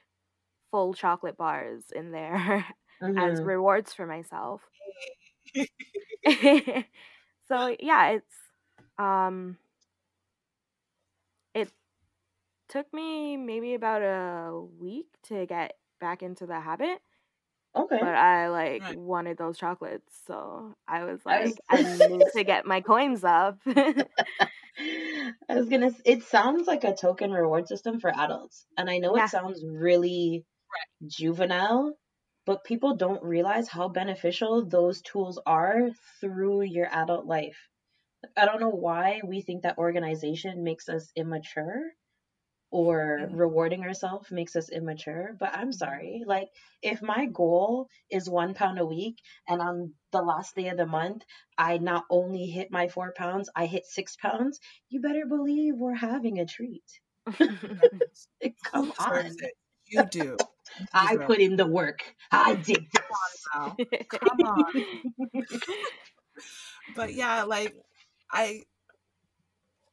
full 0.71 0.95
chocolate 0.95 1.37
bars 1.37 1.85
in 1.95 2.13
there 2.13 2.67
as 3.17 3.41
Mhm. 3.41 3.45
rewards 3.45 3.93
for 3.95 4.07
myself. 4.07 4.63
so 7.49 7.77
yeah, 7.81 8.11
it's 8.11 8.35
um 8.99 9.57
it 11.55 11.71
took 12.69 12.93
me 12.93 13.37
maybe 13.37 13.75
about 13.75 14.03
a 14.03 14.59
week 14.61 15.09
to 15.25 15.47
get 15.47 15.79
back 16.01 16.23
into 16.23 16.47
the 16.47 16.61
habit, 16.61 17.01
Okay. 17.75 18.01
but 18.01 18.15
I 18.15 18.49
like 18.49 18.87
Right. 18.89 18.97
wanted 18.97 19.39
those 19.39 19.59
chocolates, 19.59 20.21
so 20.27 20.75
I 20.89 21.05
was 21.05 21.25
I 21.29 21.41
was 21.41 21.55
like, 21.55 21.61
I 21.69 21.83
need 21.83 22.29
to 22.33 22.45
get 22.45 22.67
my 22.67 22.81
coins 22.83 23.25
up. 23.25 23.61
I 24.79 25.55
was 25.55 25.69
gonna. 25.69 25.91
It 26.05 26.23
sounds 26.23 26.67
like 26.67 26.85
a 26.85 26.95
token 26.95 27.31
reward 27.33 27.67
system 27.69 27.99
for 28.01 28.11
adults, 28.11 28.67
and 28.77 28.89
I 28.91 28.99
know 28.99 29.15
yeah, 29.15 29.17
it 29.17 29.29
sounds 29.29 29.65
really 29.65 30.45
juvenile, 31.07 31.97
but 32.47 32.65
people 32.65 32.97
don't 32.97 33.23
realize 33.25 33.69
how 33.69 33.89
beneficial 33.89 34.67
those 34.67 35.03
tools 35.03 35.41
are 35.47 35.91
through 36.21 36.63
your 36.63 36.89
adult 36.93 37.27
life. 37.27 37.59
I 38.37 38.47
don't 38.47 38.61
know 38.61 38.71
why 38.71 39.23
we 39.27 39.43
think 39.43 39.63
that 39.65 39.79
organization 39.79 40.65
makes 40.65 40.89
us 40.89 41.13
immature 41.17 41.93
or 42.71 43.29
Mhm. 43.31 43.37
rewarding 43.37 43.83
ourselves 43.85 44.31
makes 44.31 44.57
us 44.57 44.69
immature. 44.71 45.37
But 45.39 45.55
I'm 45.57 45.73
sorry. 45.73 46.23
Like, 46.27 46.49
if 46.83 47.03
my 47.03 47.27
goal 47.27 47.89
is 48.11 48.29
one 48.29 48.55
pound 48.55 48.79
a 48.79 48.87
week 48.87 49.19
and 49.49 49.61
on 49.63 49.95
the 50.13 50.23
last 50.23 50.55
day 50.57 50.69
of 50.69 50.77
the 50.77 50.87
month, 50.87 51.23
I 51.59 51.79
not 51.79 52.05
only 52.11 52.47
hit 52.47 52.71
my 52.71 52.89
four 52.89 53.13
pounds, 53.17 53.49
I 53.55 53.67
hit 53.67 53.87
six 53.87 54.17
pounds, 54.17 54.59
you 54.89 55.01
better 55.01 55.27
believe 55.27 55.77
we're 55.77 55.95
having 55.95 56.39
a 56.39 56.47
treat. 56.47 56.85
Who 57.39 57.47
Come 58.65 58.93
on. 58.99 59.37
You 59.87 60.05
do. 60.07 60.37
You 60.79 60.87
I 60.93 61.17
put 61.17 61.39
in 61.39 61.57
the 61.57 61.67
work. 61.67 62.03
I 62.33 62.55
did 62.55 62.79
it 62.79 63.03
now. 63.55 63.77
Come 64.11 64.43
on. 64.43 64.87
but 66.95 67.15
yeah, 67.15 67.45
like 67.45 67.75
I 68.31 68.63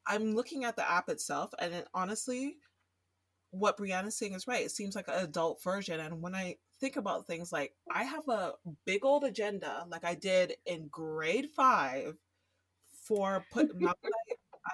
I'm 0.07 0.33
looking 0.35 0.63
at 0.65 0.75
the 0.75 0.89
app 0.89 1.09
itself 1.09 1.53
and 1.59 1.73
it, 1.73 1.87
honestly 1.93 2.57
what 3.51 3.77
Brianna's 3.77 4.17
saying 4.17 4.33
is 4.33 4.47
right. 4.47 4.65
It 4.65 4.71
seems 4.71 4.95
like 4.95 5.07
an 5.07 5.23
adult 5.23 5.61
version 5.61 5.99
and 5.99 6.21
when 6.21 6.33
I 6.33 6.57
think 6.79 6.95
about 6.95 7.27
things 7.27 7.51
like 7.51 7.73
I 7.91 8.03
have 8.03 8.27
a 8.27 8.53
big 8.85 9.05
old 9.05 9.23
agenda 9.23 9.85
like 9.89 10.03
I 10.03 10.15
did 10.15 10.55
in 10.65 10.87
grade 10.87 11.49
5 11.55 12.15
for 13.05 13.45
put 13.51 13.79
not 13.79 13.97
that 14.01 14.11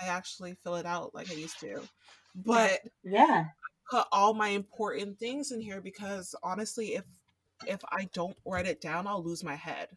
I, 0.01 0.05
I 0.05 0.07
actually 0.07 0.55
fill 0.63 0.75
it 0.75 0.85
out 0.85 1.13
like 1.13 1.29
I 1.29 1.35
used 1.35 1.59
to. 1.59 1.81
But 2.35 2.79
Yeah. 3.03 3.45
put 3.91 4.05
all 4.11 4.33
my 4.33 4.49
important 4.49 5.19
things 5.19 5.51
in 5.51 5.59
here 5.59 5.81
because 5.81 6.33
honestly 6.41 6.95
if 6.95 7.05
if 7.67 7.81
I 7.91 8.07
don't 8.13 8.37
write 8.45 8.67
it 8.67 8.79
down 8.79 9.07
I'll 9.07 9.23
lose 9.23 9.43
my 9.43 9.55
head 9.55 9.89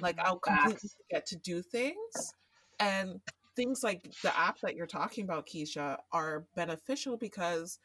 like 0.00 0.16
mm-hmm. 0.16 0.26
I'll 0.26 0.38
completely 0.38 0.72
Facts. 0.72 0.96
forget 1.08 1.26
to 1.26 1.36
do 1.36 1.62
things. 1.62 2.34
And 2.78 3.20
things 3.56 3.82
like 3.84 4.12
the 4.22 4.36
app 4.38 4.60
that 4.60 4.76
you're 4.76 4.86
talking 4.86 5.24
about, 5.24 5.46
Keisha, 5.48 5.98
are 6.12 6.46
beneficial 6.56 7.16
because 7.16 7.78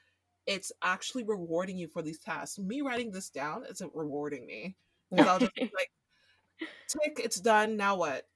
it's 0.47 0.71
actually 0.83 1.23
rewarding 1.23 1.77
you 1.77 1.87
for 1.87 2.01
these 2.03 2.19
tasks. 2.19 2.59
Me 2.59 2.81
writing 2.81 3.11
this 3.11 3.29
down 3.29 3.65
isn't 3.69 3.93
rewarding 3.95 4.45
me. 4.47 4.75
I'll 5.13 5.39
just 5.39 5.51
be 5.61 5.71
like, 5.75 5.91
tick, 6.87 7.19
it's 7.23 7.39
done. 7.39 7.77
Now 7.77 7.95
what? 7.97 8.27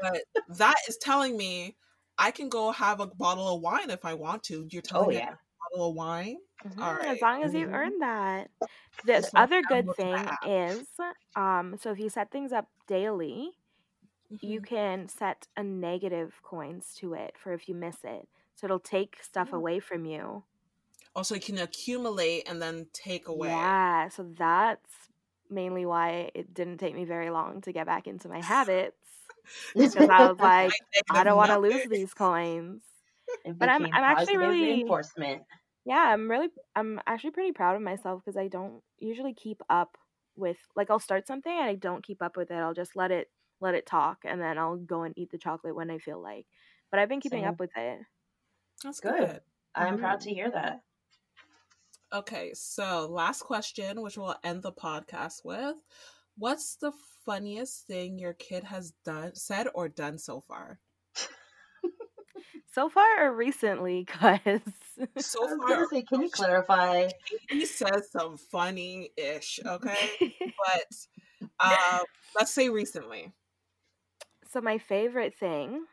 But 0.00 0.22
that 0.58 0.76
is 0.88 0.96
telling 0.98 1.36
me 1.36 1.76
I 2.18 2.30
can 2.30 2.48
go 2.48 2.70
have 2.72 3.00
a 3.00 3.06
bottle 3.06 3.54
of 3.56 3.62
wine 3.62 3.90
if 3.90 4.04
I 4.04 4.14
want 4.14 4.42
to. 4.44 4.66
You're 4.70 4.82
telling 4.82 5.08
oh 5.08 5.10
me 5.10 5.16
yeah. 5.16 5.30
have 5.30 5.34
a 5.34 5.70
bottle 5.76 5.90
of 5.90 5.94
wine? 5.96 6.38
Mhm, 6.64 6.82
All 6.82 6.96
As 7.06 7.20
long 7.20 7.42
as 7.42 7.54
you 7.54 7.66
Mhm. 7.66 7.72
earn 7.72 7.98
that. 8.00 8.50
The 9.04 9.22
So 9.22 9.30
other 9.36 9.62
good 9.62 9.94
thing 9.96 10.30
is, 10.42 10.86
um, 11.36 11.76
so 11.78 11.90
if 11.92 11.98
you 12.00 12.08
set 12.08 12.30
things 12.30 12.52
up 12.52 12.68
daily, 12.88 13.52
you 14.40 14.60
Mhm. 14.60 14.66
can 14.66 15.08
set 15.08 15.48
a 15.56 15.62
negative 15.64 16.40
coins 16.42 16.94
to 16.96 17.14
it 17.14 17.36
for 17.38 17.52
if 17.52 17.68
you 17.68 17.74
miss 17.74 18.04
it. 18.04 18.28
So 18.54 18.66
it'll 18.66 18.80
take 18.80 19.22
stuff 19.22 19.52
Oh. 19.52 19.52
away 19.52 19.80
from 19.80 20.04
you. 20.06 20.44
Also, 21.16 21.34
you 21.34 21.40
can 21.40 21.58
accumulate 21.58 22.48
and 22.48 22.62
then 22.62 22.88
take 22.92 23.26
away. 23.26 23.74
Yeah, 23.74 24.08
so 24.08 24.22
that's 24.36 25.10
mainly 25.48 25.86
why 25.86 26.30
it 26.34 26.52
didn't 26.54 26.78
take 26.78 26.94
me 26.94 27.04
very 27.04 27.30
long 27.30 27.60
to 27.62 27.72
get 27.72 27.86
back 27.86 28.06
into 28.06 28.28
my 28.28 28.40
habits 28.42 28.96
because 29.78 30.08
I 30.08 30.24
was 30.30 30.38
like, 30.40 30.76
I 31.14 31.24
don't 31.24 31.36
want 31.36 31.50
to 31.50 31.58
lose 31.58 31.84
these 31.84 32.14
coins. 32.14 32.82
But 33.58 33.68
I'm 33.70 33.86
I'm 33.92 34.04
actually 34.04 34.38
really 34.38 34.58
reinforcement. 34.58 35.44
yeah, 35.84 35.96
I'm 36.12 36.30
really 36.30 36.50
I'm 36.76 37.00
actually 37.06 37.30
pretty 37.32 37.52
proud 37.52 37.76
of 37.76 37.82
myself 37.82 38.22
because 38.24 38.36
I 38.36 38.48
don't 38.48 38.82
usually 38.98 39.34
keep 39.34 39.62
up 39.70 39.98
with 40.36 40.58
like 40.76 40.90
I'll 40.90 40.98
start 41.00 41.26
something 41.26 41.52
and 41.52 41.64
I 41.68 41.74
don't 41.76 42.04
keep 42.04 42.22
up 42.22 42.36
with 42.36 42.50
it. 42.50 42.56
I'll 42.56 42.74
just 42.74 42.96
let 42.96 43.10
it 43.12 43.30
let 43.60 43.74
it 43.74 43.86
talk 43.86 44.18
and 44.24 44.40
then 44.40 44.58
I'll 44.58 44.76
go 44.76 45.02
and 45.02 45.16
eat 45.18 45.30
the 45.30 45.38
chocolate 45.38 45.74
when 45.76 45.90
I 45.90 45.98
feel 45.98 46.20
like. 46.22 46.46
But 46.90 47.00
I've 47.00 47.08
been 47.08 47.20
keeping 47.20 47.42
Same. 47.42 47.50
up 47.50 47.58
with 47.60 47.70
it. 47.76 48.00
That's 48.82 49.00
Good. 49.00 49.14
good. 49.16 49.42
I'm 49.74 49.98
proud 49.98 50.20
Mhm. 50.20 50.22
to 50.22 50.30
hear 50.30 50.50
that. 50.50 50.82
Okay, 52.12 52.52
so 52.54 53.06
last 53.08 53.42
question, 53.42 54.00
which 54.00 54.16
we'll 54.18 54.36
end 54.42 54.62
the 54.62 54.72
podcast 54.72 55.44
with. 55.44 55.76
What's 56.36 56.76
the 56.76 56.92
funniest 57.24 57.86
thing 57.86 58.18
your 58.18 58.34
kid 58.34 58.64
has 58.64 58.92
done, 59.04 59.34
said, 59.36 59.68
or 59.74 59.88
done 59.88 60.18
so 60.18 60.40
far? 60.40 60.80
So 62.72 62.88
far 62.88 63.26
or 63.26 63.34
recently, 63.34 64.04
cause 64.06 64.60
So 65.18 65.56
far, 65.56 65.84
say, 65.86 66.02
can 66.02 66.20
you 66.22 66.30
clarify? 66.30 67.08
he 67.48 67.64
says 67.64 68.10
some 68.10 68.36
funny 68.36 69.10
ish, 69.16 69.60
okay? 69.64 70.10
But 70.58 71.06
uh, 71.60 72.04
let's 72.34 72.52
say 72.52 72.68
recently. 72.68 73.32
So 74.56 74.62
my 74.62 74.78
favorite 74.78 75.34
thing, 75.34 75.84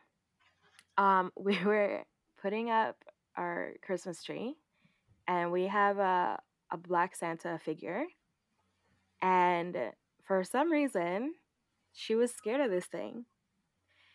um, 0.96 1.32
we 1.38 1.62
were 1.62 2.04
putting 2.40 2.70
up 2.70 2.96
our 3.36 3.74
Christmas 3.82 4.22
tree, 4.22 4.54
and 5.28 5.52
we 5.52 5.64
have 5.64 5.98
a 5.98 6.40
a 6.70 6.76
black 6.78 7.14
Santa 7.14 7.58
figure, 7.62 8.06
and 9.22 9.92
for 10.24 10.44
some 10.44 10.70
reason, 10.70 11.34
she 11.92 12.14
was 12.14 12.32
scared 12.32 12.60
of 12.60 12.70
this 12.70 12.86
thing. 12.86 13.26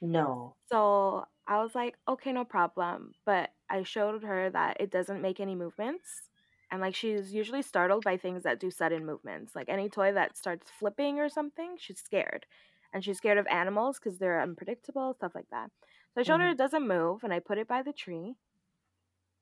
No. 0.01 0.55
So 0.71 1.25
I 1.47 1.61
was 1.61 1.73
like, 1.75 1.97
okay, 2.07 2.31
no 2.31 2.45
problem. 2.45 3.13
But 3.25 3.51
I 3.69 3.83
showed 3.83 4.23
her 4.23 4.49
that 4.51 4.77
it 4.79 4.91
doesn't 4.91 5.21
make 5.21 5.39
any 5.39 5.55
movements. 5.55 6.29
And 6.71 6.81
like 6.81 6.95
she's 6.95 7.33
usually 7.33 7.63
startled 7.63 8.03
by 8.03 8.17
things 8.17 8.43
that 8.43 8.59
do 8.59 8.69
sudden 8.69 9.05
movements. 9.05 9.55
Like 9.55 9.69
any 9.69 9.89
toy 9.89 10.13
that 10.13 10.37
starts 10.37 10.69
flipping 10.69 11.19
or 11.19 11.29
something, 11.29 11.75
she's 11.79 11.99
scared. 11.99 12.45
And 12.93 13.03
she's 13.03 13.17
scared 13.17 13.37
of 13.37 13.47
animals 13.47 13.99
because 13.99 14.17
they're 14.19 14.41
unpredictable, 14.41 15.13
stuff 15.15 15.33
like 15.35 15.49
that. 15.51 15.71
So 16.13 16.21
I 16.21 16.23
showed 16.23 16.41
her 16.41 16.47
Mhm. 16.47 16.51
it 16.53 16.57
doesn't 16.57 16.87
move 16.87 17.23
and 17.23 17.33
I 17.33 17.39
put 17.39 17.57
it 17.57 17.67
by 17.67 17.81
the 17.83 17.93
tree. 17.93 18.35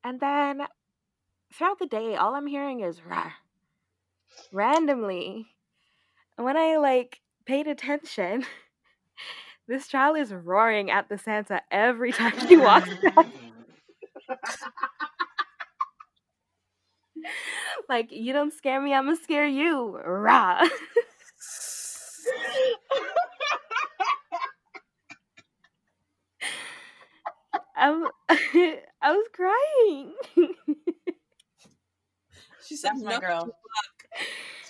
And 0.03 0.19
then 0.19 0.67
throughout 1.53 1.79
the 1.79 1.87
day, 1.87 2.15
all 2.15 2.35
I'm 2.35 2.47
hearing 2.47 2.81
is 2.81 3.03
rah, 3.03 3.33
randomly. 4.51 5.47
And 6.37 6.45
when 6.45 6.57
I 6.57 6.77
like 6.77 7.21
paid 7.45 7.67
attention, 7.67 8.45
this 9.67 9.87
child 9.87 10.17
is 10.17 10.33
roaring 10.33 10.91
at 10.91 11.09
the 11.09 11.17
Santa 11.17 11.61
every 11.71 12.11
time 12.11 12.39
she 12.47 12.57
walks 12.57 12.89
past. 13.03 13.27
Like, 17.89 18.11
you 18.11 18.33
don't 18.33 18.53
scare 18.53 18.81
me, 18.81 18.93
I'm 18.93 19.05
gonna 19.05 19.17
scare 19.17 19.47
you. 19.47 19.97
Rah. 19.97 20.67
I'm, 27.77 28.05
I 28.29 28.81
was 29.11 29.27
crying. 29.33 30.13
She 32.59 32.75
said 32.77 32.91
That's 32.91 33.03
my 33.03 33.15
no 33.15 33.19
girl. 33.19 33.51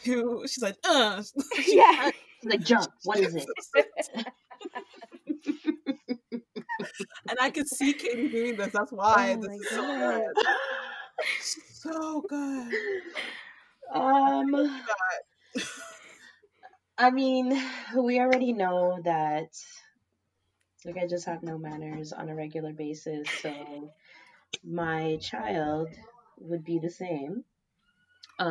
to. 0.04 0.44
She's 0.48 0.64
like, 0.64 0.78
uh. 0.84 1.24
yeah. 1.68 2.12
She's 2.42 2.52
like, 2.52 2.64
jump. 2.64 2.92
What 3.04 3.20
is 3.20 3.36
it? 3.36 3.50
and 7.30 7.38
I 7.42 7.50
could 7.52 7.68
see 7.68 7.94
Katie 7.94 8.30
doing 8.30 8.58
this. 8.58 8.70
That's 8.74 8.92
why 8.92 9.36
Oh 9.36 9.42
this 9.42 9.50
my 9.50 9.60
is 9.62 9.72
so 9.72 9.84
goodness. 9.86 10.24
good. 10.36 10.38
So 11.40 12.26
good. 12.28 12.76
um, 13.94 14.54
I 16.98 17.10
mean, 17.12 17.60
we 17.96 18.20
already 18.20 18.54
know 18.54 19.00
that 19.04 19.50
like 20.88 20.98
I 20.98 21.08
just 21.08 21.26
have 21.26 21.44
no 21.44 21.58
manners 21.58 22.14
on 22.14 22.30
a 22.30 22.36
regular 22.36 22.74
basis, 22.74 23.30
so 23.30 23.94
my 24.64 25.18
child 25.18 25.90
would 26.40 26.64
be 26.64 26.80
the 26.80 26.90
same. 26.90 27.44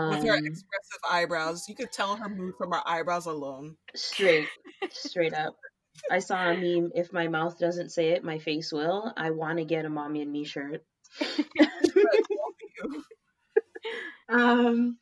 With 0.08 0.22
her 0.22 0.34
Um, 0.34 0.36
expressive 0.36 1.00
eyebrows, 1.10 1.68
you 1.68 1.74
could 1.74 1.92
tell 1.92 2.16
her 2.16 2.28
mood 2.28 2.54
from 2.56 2.72
her 2.72 2.82
eyebrows 2.86 3.26
alone. 3.26 3.76
straight, 3.94 4.48
straight 4.90 5.34
up. 5.34 5.56
I 6.10 6.18
saw 6.18 6.50
a 6.50 6.56
meme. 6.56 6.92
If 6.94 7.12
my 7.12 7.28
mouth 7.28 7.58
doesn't 7.58 7.90
say 7.90 8.10
it, 8.10 8.22
my 8.24 8.38
face 8.38 8.72
will. 8.72 9.12
I 9.16 9.30
want 9.30 9.58
to 9.58 9.64
get 9.64 9.86
a 9.86 9.88
mommy 9.90 10.22
and 10.22 10.30
me 10.32 10.44
shirt. 10.44 10.84
Um, 14.28 14.98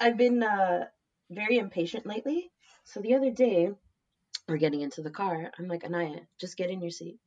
I've 0.00 0.16
been 0.16 0.42
uh, 0.42 0.86
very 1.30 1.58
impatient 1.58 2.06
lately. 2.06 2.50
So 2.84 3.00
the 3.00 3.14
other 3.14 3.30
day, 3.30 3.70
we're 4.48 4.56
getting 4.56 4.80
into 4.80 5.02
the 5.02 5.10
car. 5.10 5.50
I'm 5.58 5.68
like, 5.68 5.84
Anaya, 5.84 6.20
just 6.40 6.56
get 6.56 6.70
in 6.70 6.80
your 6.80 6.90
seat. 6.90 7.18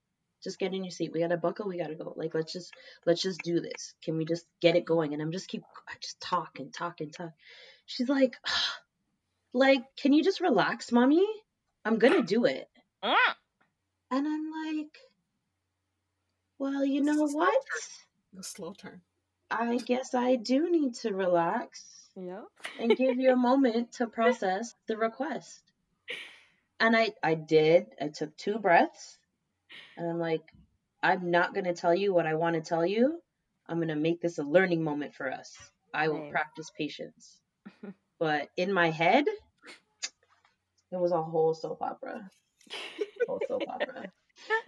Just 0.43 0.57
get 0.59 0.74
in 0.74 0.84
your 0.84 0.91
seat. 0.91 1.11
We 1.13 1.19
gotta 1.19 1.38
buckle. 1.38 1.67
We 1.67 1.78
gotta 1.78 1.95
go. 1.95 2.13
Like, 2.15 2.34
let's 2.34 2.51
just 2.51 2.74
let's 3.05 3.22
just 3.22 3.41
do 3.43 3.59
this. 3.59 3.93
Can 4.03 4.17
we 4.17 4.26
just 4.26 4.45
get 4.59 4.76
it 4.76 4.86
going? 4.86 5.13
And 5.13 5.22
I'm 5.22 5.32
just 5.32 5.47
keep 5.47 5.61
I 5.88 5.93
just 6.01 6.19
talk 6.19 6.59
and 6.59 6.74
talk 6.74 6.99
and 6.99 7.13
talk. 7.13 7.32
She's 7.86 8.09
like, 8.09 8.38
like, 9.53 9.84
can 9.97 10.13
you 10.13 10.24
just 10.24 10.41
relax, 10.41 10.91
mommy? 10.91 11.26
I'm 11.86 11.99
gonna 11.99 12.24
do 12.24 12.45
it. 12.45 12.67
Mm. 13.03 13.15
And 14.11 14.28
I'm 14.28 14.51
like, 14.65 14.97
well, 16.57 16.84
you 16.84 17.01
know 17.01 17.28
what? 17.28 17.63
The 18.34 18.43
slow 18.43 18.74
turn. 18.74 19.01
I 19.49 19.78
guess 19.78 20.13
I 20.13 20.38
do 20.38 20.72
need 20.72 20.95
to 20.95 21.13
relax 21.13 21.84
Yep. 22.15 22.45
and 22.80 22.95
give 22.95 23.17
you 23.17 23.32
a 23.34 23.36
moment 23.38 23.91
to 23.93 24.07
process 24.07 24.76
the 24.88 24.97
request. 24.97 25.70
And 26.82 26.97
I, 26.97 27.11
I 27.23 27.36
did. 27.36 27.86
I 28.01 28.07
took 28.07 28.36
two 28.36 28.57
breaths 28.57 29.19
and 29.95 30.09
I'm 30.09 30.19
like, 30.19 30.41
I'm 31.03 31.29
not 31.29 31.53
going 31.53 31.65
to 31.65 31.73
tell 31.73 31.93
you 31.93 32.11
what 32.11 32.25
I 32.25 32.34
want 32.34 32.55
to 32.55 32.61
tell 32.61 32.86
you. 32.86 33.21
I'm 33.67 33.77
going 33.77 33.89
to 33.89 33.95
make 33.95 34.19
this 34.19 34.39
a 34.39 34.43
learning 34.43 34.84
moment 34.84 35.13
for 35.13 35.32
us. 35.32 35.55
I 35.93 36.07
will 36.07 36.21
Nice. 36.21 36.32
practice 36.32 36.71
patience. 36.75 37.38
but 38.19 38.49
in 38.57 38.73
my 38.73 38.89
head, 38.89 39.25
it 40.91 40.99
was 40.99 41.11
a 41.11 41.21
whole 41.21 41.53
soap 41.53 41.84
opera. 41.84 42.27
Whole 43.27 43.41
soap 43.47 43.63
opera. 43.67 44.11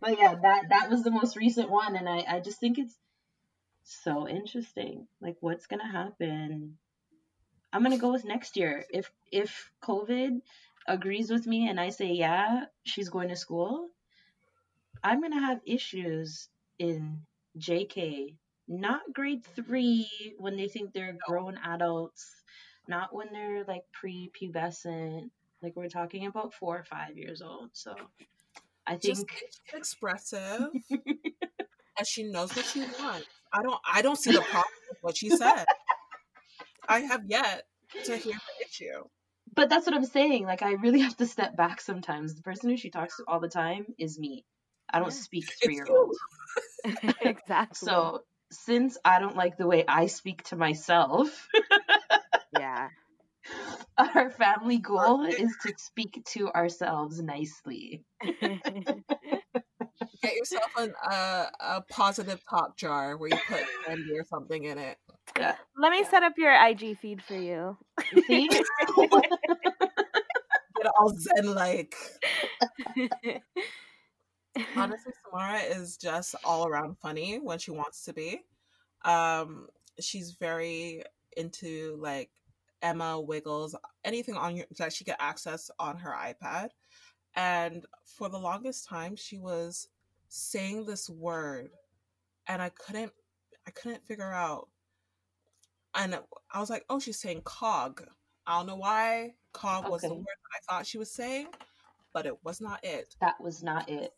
but 0.00 0.18
yeah, 0.18 0.34
that 0.42 0.68
that 0.70 0.88
was 0.88 1.02
the 1.04 1.10
most 1.10 1.36
recent 1.36 1.70
one, 1.70 1.94
and 1.96 2.08
I 2.08 2.24
I 2.28 2.40
just 2.40 2.58
think 2.58 2.78
it's 2.78 2.96
so 3.84 4.26
interesting. 4.28 5.06
Like, 5.20 5.36
what's 5.40 5.66
gonna 5.66 5.90
happen? 5.90 6.78
I'm 7.72 7.82
gonna 7.82 7.98
go 7.98 8.12
with 8.12 8.24
next 8.24 8.56
year. 8.56 8.84
If 8.90 9.10
if 9.30 9.70
COVID 9.82 10.40
agrees 10.86 11.30
with 11.30 11.46
me 11.46 11.68
and 11.68 11.80
I 11.80 11.90
say 11.90 12.12
yeah, 12.12 12.64
she's 12.84 13.08
going 13.08 13.28
to 13.28 13.36
school, 13.36 13.88
I'm 15.02 15.20
gonna 15.20 15.40
have 15.40 15.60
issues 15.66 16.48
in 16.78 17.20
JK, 17.58 18.34
not 18.68 19.00
grade 19.12 19.44
three 19.44 20.08
when 20.38 20.56
they 20.56 20.68
think 20.68 20.92
they're 20.92 21.16
grown 21.26 21.58
adults, 21.64 22.30
not 22.88 23.14
when 23.14 23.28
they're 23.32 23.64
like 23.64 23.84
pre-pubescent. 23.92 25.30
Like 25.62 25.74
we're 25.74 25.88
talking 25.88 26.26
about 26.26 26.54
four 26.54 26.78
or 26.78 26.84
five 26.84 27.16
years 27.16 27.42
old. 27.42 27.70
So 27.72 27.94
I 28.86 28.96
think 28.96 29.30
she's 29.30 29.60
expressive, 29.74 30.68
and 30.90 32.06
she 32.06 32.24
knows 32.24 32.54
what 32.54 32.64
she 32.66 32.80
wants. 32.80 33.26
I 33.52 33.62
don't. 33.62 33.80
I 33.90 34.02
don't 34.02 34.16
see 34.16 34.32
the 34.32 34.40
problem 34.40 34.64
with 34.90 34.98
what 35.00 35.16
she 35.16 35.30
said. 35.30 35.64
I 36.88 37.00
have 37.00 37.22
yet 37.26 37.64
to 38.04 38.16
hear 38.16 38.34
the 38.34 38.66
issue. 38.66 39.04
But 39.54 39.68
that's 39.70 39.86
what 39.86 39.94
I'm 39.94 40.04
saying. 40.04 40.44
Like, 40.44 40.62
I 40.62 40.72
really 40.72 41.00
have 41.06 41.16
to 41.18 41.26
step 41.26 41.56
back 41.56 41.80
sometimes. 41.80 42.34
The 42.34 42.42
person 42.42 42.70
who 42.70 42.76
she 42.76 42.90
talks 42.90 43.16
to 43.16 43.24
all 43.26 43.40
the 43.40 43.48
time 43.48 43.86
is 43.98 44.18
me. 44.18 44.44
I 44.92 44.98
don't 45.00 45.08
Yeah. 45.08 45.14
speak 45.14 45.52
three 45.62 45.74
year 45.74 45.86
olds. 45.88 46.18
exactly. 47.20 47.74
So, 47.88 48.20
since 48.52 48.96
I 49.04 49.18
don't 49.18 49.36
like 49.36 49.56
the 49.56 49.66
way 49.66 49.84
I 49.86 50.06
speak 50.06 50.44
to 50.44 50.56
myself, 50.56 51.48
yeah. 52.58 52.88
our 53.98 54.30
family 54.30 54.78
goal 54.78 55.24
is 55.24 55.56
to 55.62 55.74
speak 55.78 56.22
to 56.28 56.48
ourselves 56.50 57.20
nicely. 57.20 58.04
Get 60.22 60.36
yourself 60.36 60.70
an, 60.76 60.94
uh, 61.04 61.46
a 61.60 61.82
positive 61.90 62.40
talk 62.48 62.76
jar 62.76 63.16
where 63.16 63.30
you 63.30 63.38
put 63.48 63.60
candy 63.86 64.16
or 64.18 64.24
something 64.24 64.64
in 64.64 64.78
it. 64.78 64.96
Let 65.76 65.92
me 65.92 66.04
set 66.04 66.22
up 66.22 66.34
your 66.36 66.52
IG 66.52 66.98
feed 66.98 67.22
for 67.22 67.34
you. 67.34 67.76
See? 68.26 68.48
Get 70.76 70.92
all 70.98 71.12
zen 71.16 71.54
like. 71.54 71.94
Honestly, 74.76 75.12
Samara 75.24 75.58
is 75.58 75.96
just 75.96 76.34
all 76.44 76.66
around 76.66 76.96
funny 76.98 77.38
when 77.38 77.58
she 77.58 77.70
wants 77.70 78.04
to 78.04 78.12
be. 78.12 78.40
Um, 79.04 79.68
she's 80.00 80.32
very 80.32 81.02
into 81.36 81.96
like 82.00 82.30
Emma 82.82 83.20
Wiggles, 83.20 83.74
anything 84.04 84.34
on 84.36 84.56
your 84.56 84.66
that 84.78 84.92
she 84.92 85.04
could 85.04 85.16
access 85.18 85.70
on 85.78 85.98
her 85.98 86.12
iPad. 86.12 86.68
And 87.34 87.84
for 88.04 88.28
the 88.28 88.38
longest 88.38 88.88
time, 88.88 89.16
she 89.16 89.38
was 89.38 89.88
saying 90.28 90.86
this 90.86 91.08
word, 91.10 91.70
and 92.46 92.62
I 92.62 92.70
couldn't, 92.70 93.12
I 93.66 93.70
couldn't 93.70 94.06
figure 94.06 94.32
out. 94.32 94.68
And 95.96 96.18
I 96.50 96.60
was 96.60 96.70
like, 96.70 96.84
"Oh, 96.90 97.00
she's 97.00 97.18
saying 97.18 97.42
cog." 97.44 98.06
I 98.46 98.58
don't 98.58 98.66
know 98.66 98.76
why 98.76 99.34
cog 99.52 99.88
was 99.90 100.02
the 100.02 100.14
word 100.14 100.24
that 100.26 100.54
I 100.54 100.60
thought 100.72 100.86
she 100.86 100.98
was 100.98 101.10
saying, 101.10 101.48
but 102.12 102.26
it 102.26 102.44
was 102.44 102.60
not 102.60 102.84
it 102.84 103.16
that 103.20 103.40
was 103.40 103.62
not 103.62 103.88
it. 103.88 104.12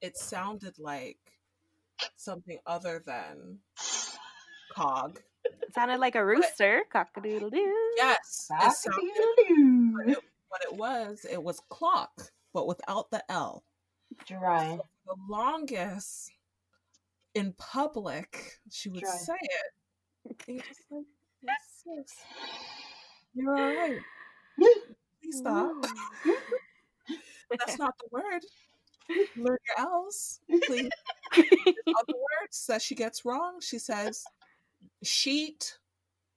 it 0.00 0.16
sounded 0.16 0.78
like 0.78 1.18
something 2.16 2.58
other 2.66 3.00
than 3.04 3.58
cog. 4.74 5.20
It 5.44 5.74
sounded 5.74 6.00
like 6.00 6.14
a 6.14 6.24
rooster. 6.24 6.82
Cock 6.90 7.08
a 7.16 7.20
doodle 7.20 7.50
doo. 7.50 7.92
Yes, 7.96 8.48
it 8.50 8.58
Cock-a-doodle-doo. 8.60 10.16
what 10.48 10.62
it 10.62 10.74
was, 10.74 11.26
it 11.30 11.42
was 11.42 11.60
clock, 11.68 12.32
but 12.52 12.66
without 12.66 13.10
the 13.10 13.22
L. 13.30 13.62
Dry. 14.26 14.78
The 15.06 15.14
longest 15.28 16.32
in 17.34 17.52
public, 17.52 18.58
she 18.70 18.88
would 18.88 19.00
Dry. 19.02 19.10
say 19.10 19.36
it. 19.40 19.72
You're 20.46 20.58
just 20.58 20.80
like, 20.90 21.04
sis, 21.82 22.16
you're 23.34 23.56
all 23.56 23.74
right. 23.74 24.00
Please 24.58 25.38
stop. 25.38 25.86
That's 27.50 27.78
not 27.78 27.94
the 27.98 28.08
word. 28.10 28.42
Learn 29.36 29.58
your 29.66 29.86
L's, 29.86 30.40
please. 30.66 30.90
Other 31.32 32.14
words 32.42 32.66
that 32.68 32.82
she 32.82 32.94
gets 32.94 33.24
wrong, 33.24 33.60
she 33.60 33.78
says, 33.78 34.24
sheet 35.02 35.78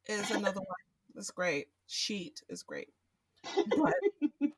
is 0.08 0.32
another 0.32 0.62
one. 0.62 0.78
That's 1.16 1.32
great. 1.32 1.68
Sheet 1.88 2.42
is 2.50 2.64
great. 2.64 2.90
But 3.68 3.94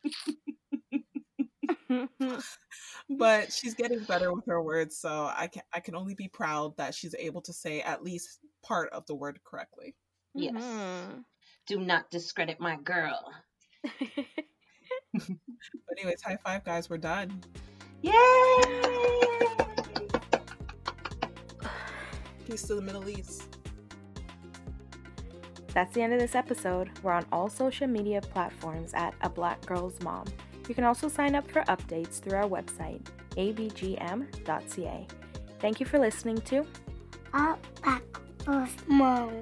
but 3.10 3.52
she's 3.54 3.74
getting 3.74 4.04
better 4.04 4.34
with 4.34 4.46
her 4.46 4.62
words, 4.62 4.98
so 4.98 5.32
I 5.36 5.48
can 5.48 5.64
I 5.74 5.80
can 5.80 5.96
only 5.96 6.16
be 6.16 6.28
proud 6.28 6.76
that 6.78 6.94
she's 6.96 7.16
able 7.18 7.42
to 7.42 7.54
say 7.54 7.82
at 7.82 8.04
least 8.04 8.40
part 8.64 8.92
of 8.92 9.06
the 9.06 9.16
word 9.16 9.40
correctly. 9.44 9.96
Yes. 10.34 10.56
Mhm. 10.56 11.24
Do 11.68 11.80
not 11.80 12.10
discredit 12.12 12.60
my 12.60 12.76
girl. 12.78 13.34
But 15.14 15.98
anyways, 15.98 16.22
high 16.22 16.38
five 16.44 16.64
guys, 16.64 16.90
we're 16.90 16.98
done. 16.98 17.44
Yay! 18.02 18.14
Peace 22.46 22.64
to 22.64 22.76
the 22.76 22.82
Middle 22.82 23.08
East. 23.08 23.58
That's 25.74 25.94
the 25.94 26.02
end 26.02 26.14
of 26.14 26.20
this 26.20 26.36
episode. 26.36 26.92
We're 27.02 27.14
on 27.14 27.26
all 27.32 27.50
social 27.50 27.88
media 27.88 28.22
platforms 28.22 28.94
at 28.94 29.16
A 29.22 29.30
Black 29.30 29.66
Girl's 29.66 30.00
Mom. 30.02 30.26
You 30.68 30.76
can 30.76 30.84
also 30.84 31.08
sign 31.08 31.36
up 31.36 31.50
for 31.50 31.62
updates 31.64 32.20
through 32.22 32.38
our 32.38 32.48
website, 32.48 33.02
abgm.ca. 33.32 35.08
Thank 35.60 35.80
you 35.80 35.86
for 35.86 36.00
listening 36.00 36.38
to 36.42 36.66
Up 37.34 37.66
back, 37.84 38.04
mom. 38.88 39.40